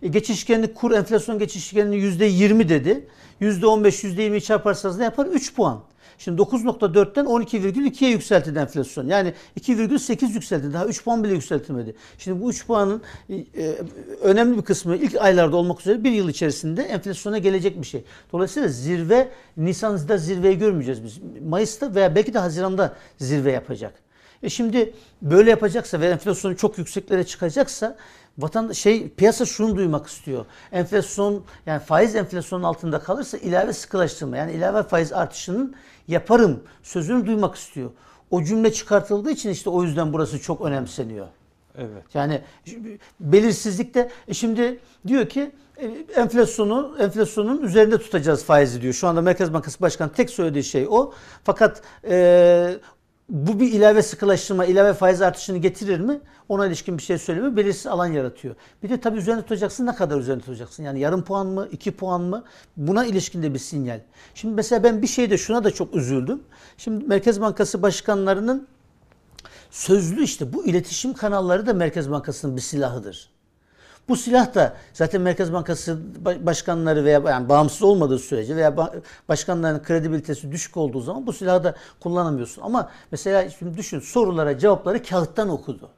[0.03, 3.09] E, geçişkenlik kur enflasyon geçişkenliği %20 dedi.
[3.41, 5.27] %15 %20'yi çarparsanız ne yapar?
[5.27, 5.81] 3 puan.
[6.19, 9.07] Şimdi 9.4'ten 12,2'ye yükseltildi enflasyon.
[9.07, 10.73] Yani 2,8 yükseldi.
[10.73, 11.95] Daha 3 puan bile yükseltilmedi.
[12.19, 13.75] Şimdi bu 3 puanın e,
[14.23, 18.05] önemli bir kısmı ilk aylarda olmak üzere bir yıl içerisinde enflasyona gelecek bir şey.
[18.33, 21.21] Dolayısıyla zirve Nisan'da zirveyi görmeyeceğiz biz.
[21.49, 24.07] Mayıs'ta veya belki de Haziran'da zirve yapacak.
[24.43, 27.97] E şimdi böyle yapacaksa ve enflasyonu çok yükseklere çıkacaksa
[28.39, 30.47] vatandaş şey piyasa şunu duymak istiyor.
[30.73, 35.75] Enflasyon yani faiz enflasyonun altında kalırsa ilave sıkılaştırma yani ilave faiz artışının
[36.09, 37.91] yaparım sözünü duymak istiyor.
[38.31, 41.27] O cümle çıkartıldığı için işte o yüzden burası çok önemseniyor.
[41.79, 42.15] Evet.
[42.15, 42.41] Yani
[43.21, 48.95] belirsizlikte e şimdi diyor ki e, enflasyonu enflasyonun üzerinde tutacağız faizi diyor.
[48.95, 51.13] Şu anda Merkez Bankası Başkanı tek söylediği şey o.
[51.45, 52.77] Fakat e,
[53.29, 56.21] bu bir ilave sıkılaştırma, ilave faiz artışını getirir mi?
[56.49, 57.57] Ona ilişkin bir şey söylemiyor.
[57.57, 58.55] Belirsiz alan yaratıyor.
[58.83, 59.87] Bir de tabii üzerinde tutacaksın.
[59.87, 60.83] Ne kadar üzerinde tutacaksın?
[60.83, 62.45] Yani yarım puan mı, iki puan mı?
[62.77, 64.01] Buna ilişkin de bir sinyal.
[64.35, 66.43] Şimdi mesela ben bir şeyde şuna da çok üzüldüm.
[66.77, 68.69] Şimdi Merkez Bankası başkanlarının
[69.71, 73.36] sözlü işte bu iletişim kanalları da Merkez Bankası'nın bir silahıdır.
[74.09, 79.03] Bu silah da zaten Merkez Bankası ba- başkanları veya yani bağımsız olmadığı sürece veya ba-
[79.29, 82.63] başkanların kredibilitesi düşük olduğu zaman bu silahı da kullanamıyorsun.
[82.63, 85.91] Ama mesela şimdi düşün sorulara cevapları kağıttan okudu.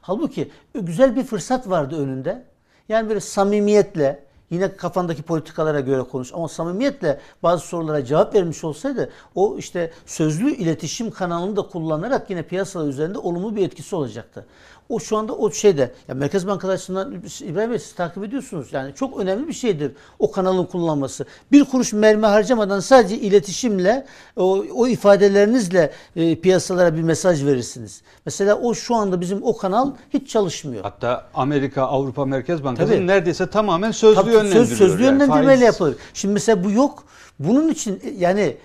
[0.00, 2.44] Halbuki güzel bir fırsat vardı önünde.
[2.88, 9.10] Yani böyle samimiyetle yine kafandaki politikalara göre konuş ama samimiyetle bazı sorulara cevap vermiş olsaydı
[9.34, 14.46] o işte sözlü iletişim kanalını da kullanarak yine piyasalar üzerinde olumlu bir etkisi olacaktı.
[14.88, 18.68] O şu anda o şeyde ya Merkez Bankaları açısından İbrahim Bey siz takip ediyorsunuz.
[18.72, 21.24] Yani çok önemli bir şeydir o kanalın kullanılması.
[21.52, 24.06] Bir kuruş mermi harcamadan sadece iletişimle
[24.36, 28.02] o, o ifadelerinizle e, piyasalara bir mesaj verirsiniz.
[28.26, 30.82] Mesela o şu anda bizim o kanal hiç çalışmıyor.
[30.82, 33.06] Hatta Amerika Avrupa Merkez Bankası Tabii.
[33.06, 34.66] neredeyse tamamen sözlü Tabii yönlendiriyor.
[34.66, 35.12] söz, sözlü yani.
[35.12, 35.96] yönlendirmeyle Faiz- yapılır.
[36.14, 37.04] Şimdi mesela bu yok.
[37.38, 38.56] Bunun için e, yani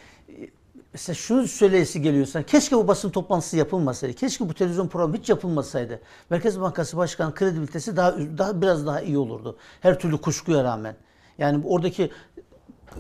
[0.94, 2.44] mesela şunu söyleyesi geliyor insan.
[2.44, 4.14] Keşke bu basın toplantısı yapılmasaydı.
[4.16, 6.02] Keşke bu televizyon programı hiç yapılmasaydı.
[6.30, 9.58] Merkez Bankası Başkanı kredibilitesi daha daha biraz daha iyi olurdu.
[9.82, 10.96] Her türlü kuşkuya rağmen.
[11.38, 12.12] Yani oradaki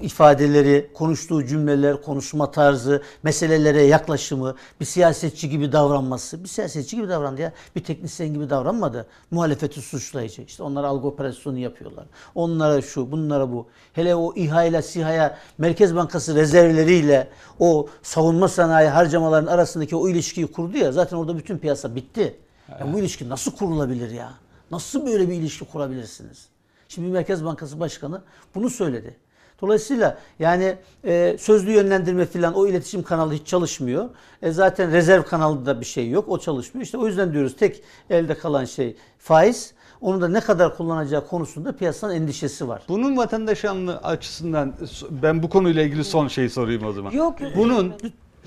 [0.02, 7.42] ifadeleri, konuştuğu cümleler, konuşma tarzı, meselelere yaklaşımı, bir siyasetçi gibi davranması, bir siyasetçi gibi davrandı
[7.42, 9.08] ya, bir teknisyen gibi davranmadı.
[9.32, 10.42] Muhalefeti suçlayıcı.
[10.42, 12.06] İşte onlar algı operasyonu yapıyorlar.
[12.36, 13.68] Onlara şu, bunlara bu.
[13.94, 17.28] Hele o İHA ile SİHA'ya Merkez Bankası rezervleriyle
[17.60, 22.36] o savunma sanayi harcamaların arasındaki o ilişkiyi kurdu ya, zaten orada bütün piyasa bitti.
[22.80, 24.34] Ya bu ilişki nasıl kurulabilir ya?
[24.72, 26.48] Nasıl böyle bir ilişki kurabilirsiniz?
[26.88, 28.22] Şimdi Merkez Bankası Başkanı
[28.56, 29.16] bunu söyledi.
[29.62, 34.10] Dolayısıyla yani e, sözlü yönlendirme filan o iletişim kanalı hiç çalışmıyor.
[34.41, 36.26] E, zaten rezerv kanalında bir şey yok.
[36.30, 36.86] O çalışmıyor.
[36.86, 39.74] İşte o yüzden diyoruz tek elde kalan şey faiz.
[40.01, 42.82] Onu da ne kadar kullanacağı konusunda piyasanın endişesi var.
[42.89, 43.66] Bunun vatandaş
[44.03, 44.74] açısından
[45.10, 47.12] ben bu konuyla ilgili son şeyi sorayım o zaman.
[47.12, 47.36] Yok.
[47.55, 47.93] Bunun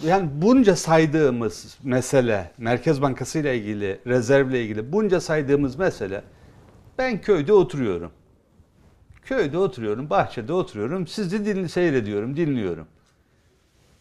[0.04, 6.22] yani bunca saydığımız mesele, Merkez Bankası ile ilgili, rezervle ilgili bunca saydığımız mesele
[6.98, 8.10] ben köyde oturuyorum.
[9.24, 11.06] Köyde oturuyorum, bahçede oturuyorum.
[11.06, 12.86] Sizi dinli seyrediyorum, dinliyorum.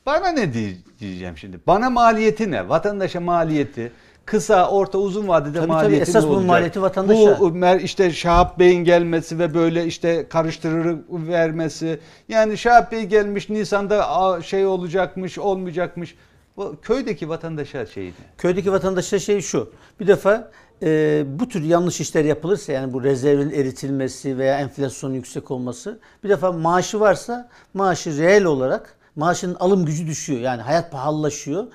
[0.05, 1.59] Bana ne diye- diyeceğim şimdi?
[1.67, 2.69] Bana maliyeti ne?
[2.69, 3.91] Vatandaşa maliyeti
[4.25, 5.67] kısa, orta, uzun vadede Tabii, tabii.
[5.67, 6.47] maliyeti Esas ne olacak?
[6.47, 7.39] maliyeti vatandaşa.
[7.39, 11.99] Bu işte Şahap Bey'in gelmesi ve böyle işte karıştırır vermesi.
[12.29, 16.15] Yani Şahap Bey gelmiş Nisan'da şey olacakmış, olmayacakmış.
[16.57, 18.11] Bu köydeki vatandaşa şey ne?
[18.37, 19.71] Köydeki vatandaşa şey şu.
[19.99, 20.51] Bir defa
[20.83, 26.29] e, bu tür yanlış işler yapılırsa yani bu rezervin eritilmesi veya enflasyonun yüksek olması bir
[26.29, 30.39] defa maaşı varsa maaşı reel olarak maaşının alım gücü düşüyor.
[30.39, 31.67] Yani hayat pahalılaşıyor.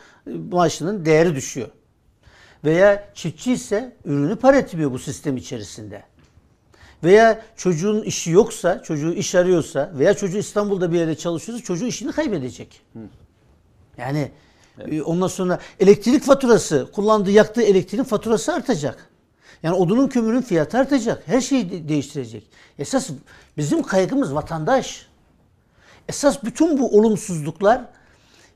[0.53, 1.69] Maaşının değeri düşüyor.
[2.65, 6.03] Veya çiftçi ise ürünü para etmiyor bu sistem içerisinde.
[7.05, 12.13] Veya çocuğun işi yoksa, çocuğu iş arıyorsa veya çocuğu İstanbul'da bir yerde çalışıyorsa çocuğu işini
[12.13, 12.83] kaybedecek.
[13.99, 14.31] Yani
[14.79, 19.11] e, ondan sonra elektrik faturası, kullandığı yaktığı elektriğin faturası artacak.
[19.63, 21.23] Yani odunun kömürün fiyatı artacak.
[21.27, 22.47] Her şeyi de- değiştirecek.
[22.79, 23.11] Esas
[23.57, 25.07] bizim kaygımız vatandaş.
[26.09, 27.85] Esas bütün bu olumsuzluklar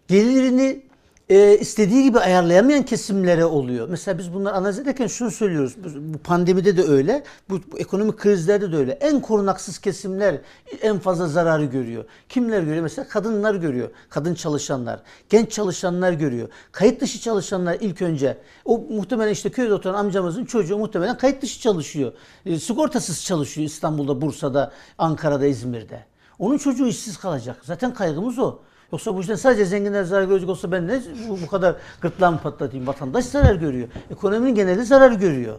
[0.08, 0.82] gelirini
[1.30, 3.88] e, istediği gibi ayarlayamayan kesimlere oluyor.
[3.88, 5.76] Mesela biz bunları analiz ederken şunu söylüyoruz.
[5.96, 8.92] Bu, pandemide de öyle, bu, bu ekonomik krizlerde de öyle.
[8.92, 10.38] En korunaksız kesimler
[10.82, 12.04] en fazla zararı görüyor.
[12.28, 12.82] Kimler görüyor?
[12.82, 13.90] Mesela kadınlar görüyor.
[14.08, 16.48] Kadın çalışanlar, genç çalışanlar görüyor.
[16.72, 18.38] Kayıt dışı çalışanlar ilk önce.
[18.64, 22.12] O muhtemelen işte köyde oturan amcamızın çocuğu muhtemelen kayıt dışı çalışıyor.
[22.46, 26.04] E, sigortasız çalışıyor İstanbul'da, Bursa'da, Ankara'da, İzmir'de.
[26.38, 27.56] Onun çocuğu işsiz kalacak.
[27.62, 28.58] Zaten kaygımız o.
[28.92, 32.86] Yoksa bu işten sadece zenginler zarar görecek olsa ben ne bu, bu kadar gırtlağımı patlatayım.
[32.86, 33.88] Vatandaş zarar görüyor.
[34.10, 35.58] Ekonominin geneli zarar görüyor.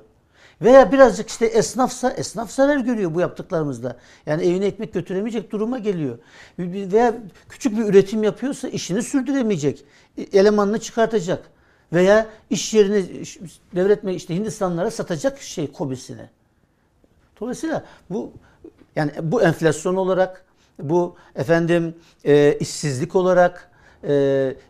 [0.61, 3.97] Veya birazcık işte esnafsa esnaf zarar görüyor bu yaptıklarımızda.
[4.25, 6.17] Yani evine ekmek götüremeyecek duruma geliyor.
[6.59, 7.13] Veya
[7.49, 9.86] küçük bir üretim yapıyorsa işini sürdüremeyecek.
[10.34, 11.43] Elemanını çıkartacak.
[11.93, 13.25] Veya iş yerini
[13.75, 16.29] devretme işte Hindistanlara satacak şey kobisini.
[17.39, 18.32] Dolayısıyla bu
[18.95, 20.45] yani bu enflasyon olarak
[20.89, 23.71] bu efendim e, işsizlik olarak
[24.03, 24.09] e,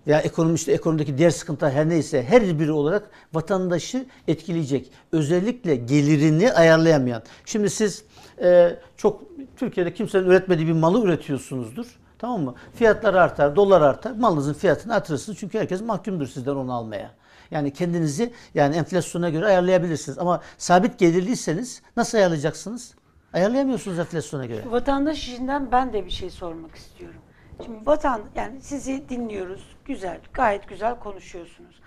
[0.08, 4.92] veya ekonomi ekonomideki diğer sıkıntılar her neyse her biri olarak vatandaşı etkileyecek.
[5.12, 7.24] Özellikle gelirini ayarlayamayan.
[7.46, 8.04] Şimdi siz
[8.42, 9.24] e, çok
[9.58, 12.00] Türkiye'de kimsenin üretmediği bir malı üretiyorsunuzdur.
[12.20, 12.56] Tamam mı?
[12.76, 14.12] Fiyatlar artar, dolar artar.
[14.12, 15.40] Malınızın fiyatını artırırsınız.
[15.40, 17.12] Çünkü herkes mahkumdur sizden onu almaya.
[17.52, 20.20] Yani kendinizi yani enflasyona göre ayarlayabilirsiniz.
[20.20, 22.94] Ama sabit gelirliyseniz nasıl ayarlayacaksınız?
[23.34, 24.72] Ayarlayamıyorsunuz enflasyona göre.
[24.72, 27.22] Vatandaş işinden ben de bir şey sormak istiyorum.
[27.66, 29.76] Şimdi vatan yani sizi dinliyoruz.
[29.86, 31.82] Güzel, gayet güzel konuşuyorsunuz.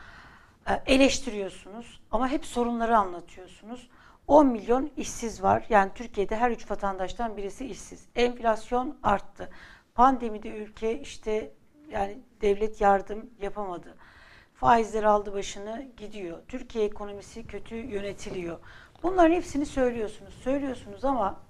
[0.69, 3.89] Ee, eleştiriyorsunuz ama hep sorunları anlatıyorsunuz.
[4.27, 5.67] 10 milyon işsiz var.
[5.69, 8.07] Yani Türkiye'de her üç vatandaştan birisi işsiz.
[8.15, 9.51] Enflasyon arttı.
[9.95, 11.53] Pandemide ülke işte
[11.91, 13.95] yani devlet yardım yapamadı.
[14.55, 16.39] Faizler aldı başını gidiyor.
[16.49, 18.59] Türkiye ekonomisi kötü yönetiliyor.
[19.05, 20.35] Bunların hepsini söylüyorsunuz.
[20.45, 21.41] Söylüyorsunuz ama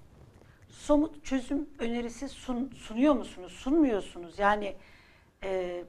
[0.69, 3.51] somut çözüm önerisi sun, sunuyor musunuz?
[3.51, 4.39] Sunmuyorsunuz.
[4.39, 4.75] Yani
[5.43, 5.83] e,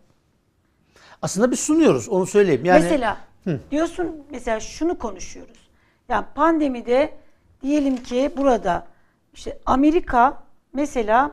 [1.23, 2.65] Aslında biz sunuyoruz onu söyleyeyim.
[2.65, 3.19] Yani mesela
[3.71, 5.69] diyorsun mesela şunu konuşuyoruz.
[6.09, 7.15] Yani pandemide
[7.63, 8.87] diyelim ki burada
[9.35, 10.43] işte Amerika
[10.73, 11.33] mesela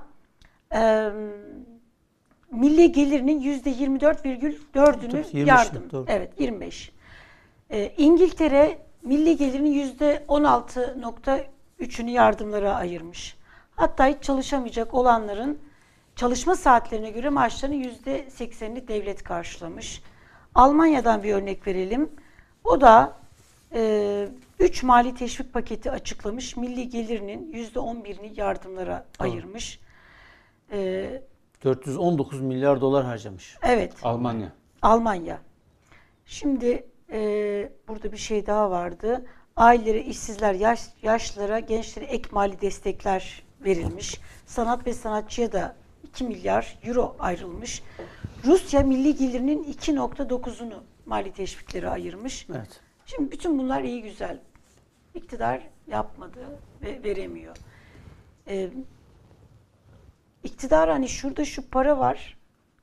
[0.76, 1.10] e,
[2.52, 5.92] milli gelirinin yüzde 24,4'ünü Tabii, 25 yardım.
[5.92, 6.06] doğru.
[6.08, 6.92] Evet 25.
[7.70, 13.38] E, İngiltere milli gelirinin yüzde 16.3'ünü yardımlara ayırmış.
[13.76, 15.60] Hatta hiç çalışamayacak olanların
[16.16, 20.04] çalışma saatlerine göre maaşlarının yüzde 80'ini devlet karşılamış.
[20.56, 22.10] Almanya'dan bir örnek verelim.
[22.64, 23.18] O da
[24.60, 26.58] 3 mali teşvik paketi açıklamış.
[26.58, 29.80] Milli gelirinin yüzde 11'ini yardımlara ayırmış.
[30.72, 31.22] E,
[31.64, 33.58] 419 milyar dolar harcamış.
[33.62, 33.94] evet.
[34.04, 34.52] Almanya.
[34.82, 35.40] Almanya.
[36.26, 39.26] Şimdi e, burada bir şey daha vardı.
[39.56, 44.20] Ailelere, işsizler, yaş, yaşlılara, gençlere ek mali destekler verilmiş.
[44.46, 47.84] Sanat ve sanatçıya da 2 milyar euro ayrılmış.
[48.46, 52.48] Rusya milli gelirinin 2.9'unu mali teşviklere ayırmış.
[52.50, 52.82] Evet.
[53.06, 54.40] Şimdi bütün bunlar iyi güzel.
[55.16, 56.40] İktidar yapmadı
[56.82, 57.58] ve veremiyor.
[58.48, 58.70] Ee,
[60.44, 62.38] iktidar hani şurada şu para var.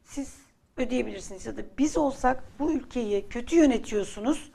[0.04, 0.36] Siz
[0.80, 4.50] ödeyebilirsiniz ya da biz olsak bu ülkeyi kötü yönetiyorsunuz.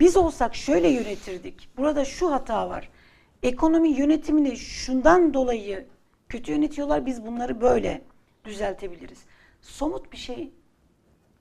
[0.00, 1.68] Biz olsak şöyle yönetirdik.
[1.76, 2.90] Burada şu hata var.
[3.42, 5.86] Ekonomi yönetimini şundan dolayı
[6.28, 7.06] kötü yönetiyorlar.
[7.06, 8.02] Biz bunları böyle
[8.44, 9.18] düzeltebiliriz.
[9.62, 10.50] Somut bir şey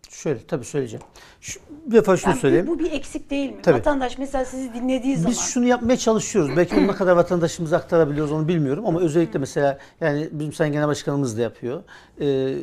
[0.09, 1.05] Şöyle tabii söyleyeceğim.
[1.41, 2.67] Şu, bir defa şunu Yani bu- söyleyeyim.
[2.67, 3.61] Bu, bir eksik değil mi?
[3.63, 3.77] Tabii.
[3.77, 6.57] Vatandaş mesela sizi dinlediği zaman Biz şunu yapmaya çalışıyoruz.
[6.57, 10.87] Belki onu ne kadar vatandaşımıza aktarabiliyoruz onu bilmiyorum ama özellikle mesela yani bizim Sayın Genel
[10.87, 11.83] Başkanımız da yapıyor.
[12.21, 12.55] Ee,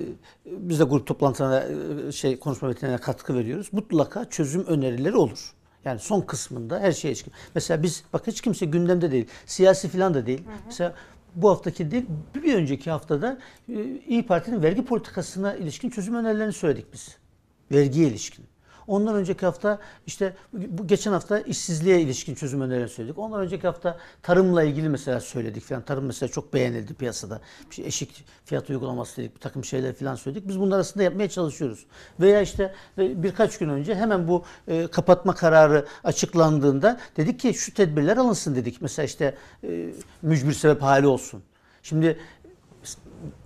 [0.46, 1.64] biz de grup toplantılarına
[2.08, 3.68] e, şey konuşma metinlerine katkı veriyoruz.
[3.72, 5.52] Mutlaka çözüm önerileri olur.
[5.84, 7.32] Yani son kısmında her şeye ilişkin.
[7.54, 9.26] Mesela biz bak hiç kimse gündemde değil.
[9.46, 10.42] Siyasi falan da değil.
[10.66, 10.94] Mesela
[11.34, 13.38] bu haftaki değil bir önceki haftada
[13.68, 17.16] e, İyi Parti'nin vergi politikasına ilişkin çözüm önerilerini söyledik biz.
[17.72, 18.44] Vergiye ilişkin.
[18.86, 23.18] Ondan önceki hafta işte bu geçen hafta işsizliğe ilişkin çözüm önerilerini söyledik.
[23.18, 25.82] Ondan önceki hafta tarımla ilgili mesela söyledik falan.
[25.82, 27.40] Tarım mesela çok beğenildi piyasada.
[27.70, 29.34] Bir şey, eşik fiyat uygulaması dedik.
[29.34, 30.48] Bir takım şeyler falan söyledik.
[30.48, 31.86] Biz bunlar arasında yapmaya çalışıyoruz.
[32.20, 38.16] Veya işte birkaç gün önce hemen bu e, kapatma kararı açıklandığında dedik ki şu tedbirler
[38.16, 38.82] alınsın dedik.
[38.82, 39.34] Mesela işte
[39.64, 39.90] e,
[40.22, 41.42] mücbir sebep hali olsun.
[41.82, 42.18] Şimdi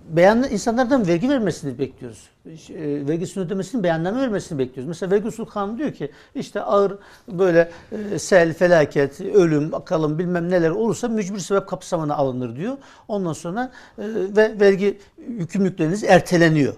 [0.09, 2.29] beyanlı insanlardan vergi vermesini bekliyoruz.
[2.47, 4.89] E, vergisini ödemesini, beyanname vermesini bekliyoruz.
[4.89, 6.99] Mesela vergi usul kanunu diyor ki işte ağır
[7.29, 7.71] böyle
[8.13, 12.77] e, sel, felaket, ölüm, bakalım bilmem neler olursa mücbir sebep kapsamına alınır diyor.
[13.09, 14.05] Ondan sonra e,
[14.37, 14.99] ve vergi
[15.29, 16.75] yükümlülükleriniz erteleniyor.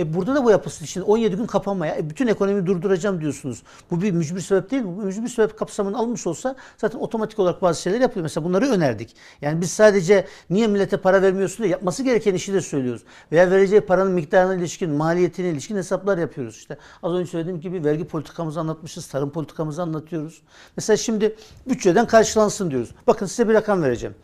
[0.00, 0.84] E burada da bu yapılsın.
[0.84, 3.62] Şimdi 17 gün kapanmaya, e bütün ekonomiyi durduracağım diyorsunuz.
[3.90, 4.96] Bu bir mücbir sebep değil mi?
[4.96, 8.22] Bu mücbir sebep kapsamını almış olsa zaten otomatik olarak bazı şeyler yapılıyor.
[8.22, 9.16] Mesela bunları önerdik.
[9.40, 13.02] Yani biz sadece niye millete para vermiyorsun diye yapması gereken işi de söylüyoruz.
[13.32, 16.56] Veya vereceği paranın miktarına ilişkin, maliyetine ilişkin hesaplar yapıyoruz.
[16.56, 20.42] İşte az önce söylediğim gibi vergi politikamızı anlatmışız, tarım politikamızı anlatıyoruz.
[20.76, 21.36] Mesela şimdi
[21.68, 22.90] bütçeden karşılansın diyoruz.
[23.06, 24.14] Bakın size bir rakam vereceğim.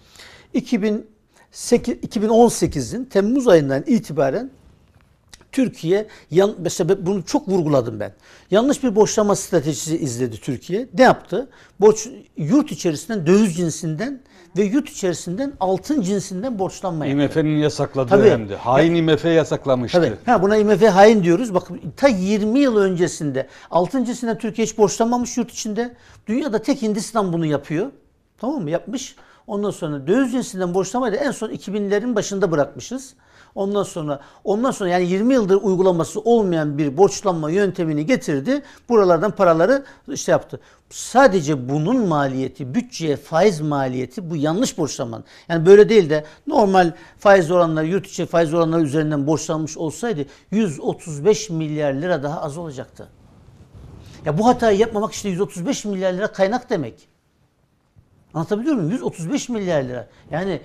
[0.54, 4.50] 2008, 2018'in Temmuz ayından itibaren
[5.56, 8.12] Türkiye yan, mesela bunu çok vurguladım ben.
[8.50, 10.88] Yanlış bir borçlama stratejisi izledi Türkiye.
[10.98, 11.48] Ne yaptı?
[11.80, 14.20] Borç yurt içerisinden döviz cinsinden
[14.56, 17.40] ve yurt içerisinden altın cinsinden borçlanma yaptı.
[17.40, 18.30] IMF'nin yasakladığı Tabii.
[18.30, 18.56] hem de.
[18.56, 19.98] Hain IMF yasaklamıştı.
[20.00, 20.32] Tabii.
[20.32, 21.54] Ha, buna IMF hain diyoruz.
[21.54, 25.94] Bakın ta 20 yıl öncesinde altın cinsinden Türkiye hiç borçlanmamış yurt içinde.
[26.26, 27.90] Dünyada tek Hindistan bunu yapıyor.
[28.38, 28.70] Tamam mı?
[28.70, 29.16] Yapmış.
[29.46, 33.14] Ondan sonra döviz cinsinden borçlamayı da en son 2000'lerin başında bırakmışız.
[33.56, 38.62] Ondan sonra ondan sonra yani 20 yıldır uygulaması olmayan bir borçlanma yöntemini getirdi.
[38.88, 40.60] Buralardan paraları işte yaptı.
[40.90, 45.24] Sadece bunun maliyeti, bütçeye faiz maliyeti bu yanlış borçlanmanın.
[45.48, 51.50] Yani böyle değil de normal faiz oranları, yurt içi faiz oranları üzerinden borçlanmış olsaydı 135
[51.50, 53.08] milyar lira daha az olacaktı.
[54.24, 57.08] Ya bu hatayı yapmamak işte 135 milyar lira kaynak demek.
[58.34, 58.90] Anlatabiliyor muyum?
[58.90, 60.08] 135 milyar lira.
[60.30, 60.60] Yani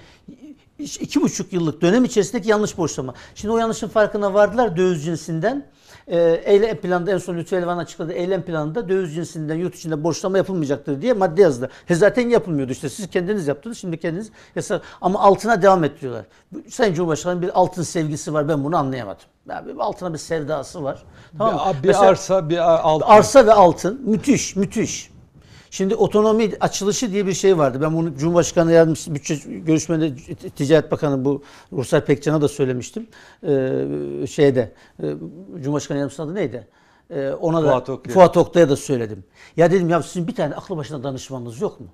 [0.82, 3.14] iki buçuk yıllık dönem içerisindeki yanlış borçlama.
[3.36, 5.66] Şimdi o yanlışın farkına vardılar döviz cinsinden.
[6.08, 8.14] Ee, eylem planında en son Lütfü Elvan açıkladı.
[8.14, 11.70] Eylem planında döviz cinsinden yurt içinde borçlama yapılmayacaktır diye madde yazdı.
[11.86, 12.90] He zaten yapılmıyordu işte.
[12.90, 13.78] Siz kendiniz yaptınız.
[13.78, 14.82] Şimdi kendiniz yasak.
[15.02, 16.26] Ama altına devam ettiriyorlar.
[16.52, 18.48] Bu- Sayın Cumhurbaşkanı'nın bir altın sevgisi var.
[18.48, 19.22] Ben bunu anlayamadım.
[19.49, 21.03] Ya bir altına bir sevdası var.
[21.38, 21.74] Tamam mı?
[21.78, 23.06] Bir, bir Mesela- arsa, bir altın.
[23.08, 25.10] Arsa ve altın müthiş müthiş.
[25.72, 27.81] Şimdi otonomi açılışı diye bir şey vardı.
[27.81, 30.15] Ben bunu Cumhurbaşkanı Yardımcısı Bütçe görüşmede
[30.56, 31.43] Ticaret Bakanı bu
[31.73, 33.07] Ruhsar Pekcan'a da söylemiştim.
[33.43, 34.72] Ee, şeyde
[35.03, 35.06] e,
[35.61, 36.68] Cumhurbaşkanı Yardımcısı adı neydi?
[37.10, 37.98] Ee, ona Fuat da.
[38.14, 39.23] Fuat Oktay'a da söyledim.
[39.57, 41.88] Ya dedim ya sizin bir tane aklı başına danışmanınız yok mu?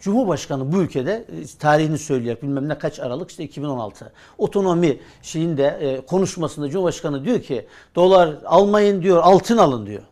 [0.00, 6.06] Cumhurbaşkanı bu ülkede e, tarihini söylüyor bilmem ne kaç Aralık işte 2016 otonomi şeyinde e,
[6.06, 10.02] konuşmasında Cumhurbaşkanı diyor ki dolar almayın diyor altın alın diyor.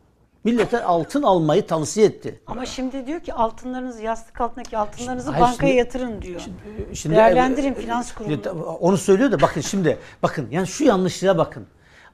[0.45, 2.41] Millete altın almayı tavsiye etti.
[2.47, 6.41] Ama şimdi diyor ki altınlarınızı yastık altındaki altınlarınızı Hayır, bankaya şimdi- yatırın diyor.
[6.93, 8.63] Şimdi Değerlendirin e, e, finans e, kurumunu.
[8.63, 11.67] Onu söylüyor da bakın şimdi bakın yani şu yanlışlığa bakın.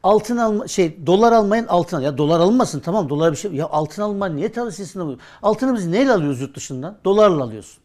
[0.03, 2.03] Altın alma şey dolar almayın altın al.
[2.03, 3.53] Ya dolar alınmasın tamam dolar bir şey.
[3.53, 5.21] Ya altın alma niye tavsiyesinde buluyor?
[5.43, 6.97] Altını biz neyle alıyoruz yurt dışından?
[7.05, 7.83] Dolarla alıyorsun.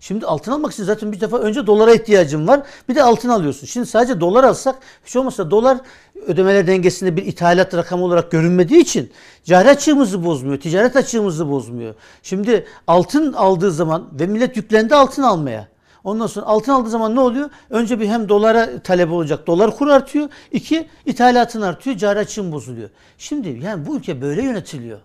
[0.00, 2.62] Şimdi altın almak için zaten bir defa önce dolara ihtiyacın var.
[2.88, 3.66] Bir de altın alıyorsun.
[3.66, 5.78] Şimdi sadece dolar alsak hiç olmazsa dolar
[6.26, 9.10] ödemeler dengesinde bir ithalat rakamı olarak görünmediği için
[9.44, 10.60] cari açığımızı bozmuyor.
[10.60, 11.94] Ticaret açığımızı bozmuyor.
[12.22, 15.68] Şimdi altın aldığı zaman ve millet yüklendi altın almaya.
[16.04, 17.50] Ondan sonra altın aldığı zaman ne oluyor?
[17.70, 19.46] Önce bir hem dolara talep olacak.
[19.46, 20.28] Dolar kuru artıyor.
[20.52, 21.96] İki ithalatın artıyor.
[21.96, 22.90] Cari açığın bozuluyor.
[23.18, 24.98] Şimdi yani bu ülke böyle yönetiliyor.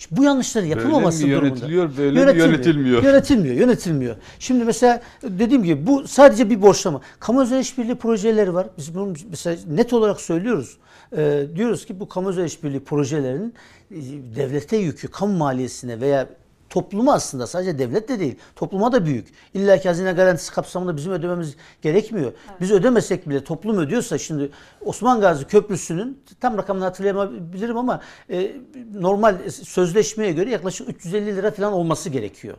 [0.00, 1.46] Şimdi bu yanlışların yapılmaması durumunda.
[1.46, 3.02] yönetiliyor, böyle mi yönetilmiyor?
[3.02, 4.16] Yönetilmiyor, yönetilmiyor.
[4.38, 7.00] Şimdi mesela dediğim gibi bu sadece bir borçlama.
[7.20, 8.66] Kamu özel işbirliği projeleri var.
[8.78, 10.76] Biz bunu mesela net olarak söylüyoruz.
[11.16, 13.54] Ee, diyoruz ki bu kamu özel işbirliği projelerinin
[13.90, 13.96] e,
[14.36, 16.28] devlete yükü, kamu maliyesine veya
[16.70, 19.28] topluma aslında sadece devlet de değil, topluma da büyük.
[19.54, 22.32] İlla ki hazine garantisi kapsamında bizim ödememiz gerekmiyor.
[22.60, 24.50] Biz ödemesek bile toplum ödüyorsa şimdi
[24.84, 28.52] Osman Gazi Köprüsü'nün tam rakamını hatırlayamayabilirim ama e,
[28.94, 32.56] normal sözleşmeye göre yaklaşık 350 lira falan olması gerekiyor.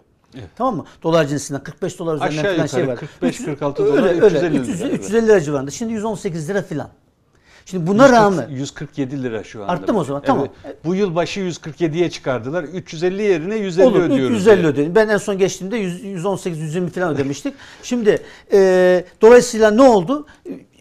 [0.56, 0.86] Tamam mı?
[1.04, 3.10] Dolar cinsinden 45 dolar üzerinden Aşağı falan şey yukarı var.
[3.22, 4.26] 45-46 Öyle, dolar, öyle.
[4.26, 4.62] 350 lira.
[4.62, 5.72] 300, 350 lira civarında.
[5.72, 6.90] Şimdi 118 lira falan.
[7.66, 9.72] Şimdi buna rağmen 147 lira şu anda.
[9.72, 10.24] Arttı mı o zaman?
[10.26, 10.48] Tamam.
[10.86, 12.64] Bu yıl başı 147'ye çıkardılar.
[12.64, 14.38] 350 yerine 150 Olur, ödüyoruz.
[14.38, 14.68] 350 diye.
[14.72, 14.96] ödedim.
[14.96, 17.54] Ben en son geçtiğimde 100, 118 120 falan ödemiştik.
[17.84, 18.18] Şimdi
[18.54, 20.28] e, dolayısıyla ne oldu?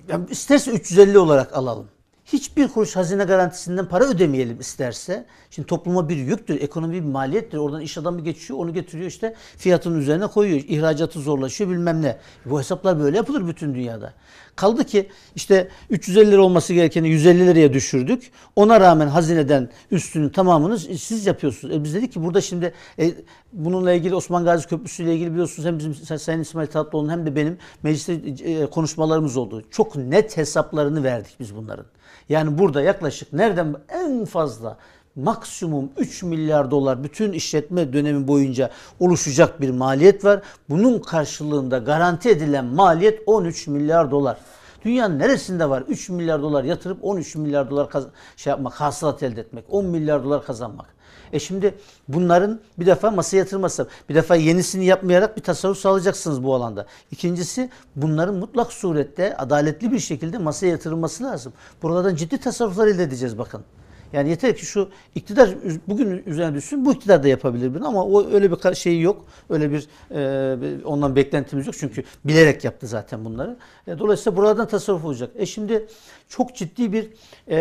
[0.08, 1.86] Yani isterse 350 olarak alalım.
[2.32, 5.26] hiçbir kuruş hazine garantisinden para ödemeyelim isterse.
[5.50, 7.58] Şimdi topluma bir yüktür, ekonomi bir maliyettir.
[7.58, 10.60] Oradan iş adamı geçiyor, onu getiriyor işte fiyatın üzerine koyuyor.
[10.68, 12.16] İhracatı zorlaşıyor bilmem ne.
[12.44, 14.12] Bu hesaplar böyle yapılır bütün dünyada.
[14.60, 18.30] Kaldı ki işte 350 lira olması gerekeni 150 liraya düşürdük.
[18.56, 21.74] Ona rağmen hazineden üstünün tamamını siz yapıyorsunuz.
[21.74, 23.12] E biz dedik ki burada şimdi e,
[23.52, 27.36] bununla ilgili Osman Gazi Köprüsü ile ilgili biliyorsunuz hem bizim Sayın İsmail Tatlıoğlu'nun hem de
[27.36, 29.64] benim mecliste e, konuşmalarımız oldu.
[29.70, 31.86] Çok net hesaplarını verdik biz bunların.
[32.28, 34.78] Yani burada yaklaşık nereden en fazla
[35.16, 38.70] maksimum 3 milyar dolar bütün işletme dönemi boyunca
[39.00, 40.42] oluşacak bir maliyet var.
[40.68, 44.38] Bunun karşılığında garanti edilen maliyet 13 milyar dolar.
[44.84, 48.06] Dünyanın neresinde var 3 milyar dolar yatırıp 13 milyar dolar kaz-
[48.36, 50.86] şey yapmak, hasılat elde etmek, 10 milyar dolar kazanmak.
[51.32, 51.74] E şimdi
[52.08, 56.86] bunların bir defa masaya yatırması, bir defa yenisini yapmayarak bir tasarruf sağlayacaksınız bu alanda.
[57.10, 61.52] İkincisi bunların mutlak surette adaletli bir şekilde masaya yatırılması lazım.
[61.82, 63.64] Buralardan ciddi tasarruflar elde edeceğiz bakın.
[64.12, 65.50] Yani yeter ki şu iktidar
[65.88, 66.84] bugün üzerine düşsün.
[66.84, 69.24] Bu iktidar da yapabilir bunu ama o öyle bir şeyi yok.
[69.50, 71.74] Öyle bir e, ondan beklentimiz yok.
[71.78, 73.56] Çünkü bilerek yaptı zaten bunları.
[73.86, 75.30] E, dolayısıyla buralardan tasarruf olacak.
[75.36, 75.86] E şimdi
[76.28, 77.04] çok ciddi bir
[77.48, 77.56] e,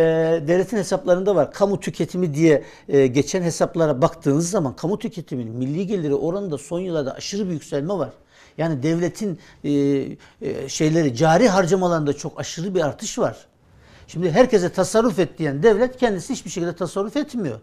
[0.47, 1.51] devletin hesaplarında var.
[1.51, 7.13] Kamu tüketimi diye e, geçen hesaplara baktığınız zaman kamu tüketiminin milli geliri oranında son yıllarda
[7.13, 8.09] aşırı bir yükselme var.
[8.57, 13.48] Yani devletin e, e, şeyleri cari harcamalarında çok aşırı bir artış var.
[14.09, 17.59] Şimdi herkese tasarruf et diyen devlet kendisi hiçbir şekilde tasarruf etmiyor.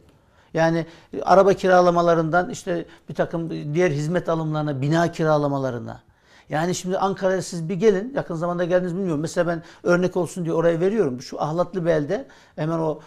[0.55, 0.87] Yani
[1.23, 6.03] araba kiralamalarından işte bir takım diğer hizmet alımlarına, bina kiralamalarına.
[6.49, 9.21] Yani şimdi Ankara'ya siz bir gelin, yakın zamanda geldiniz bilmiyorum.
[9.21, 11.23] Mesela ben örnek olsun diye oraya veriyorum.
[11.23, 13.01] Şu Ahlatlı Bel'de hemen o,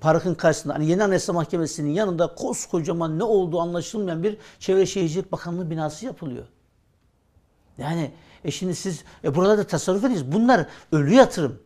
[0.00, 5.70] parkın karşısında hani Yeni Anayasa Mahkemesi'nin yanında koskocaman ne olduğu anlaşılmayan bir Çevre Şehircilik Bakanlığı
[5.70, 6.44] binası yapılıyor.
[7.78, 8.10] Yani
[8.44, 10.32] e şimdi siz e buralarda tasarruf ediniz.
[10.32, 11.63] Bunlar ölü yatırım.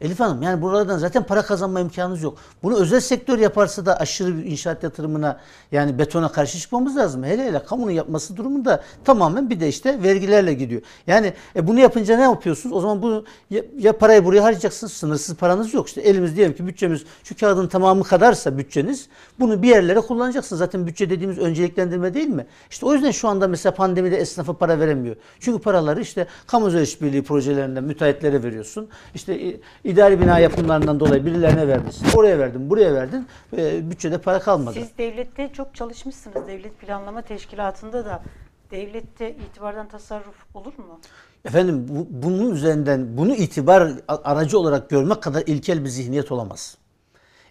[0.00, 2.38] Elif Hanım yani buralardan zaten para kazanma imkanınız yok.
[2.62, 5.40] Bunu özel sektör yaparsa da aşırı bir inşaat yatırımına
[5.72, 7.24] yani betona karşı çıkmamız lazım.
[7.24, 10.82] Hele hele kamunun yapması durumunda tamamen bir de işte vergilerle gidiyor.
[11.06, 12.76] Yani e, bunu yapınca ne yapıyorsunuz?
[12.76, 15.88] O zaman bu ya, ya parayı buraya harcayacaksınız sınırsız paranız yok.
[15.88, 19.08] İşte elimiz diyelim ki bütçemiz şu kağıdın tamamı kadarsa bütçeniz
[19.40, 20.58] bunu bir yerlere kullanacaksınız.
[20.58, 22.46] Zaten bütçe dediğimiz önceliklendirme değil mi?
[22.70, 25.16] İşte o yüzden şu anda mesela pandemide esnafa para veremiyor.
[25.40, 28.88] Çünkü paraları işte kamu özel işbirliği projelerinden müteahhitlere veriyorsun.
[29.14, 31.92] İşte i- idari bina yapımlarından dolayı birilerine verdin.
[32.16, 33.26] Oraya verdin, buraya verdin.
[33.56, 34.78] E, bütçede para kalmadı.
[34.78, 36.46] Siz devlette çok çalışmışsınız.
[36.46, 38.22] Devlet Planlama Teşkilatı'nda da
[38.70, 41.00] devlette itibardan tasarruf olur mu?
[41.44, 46.76] Efendim bu, bunun üzerinden bunu itibar aracı olarak görmek kadar ilkel bir zihniyet olamaz.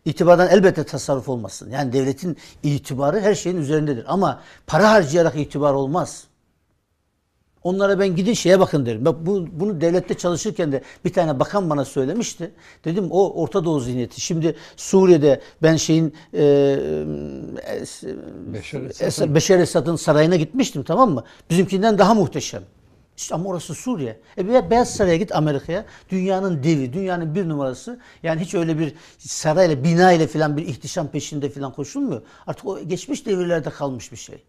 [0.05, 1.69] İtibardan elbette tasarruf olmasın.
[1.71, 4.05] Yani devletin itibarı her şeyin üzerindedir.
[4.07, 6.27] Ama para harcayarak itibar olmaz.
[7.65, 9.05] Onlara ben gidin şeye bakın derim.
[9.05, 12.51] Bak bu, bunu devlette çalışırken de bir tane bakan bana söylemişti.
[12.85, 14.21] Dedim o Orta Doğu zihniyeti.
[14.21, 16.43] Şimdi Suriye'de ben şeyin e,
[19.01, 21.23] Es- Beşar Esad'ın sarayına gitmiştim tamam mı?
[21.49, 22.63] Bizimkinden daha muhteşem.
[23.17, 24.19] İşte ama orası Suriye.
[24.37, 25.85] E bir Beyaz Saray'a git Amerika'ya.
[26.09, 27.99] Dünyanın devi, dünyanın bir numarası.
[28.23, 32.21] Yani hiç öyle bir sarayla, bina ile falan bir ihtişam peşinde falan koşulmuyor.
[32.47, 34.43] Artık o geçmiş devirlerde kalmış bir şey.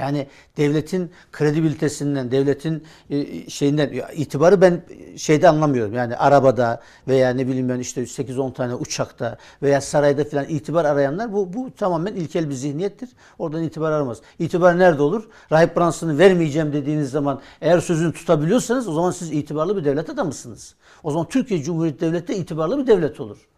[0.00, 4.82] Yani devletin kredibilitesinden, devletin e, şeyinden itibarı ben
[5.16, 5.94] şeyde anlamıyorum.
[5.94, 11.32] Yani arabada veya ne bileyim ben işte 8-10 tane uçakta veya sarayda falan itibar arayanlar
[11.32, 13.08] bu bu tamamen ilkel bir zihniyettir.
[13.38, 14.18] Oradan itibar aramaz.
[14.38, 15.28] İtibar nerede olur?
[15.52, 20.74] Rahip Branson'ı vermeyeceğim dediğiniz zaman eğer sözünü tutabiliyorsanız o zaman siz itibarlı bir devlet adamısınız.
[21.02, 23.49] O zaman Türkiye Cumhuriyeti Devleti de itibarlı bir devlet olur.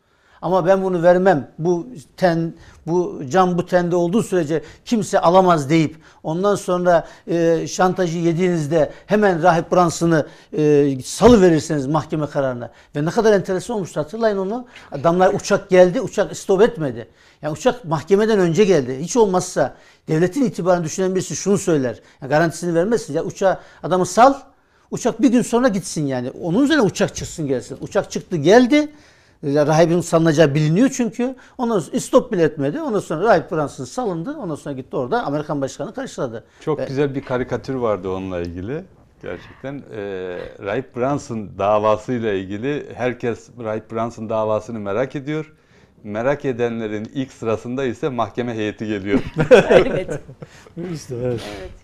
[0.42, 1.50] Ama ben bunu vermem.
[1.58, 1.86] Bu
[2.16, 2.54] ten,
[2.86, 9.42] bu cam bu tende olduğu sürece kimse alamaz deyip ondan sonra e, şantajı yediğinizde hemen
[9.42, 12.70] Rahip Branson'ı e, salı verirseniz mahkeme kararına.
[12.96, 14.66] Ve ne kadar enteresan olmuştu hatırlayın onu.
[14.92, 17.08] Adamlar uçak geldi, uçak stop etmedi.
[17.42, 18.98] Yani uçak mahkemeden önce geldi.
[19.00, 19.74] Hiç olmazsa
[20.08, 22.00] devletin itibarını düşünen birisi şunu söyler.
[22.22, 23.14] Yani garantisini vermezsin.
[23.14, 24.34] Ya uçağı adamı sal,
[24.92, 26.30] Uçak bir gün sonra gitsin yani.
[26.30, 27.78] Onun üzerine uçak çıksın gelsin.
[27.80, 28.92] Uçak çıktı geldi.
[29.44, 31.34] Rahibin salınacağı biliniyor çünkü.
[31.58, 32.80] Ondan sonra stop bile etmedi.
[32.80, 34.36] Ondan sonra Rahip Fransız salındı.
[34.36, 36.44] Ondan sonra gitti orada Amerikan başkanı karşıladı.
[36.60, 38.84] Çok güzel bir karikatür vardı onunla ilgili.
[39.22, 40.02] Gerçekten e,
[40.64, 45.52] Rahip Brunson davasıyla ilgili herkes Rahip Brunson davasını merak ediyor.
[46.04, 49.20] Merak edenlerin ilk sırasında ise mahkeme heyeti geliyor.
[49.70, 50.20] evet.
[50.92, 51.40] İşte evet.
[51.60, 51.81] evet.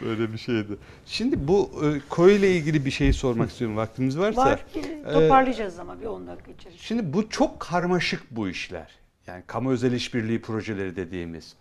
[0.00, 0.76] Böyle bir şeydi.
[1.06, 4.40] Şimdi bu e, koyu ile ilgili bir şey sormak istiyorum vaktimiz varsa.
[4.40, 4.64] Var.
[4.74, 6.82] Bir toparlayacağız ama bir 10 dakika içerisinde.
[6.82, 8.90] Şimdi bu çok karmaşık bu işler.
[9.26, 11.54] Yani kamu özel işbirliği projeleri dediğimiz.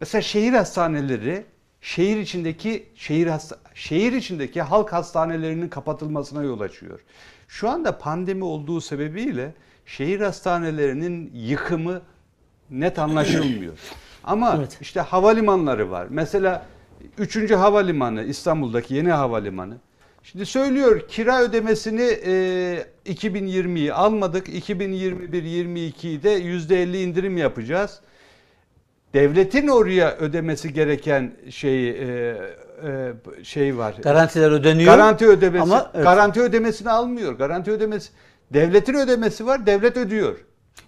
[0.00, 1.44] Mesela şehir hastaneleri
[1.80, 7.00] şehir içindeki şehir hasta, şehir içindeki halk hastanelerinin kapatılmasına yol açıyor.
[7.48, 9.54] Şu anda pandemi olduğu sebebiyle
[9.86, 12.02] şehir hastanelerinin yıkımı
[12.70, 13.78] net anlaşılmıyor.
[14.24, 14.78] Ama Evet.
[14.80, 16.06] işte havalimanları var.
[16.10, 16.66] Mesela
[17.18, 17.50] 3.
[17.50, 19.76] havalimanı İstanbul'daki yeni havalimanı.
[20.22, 24.48] Şimdi söylüyor kira ödemesini e, 2020'yi almadık.
[24.48, 28.00] 2021-22'yi de %50 indirim yapacağız.
[29.14, 32.36] Devletin oraya ödemesi gereken şey e,
[32.84, 33.12] e,
[33.42, 33.94] şey var.
[34.02, 34.96] Garantiler ödeniyor.
[34.96, 35.62] Garanti ödemesi.
[35.62, 36.04] Ama evet.
[36.04, 37.32] Garanti ödemesini almıyor.
[37.32, 38.10] Garanti ödemesi.
[38.50, 39.66] Devletin ödemesi var.
[39.66, 40.36] Devlet ödüyor.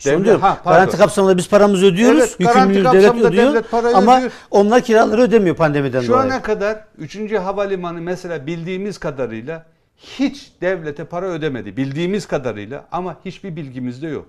[0.07, 0.41] Onu Devlet- diyorum.
[0.41, 0.79] Ha, pardon.
[0.79, 2.19] garanti kapsamında biz paramızı ödüyoruz.
[2.21, 3.51] Evet, garanti devlet ödüyor.
[3.51, 4.33] devlet parayı ama ödüyor.
[4.51, 6.23] onlar kiraları ödemiyor pandemiden Şu dolayı.
[6.33, 7.33] ana kadar 3.
[7.39, 11.77] havalimanı mesela bildiğimiz kadarıyla hiç devlete para ödemedi.
[11.77, 14.27] Bildiğimiz kadarıyla ama hiçbir bilgimiz de yok.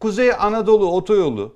[0.00, 1.54] Kuzey Anadolu Otoyolu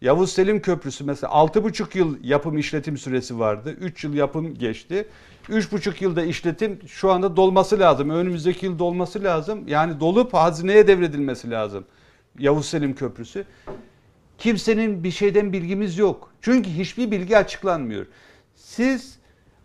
[0.00, 3.70] Yavuz Selim Köprüsü mesela 6,5 yıl yapım işletim süresi vardı.
[3.80, 5.08] 3 yıl yapım geçti.
[5.48, 8.10] 3,5 yılda işletim şu anda dolması lazım.
[8.10, 9.68] Önümüzdeki yıl dolması lazım.
[9.68, 11.84] Yani dolup hazineye devredilmesi lazım.
[12.38, 13.44] Yavuz Selim Köprüsü.
[14.38, 16.32] Kimsenin bir şeyden bilgimiz yok.
[16.40, 18.06] Çünkü hiçbir bilgi açıklanmıyor.
[18.54, 19.18] Siz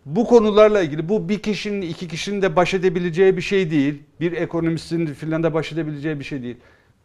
[0.06, 4.02] bu konularla ilgili bu bir kişinin iki kişinin de baş edebileceği bir şey değil.
[4.20, 6.56] Bir ekonomistin filan da baş edebileceği bir şey değil.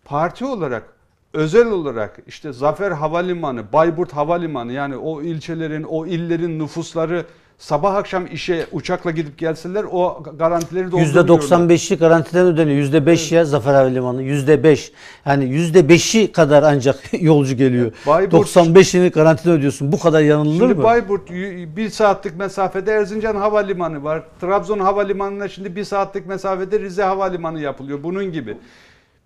[0.06, 0.94] Parti olarak
[1.34, 7.26] özel olarak işte Zafer Havalimanı, Bayburt Havalimanı yani o ilçelerin, o illerin nüfusları
[7.62, 11.70] sabah akşam işe uçakla gidip gelseler o garantileri doldurmuyorlar.
[11.70, 12.86] %95'i garantiden ödeniyor.
[12.88, 14.24] %5 ya Zafer Havalimanı.
[14.24, 14.92] %5.
[15.26, 17.92] Yani %5'i kadar ancak yolcu geliyor.
[18.06, 19.92] Bayburt- 95'ini garantiden ödüyorsun.
[19.92, 20.84] Bu kadar yanılır Şimdi mı?
[20.84, 21.30] Bayburt
[21.76, 24.24] bir saatlik mesafede Erzincan Havalimanı var.
[24.42, 28.04] Trabzon Havalimanı'na şimdi bir saatlik mesafede Rize Havalimanı yapılıyor.
[28.04, 28.58] Bunun gibi.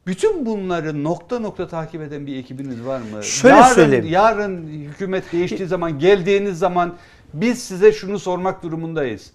[0.08, 3.24] Bütün bunları nokta nokta takip eden bir ekibiniz var mı?
[3.24, 4.06] Şöyle yarın, söyleyeyim.
[4.10, 6.94] Yarın hükümet değiştiği zaman geldiğiniz zaman
[7.42, 9.32] biz size şunu sormak durumundayız.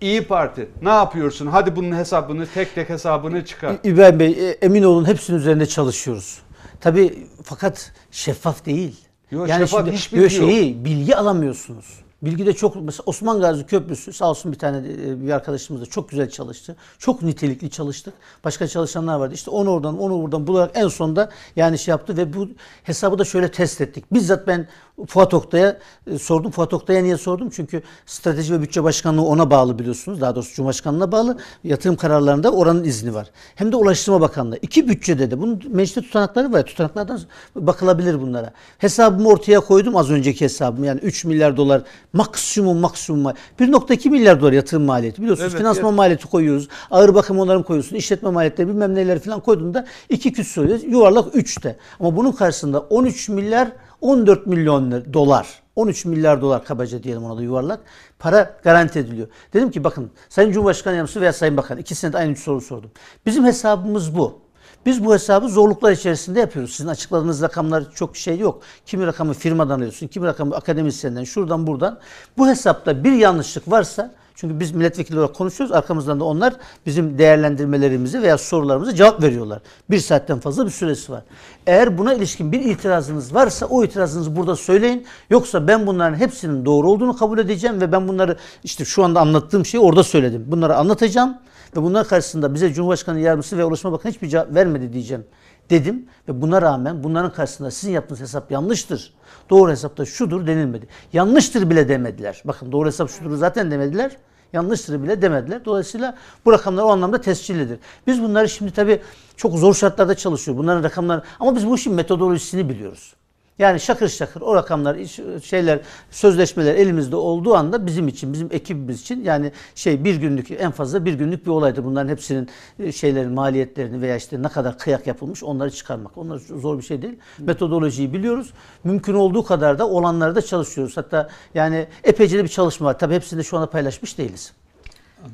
[0.00, 1.46] İyi Parti ne yapıyorsun?
[1.46, 3.76] Hadi bunun hesabını tek tek hesabını çıkar.
[3.84, 6.38] İbrahim Bey e, emin olun hepsinin üzerinde çalışıyoruz.
[6.80, 8.96] Tabii fakat şeffaf değil.
[9.30, 12.01] Yok, şeffaf, hiç bilgi yok şeyi, bilgi alamıyorsunuz.
[12.22, 15.86] Bilgi de çok mesela Osman Gazi Köprüsü sağ olsun bir tane e, bir arkadaşımız da
[15.86, 16.76] çok güzel çalıştı.
[16.98, 18.14] Çok nitelikli çalıştık.
[18.44, 19.34] Başka çalışanlar vardı.
[19.34, 22.48] İşte onu oradan onu buradan bularak en sonunda yani şey yaptı ve bu
[22.82, 24.04] hesabı da şöyle test ettik.
[24.12, 24.68] Bizzat ben
[25.06, 26.50] Fuat Oktay'a e, sordum.
[26.50, 27.50] Fuat Oktay'a niye sordum?
[27.50, 30.20] Çünkü strateji ve bütçe başkanlığı ona bağlı biliyorsunuz.
[30.20, 31.38] Daha doğrusu Cumhurbaşkanlığına bağlı.
[31.64, 33.30] Yatırım kararlarında oranın izni var.
[33.54, 34.58] Hem de Ulaştırma Bakanlığı.
[34.62, 36.62] İki bütçede de bunun mecliste tutanakları var.
[36.62, 37.20] Tutanaklardan
[37.56, 38.52] bakılabilir bunlara.
[38.78, 40.86] Hesabımı ortaya koydum az önceki hesabımı.
[40.86, 41.82] Yani 3 milyar dolar
[42.12, 45.22] maksimum maksimum 1.2 milyar dolar yatırım maliyeti.
[45.22, 45.96] Biliyorsunuz Evet, finansman evet.
[45.96, 46.68] maliyeti koyuyoruz.
[46.90, 47.96] Ağır bakım onarım koyuyorsun.
[47.96, 50.80] işletme maliyetleri bilmem neler falan koyduğunda 2 küs oluyor.
[50.80, 51.76] Yuvarlak 3'te.
[52.00, 53.68] Ama bunun karşısında 13 milyar
[54.00, 55.62] 14 milyon dolar.
[55.76, 57.80] 13 milyar dolar kabaca diyelim ona da yuvarlak.
[58.18, 59.28] Para garanti ediliyor.
[59.52, 62.90] Dedim ki bakın Sayın Cumhurbaşkanı Yardımcısı veya Sayın Bakan ikisine de aynı soru sordum.
[63.26, 64.38] Bizim hesabımız bu.
[64.86, 66.72] Biz bu hesabı zorluklar içerisinde yapıyoruz.
[66.72, 68.62] Sizin açıkladığınız rakamlar çok şey yok.
[68.86, 71.98] Kimi rakamı firmadan alıyorsun, kimi rakamı akademisyenden, şuradan buradan.
[72.38, 75.76] Bu hesapta bir yanlışlık varsa çünkü biz milletvekili olarak konuşuyoruz.
[75.76, 76.54] Arkamızdan da onlar
[76.86, 79.62] bizim değerlendirmelerimizi veya sorularımıza cevap veriyorlar.
[79.90, 81.22] Bir saatten fazla bir süresi var.
[81.66, 85.06] Eğer buna ilişkin bir itirazınız varsa o itirazınızı burada söyleyin.
[85.30, 89.66] Yoksa ben bunların hepsinin doğru olduğunu kabul edeceğim ve ben bunları işte şu anda anlattığım
[89.66, 90.44] şeyi orada söyledim.
[90.46, 91.38] Bunları anlatacağım
[91.76, 95.24] ve bunlar karşısında bize Cumhurbaşkanı Yardımcısı ve Ulaştırma Bakanı hiçbir cevap vermedi diyeceğim
[95.70, 99.14] dedim ve buna rağmen bunların karşısında sizin yaptığınız hesap yanlıştır.
[99.50, 100.88] Doğru hesap da şudur denilmedi.
[101.12, 102.42] Yanlıştır bile demediler.
[102.44, 104.16] Bakın doğru hesap şudur zaten demediler.
[104.52, 105.64] Yanlıştır bile demediler.
[105.64, 107.78] Dolayısıyla bu rakamlar o anlamda tescillidir.
[108.06, 109.00] Biz bunları şimdi tabii
[109.36, 110.58] çok zor şartlarda çalışıyor.
[110.58, 113.14] Bunların rakamları ama biz bu işin metodolojisini biliyoruz.
[113.58, 114.96] Yani şakır şakır o rakamlar,
[115.44, 115.80] şeyler,
[116.10, 121.04] sözleşmeler elimizde olduğu anda bizim için, bizim ekibimiz için yani şey bir günlük en fazla
[121.04, 121.84] bir günlük bir olaydır.
[121.84, 122.48] Bunların hepsinin
[122.78, 126.18] e, şeylerin maliyetlerini veya işte ne kadar kıyak yapılmış onları çıkarmak.
[126.18, 127.18] Onlar zor bir şey değil.
[127.38, 128.52] Metodolojiyi biliyoruz.
[128.84, 130.96] Mümkün olduğu kadar da olanları da çalışıyoruz.
[130.96, 132.98] Hatta yani epeyce de bir çalışma var.
[132.98, 134.52] Tabii hepsini de şu anda paylaşmış değiliz.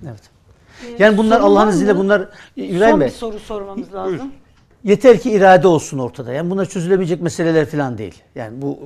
[0.04, 0.22] Evet.
[0.98, 3.08] Yani bunlar var Allah'ın izniyle bunlar İbrahim Son Bey.
[3.08, 4.32] bir soru sormamız lazım.
[4.84, 6.32] Yeter ki irade olsun ortada.
[6.32, 8.22] Yani bunlar çözülebilecek meseleler falan değil.
[8.34, 8.78] Yani bu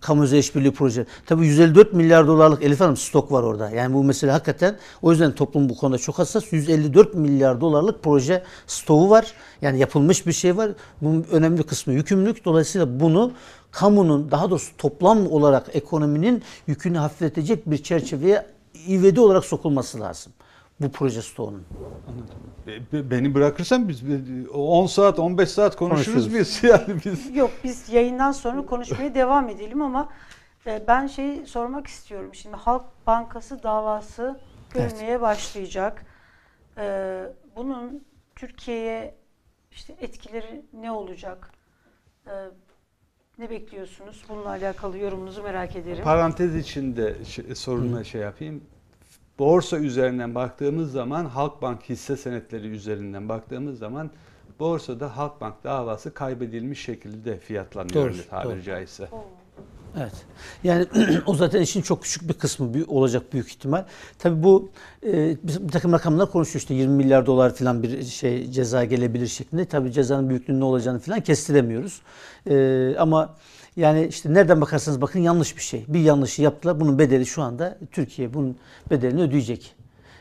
[0.00, 1.06] kamu özel işbirliği proje.
[1.26, 3.70] Tabii 154 milyar dolarlık Elif Hanım stok var orada.
[3.70, 6.52] Yani bu mesele hakikaten o yüzden toplum bu konuda çok hassas.
[6.52, 9.32] 154 milyar dolarlık proje stoğu var.
[9.62, 10.70] Yani yapılmış bir şey var.
[11.02, 12.44] Bunun önemli kısmı yükümlülük.
[12.44, 13.32] Dolayısıyla bunu
[13.70, 18.46] kamunun daha doğrusu toplam olarak ekonominin yükünü hafifletecek bir çerçeveye
[18.88, 20.32] ivedi olarak sokulması lazım.
[20.80, 21.64] Bu proje stoğunun.
[22.66, 24.02] Be- Beni bırakırsan biz
[24.54, 26.34] 10 saat 15 saat konuşuruz Konuşuruz.
[26.34, 27.36] biz yani biz.
[27.36, 30.08] Yok biz yayından sonra konuşmaya devam edelim ama
[30.66, 32.34] E, Ben şeyi sormak istiyorum.
[32.34, 34.40] Şimdi Halk Bankası davası
[34.70, 36.06] görülmeye başlayacak.
[36.78, 37.22] E,
[37.56, 38.04] Bunun
[38.36, 39.14] Türkiye'ye
[39.70, 41.50] işte etkileri ne olacak?
[42.26, 42.32] E,
[43.38, 44.24] Ne bekliyorsunuz?
[44.28, 46.04] Bununla alakalı yorumunuzu merak ederim.
[46.04, 47.14] Parantez içinde
[47.54, 48.64] soruna şey yapayım.
[49.38, 54.10] Borsa üzerinden baktığımız zaman Halkbank hisse senetleri üzerinden baktığımız zaman
[54.60, 58.62] borsada Halkbank davası kaybedilmiş şekilde fiyatlanıyor Doğru, tabiri doğru.
[58.62, 59.08] caizse.
[60.00, 60.12] Evet.
[60.64, 60.86] Yani
[61.26, 63.84] o zaten işin çok küçük bir kısmı olacak büyük ihtimal.
[64.18, 64.70] Tabii bu
[65.06, 69.26] e, bir, bir takım rakamlar konuşuyor işte 20 milyar dolar falan bir şey ceza gelebilir
[69.26, 69.64] şeklinde.
[69.64, 72.00] Tabii cezanın büyüklüğünün ne olacağını falan kestiremiyoruz.
[72.50, 73.34] E, ama
[73.76, 75.84] yani işte nereden bakarsanız bakın yanlış bir şey.
[75.88, 76.80] Bir yanlışı yaptılar.
[76.80, 78.56] Bunun bedeli şu anda Türkiye bunun
[78.90, 79.76] bedelini ödeyecek.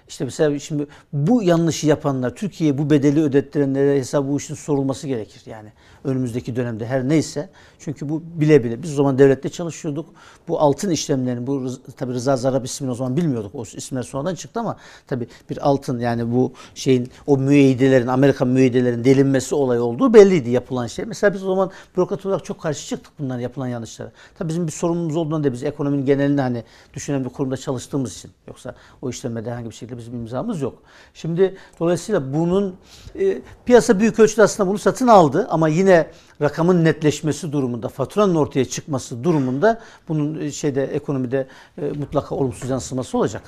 [0.07, 5.41] İşte mesela şimdi bu yanlışı yapanlar, Türkiye'ye bu bedeli ödettirenlere hesabı bu işin sorulması gerekir.
[5.45, 5.69] Yani
[6.03, 7.49] önümüzdeki dönemde her neyse.
[7.79, 8.83] Çünkü bu bile bile.
[8.83, 10.09] Biz o zaman devlette çalışıyorduk.
[10.47, 13.55] Bu altın işlemlerini, bu tabii Rıza Zarrab ismini o zaman bilmiyorduk.
[13.55, 14.77] O isimler sonradan çıktı ama
[15.07, 20.87] tabii bir altın yani bu şeyin o müeyyidelerin, Amerika müeyyidelerin delinmesi olayı olduğu belliydi yapılan
[20.87, 21.05] şey.
[21.05, 24.11] Mesela biz o zaman bürokrat olarak çok karşı çıktık bunların yapılan yanlışlara.
[24.37, 26.63] Tabii bizim bir sorunumuz olduğundan da biz ekonominin genelini hani
[26.93, 28.31] düşünen bir kurumda çalıştığımız için.
[28.47, 30.83] Yoksa o işlemede herhangi bir şekilde bizim imzamız yok.
[31.13, 32.75] Şimdi dolayısıyla bunun
[33.19, 36.07] e, piyasa büyük ölçüde aslında bunu satın aldı ama yine
[36.41, 41.47] rakamın netleşmesi durumunda, faturanın ortaya çıkması durumunda bunun e, şeyde ekonomide
[41.77, 43.43] e, mutlaka olumsuz yansıması olacak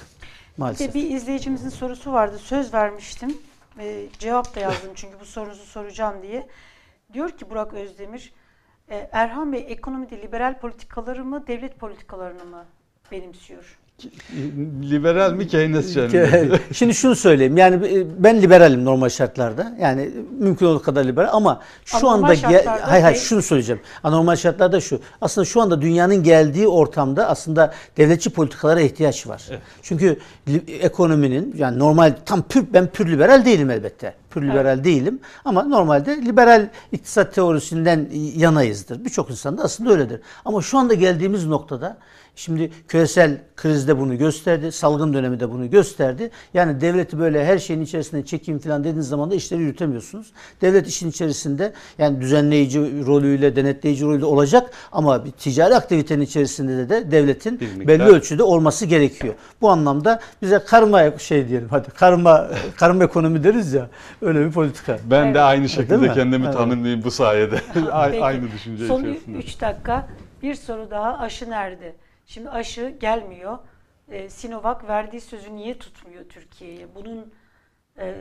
[0.57, 0.89] Bir maalesef.
[0.89, 2.37] de bir izleyicimizin sorusu vardı.
[2.37, 3.37] Söz vermiştim.
[3.79, 6.47] E, cevap da yazdım çünkü bu sorunuzu soracağım diye.
[7.13, 8.33] Diyor ki Burak Özdemir,
[8.89, 12.65] e, Erhan Bey ekonomide liberal politikaları mı, devlet politikalarını mı
[13.11, 13.77] benimsiyor?
[14.81, 16.59] Liberal mi Keynesyen mi?
[16.73, 17.57] Şimdi şunu söyleyeyim.
[17.57, 19.75] Yani e, ben liberalim normal şartlarda.
[19.81, 20.09] Yani
[20.39, 23.25] mümkün olduğu kadar liberal ama şu Anormal anda ge- hayır hayır değil.
[23.25, 23.81] şunu söyleyeceğim.
[24.03, 24.99] Anormal şartlarda şu.
[25.21, 29.43] Aslında şu anda dünyanın geldiği ortamda aslında devletçi politikalara ihtiyaç var.
[29.81, 30.19] Çünkü
[30.49, 34.13] li- ekonominin yani normal tam pür ben pür liberal değilim elbette.
[34.29, 39.05] Pür liberal değilim ama normalde liberal iktisat teorisinden yanayızdır.
[39.05, 40.21] Birçok insan da aslında öyledir.
[40.45, 41.97] Ama şu anda geldiğimiz noktada
[42.37, 46.31] Şimdi küresel krizde bunu gösterdi, salgın dönemi de bunu gösterdi.
[46.53, 50.27] Yani devleti böyle her şeyin içerisine çekeyim falan dediğiniz zaman da işleri yürütemiyorsunuz.
[50.61, 56.89] Devlet işin içerisinde yani düzenleyici rolüyle, denetleyici rolüyle olacak ama bir ticari aktivitenin içerisinde de,
[56.89, 59.33] de devletin belli ölçüde olması gerekiyor.
[59.61, 63.89] Bu anlamda bize karma şey diyelim hadi karma karma ekonomi deriz ya
[64.21, 64.99] öyle bir politika.
[65.11, 65.35] Ben Evet.
[65.35, 66.11] de aynı şekilde mi?
[66.13, 66.53] kendimi Evet.
[66.57, 67.61] tanımlayayım bu sayede.
[67.73, 69.37] Peki, aynı düşünce Son içerisinde.
[69.37, 70.07] 3 dakika
[70.43, 71.93] bir soru daha aşı nerede?
[72.27, 73.57] Şimdi aşı gelmiyor.
[74.11, 76.87] Ee, Sinovac verdiği sözü niye tutmuyor Türkiye'ye?
[76.95, 77.33] Bunun
[77.99, 78.13] e,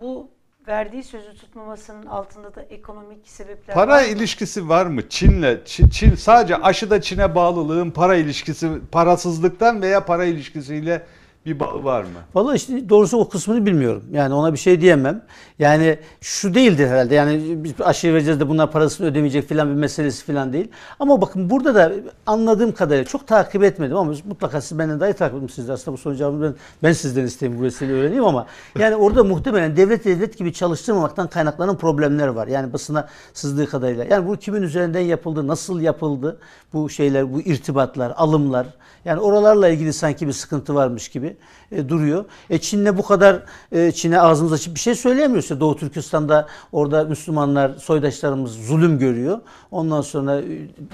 [0.00, 0.30] bu
[0.68, 4.06] verdiği sözü tutmamasının altında da ekonomik sebepler Para var mı?
[4.08, 5.08] ilişkisi var mı?
[5.08, 11.06] Çin'le Çin, Çin sadece aşıda Çin'e bağlılığın para ilişkisi parasızlıktan veya para ilişkisiyle
[11.46, 12.08] bir bağı var mı?
[12.34, 14.04] Vallahi işte doğrusu o kısmını bilmiyorum.
[14.12, 15.22] Yani ona bir şey diyemem.
[15.58, 17.14] Yani şu değildir herhalde.
[17.14, 20.68] Yani biz aşı vereceğiz de bunlar parasını ödemeyecek filan bir meselesi filan değil.
[21.00, 21.92] Ama bakın burada da
[22.26, 25.72] anladığım kadarıyla çok takip etmedim ama mutlaka siz benden daha iyi takip de.
[25.72, 28.46] Aslında bu sorunun cevabını ben, ben sizden isteyeyim bu vesileyle öğreneyim ama
[28.78, 32.46] yani orada muhtemelen devlet devlet gibi çalıştırmamaktan kaynaklanan problemler var.
[32.46, 34.04] Yani basına sızdığı kadarıyla.
[34.04, 36.38] Yani bu kimin üzerinden yapıldı, nasıl yapıldı
[36.72, 38.66] bu şeyler, bu irtibatlar, alımlar.
[39.04, 41.31] Yani oralarla ilgili sanki bir sıkıntı varmış gibi
[41.72, 42.24] e, duruyor.
[42.50, 43.42] E Çin'le bu kadar
[43.72, 45.60] e, Çin'e ağzımız açıp bir şey söyleyemiyoruz.
[45.60, 49.40] Doğu Türkistan'da orada Müslümanlar, soydaşlarımız zulüm görüyor.
[49.70, 50.44] Ondan sonra e,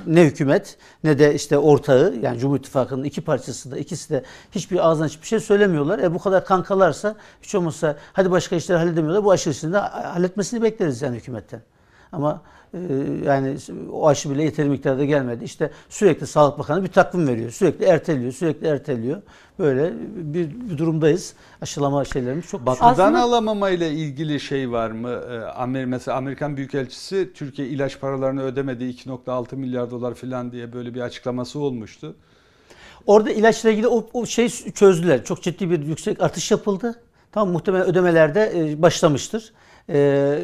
[0.07, 4.89] ne hükümet ne de işte ortağı yani Cumhur İttifakı'nın iki parçası da ikisi de hiçbir
[4.89, 5.99] ağzından hiçbir şey söylemiyorlar.
[5.99, 9.25] E bu kadar kankalarsa hiç olmazsa hadi başka işleri halledemiyorlar.
[9.25, 11.61] Bu aşı işini de halletmesini bekleriz yani hükümetten.
[12.13, 12.43] Ama
[13.25, 13.57] yani
[13.93, 15.45] o aşı bile yeteri miktarda gelmedi.
[15.45, 17.51] İşte sürekli Sağlık Bakanı bir takvim veriyor.
[17.51, 19.23] Sürekli erteliyor, sürekli erteliyor.
[19.59, 21.35] Böyle bir, bir durumdayız.
[21.63, 22.67] Aşılama şeylerimiz çok.
[22.67, 25.11] Batıdan Aslında- alamama ile ilgili şey var mı?
[25.31, 30.95] Ee, Amer mesela Amerikan Büyükelçisi Türkiye ilaç paralarını ödemedi 2.6 milyar dolar falan diye böyle
[30.95, 32.15] bir açıklaması olmuştu.
[33.07, 35.25] Orada ilaçla ilgili o, o şey çözdüler.
[35.25, 37.01] Çok ciddi bir yüksek artış yapıldı.
[37.33, 39.53] Tamam muhtemelen ödemelerde e, başlamıştır.
[39.91, 40.39] E,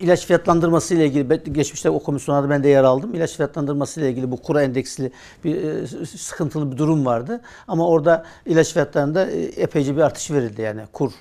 [0.00, 3.14] ilaç fiyatlandırması ile ilgili geçmişte o komisyonlarda ben de yer aldım.
[3.14, 5.12] İlaç fiyatlandırması ile ilgili bu kura endeksli
[5.44, 7.40] bir e, sıkıntılı bir durum vardı.
[7.68, 11.12] Ama orada ilaç fiyatlarında e, epeyce bir artış verildi yani kur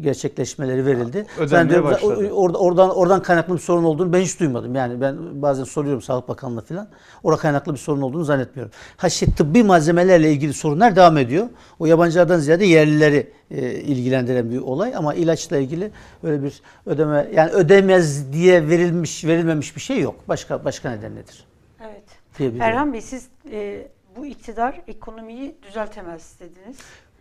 [0.00, 1.18] gerçekleşmeleri verildi.
[1.36, 2.30] Ödenmeye Zannediyorum da- başladı.
[2.32, 4.74] Orada oradan oradan kaynaklı bir sorun olduğunu ben hiç duymadım.
[4.74, 6.88] Yani ben bazen soruyorum Sağlık Bakanlığı'na falan.
[7.22, 8.72] Orada kaynaklı bir sorun olduğunu zannetmiyorum.
[8.96, 11.46] Ha şey, tıbbi malzemelerle ilgili sorunlar devam ediyor.
[11.78, 15.90] O yabancılardan ziyade yerlileri e, ilgilendiren bir olay ama ilaçla ilgili
[16.22, 20.14] öyle bir ödeme yani ödemez diye verilmiş verilmemiş bir şey yok.
[20.28, 21.44] Başka başka nedenledir
[21.84, 22.02] Evet.
[22.38, 22.62] diyebilirim.
[22.62, 23.86] Erhan Bey siz e,
[24.16, 26.76] bu iktidar ekonomiyi düzeltemez dediniz.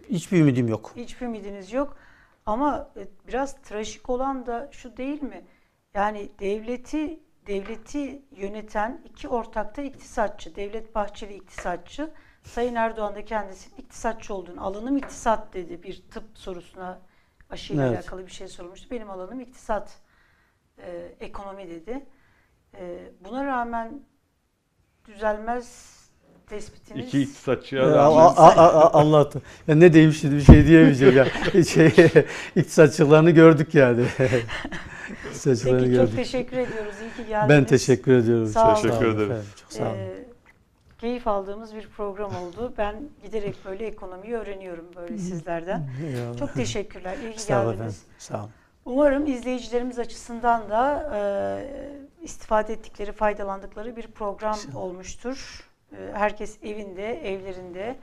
[0.10, 0.92] Hiçbir ümidim yok.
[0.96, 1.98] Hiçbir ümidiniz yok.
[2.46, 5.46] Ama e, biraz trajik olan da şu değil mi?
[5.94, 10.56] Yani devleti devleti yöneten iki ortakta iktisatçı.
[10.56, 12.14] Devlet Bahçeli iktisatçı.
[12.44, 17.00] Sayın Erdoğan da kendisinin iktisatçı olduğunu, alanım iktisat dedi bir tıp sorusuna
[17.50, 17.98] aşıyla Evet.
[17.98, 18.92] alakalı bir şey sorulmuştu.
[18.92, 20.02] Benim alanım iktisat,
[20.78, 22.06] e, ekonomi dedi.
[22.76, 24.02] E, buna rağmen
[25.06, 26.00] düzelmez
[26.50, 27.08] tespitiniz.
[27.08, 29.42] İki iktisatçıya Ya, a- a- a- anlattı.
[29.68, 31.26] Ya ne diyeyim şimdi bir şey diyemeyeceğim ya.
[31.64, 31.94] Şey,
[32.56, 34.06] iktisatçılarını gördük yani.
[35.28, 36.16] İktisatçılarını Peki çok gördük.
[36.16, 36.96] teşekkür ediyoruz.
[37.02, 37.50] İyi ki geldiniz.
[37.50, 38.48] Ben teşekkür ediyorum.
[38.48, 38.76] Sağ olun.
[38.82, 39.32] Teşekkür ederim.
[39.32, 39.94] efendim, Çok sağ olun.
[39.98, 40.24] Ee,
[41.00, 42.74] keyif aldığımız bir program oldu.
[42.78, 45.90] Ben giderek böyle ekonomiyi öğreniyorum böyle sizlerden.
[46.08, 46.38] Eyvallah.
[46.38, 47.18] Çok teşekkürler.
[47.24, 47.78] İyi ki Sağ olun efendim.
[47.80, 48.02] geldiniz.
[48.18, 48.50] Sağ olun.
[48.86, 51.22] Umarım izleyicilerimiz açısından da e,
[52.24, 55.64] istifade ettikleri, faydalandıkları bir program olmuştur.
[55.94, 57.96] E, herkes evinde, evlerinde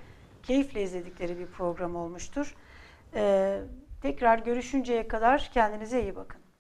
[0.42, 2.54] keyifle izledikleri bir program olmuştur.
[3.14, 3.60] E,
[4.02, 6.40] tekrar görüşünceye kadar kendinize iyi bakın.